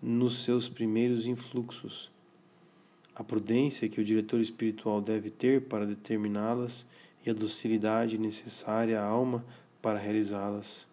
nos 0.01 0.43
seus 0.43 0.69
primeiros 0.69 1.25
influxos. 1.25 2.11
A 3.15 3.23
prudência 3.23 3.89
que 3.89 3.99
o 3.99 4.03
diretor 4.03 4.39
espiritual 4.39 5.01
deve 5.01 5.29
ter 5.29 5.61
para 5.61 5.85
determiná-las 5.85 6.85
e 7.25 7.29
a 7.29 7.33
docilidade 7.33 8.17
necessária 8.17 8.99
à 9.01 9.05
alma 9.05 9.43
para 9.81 9.99
realizá-las. 9.99 10.87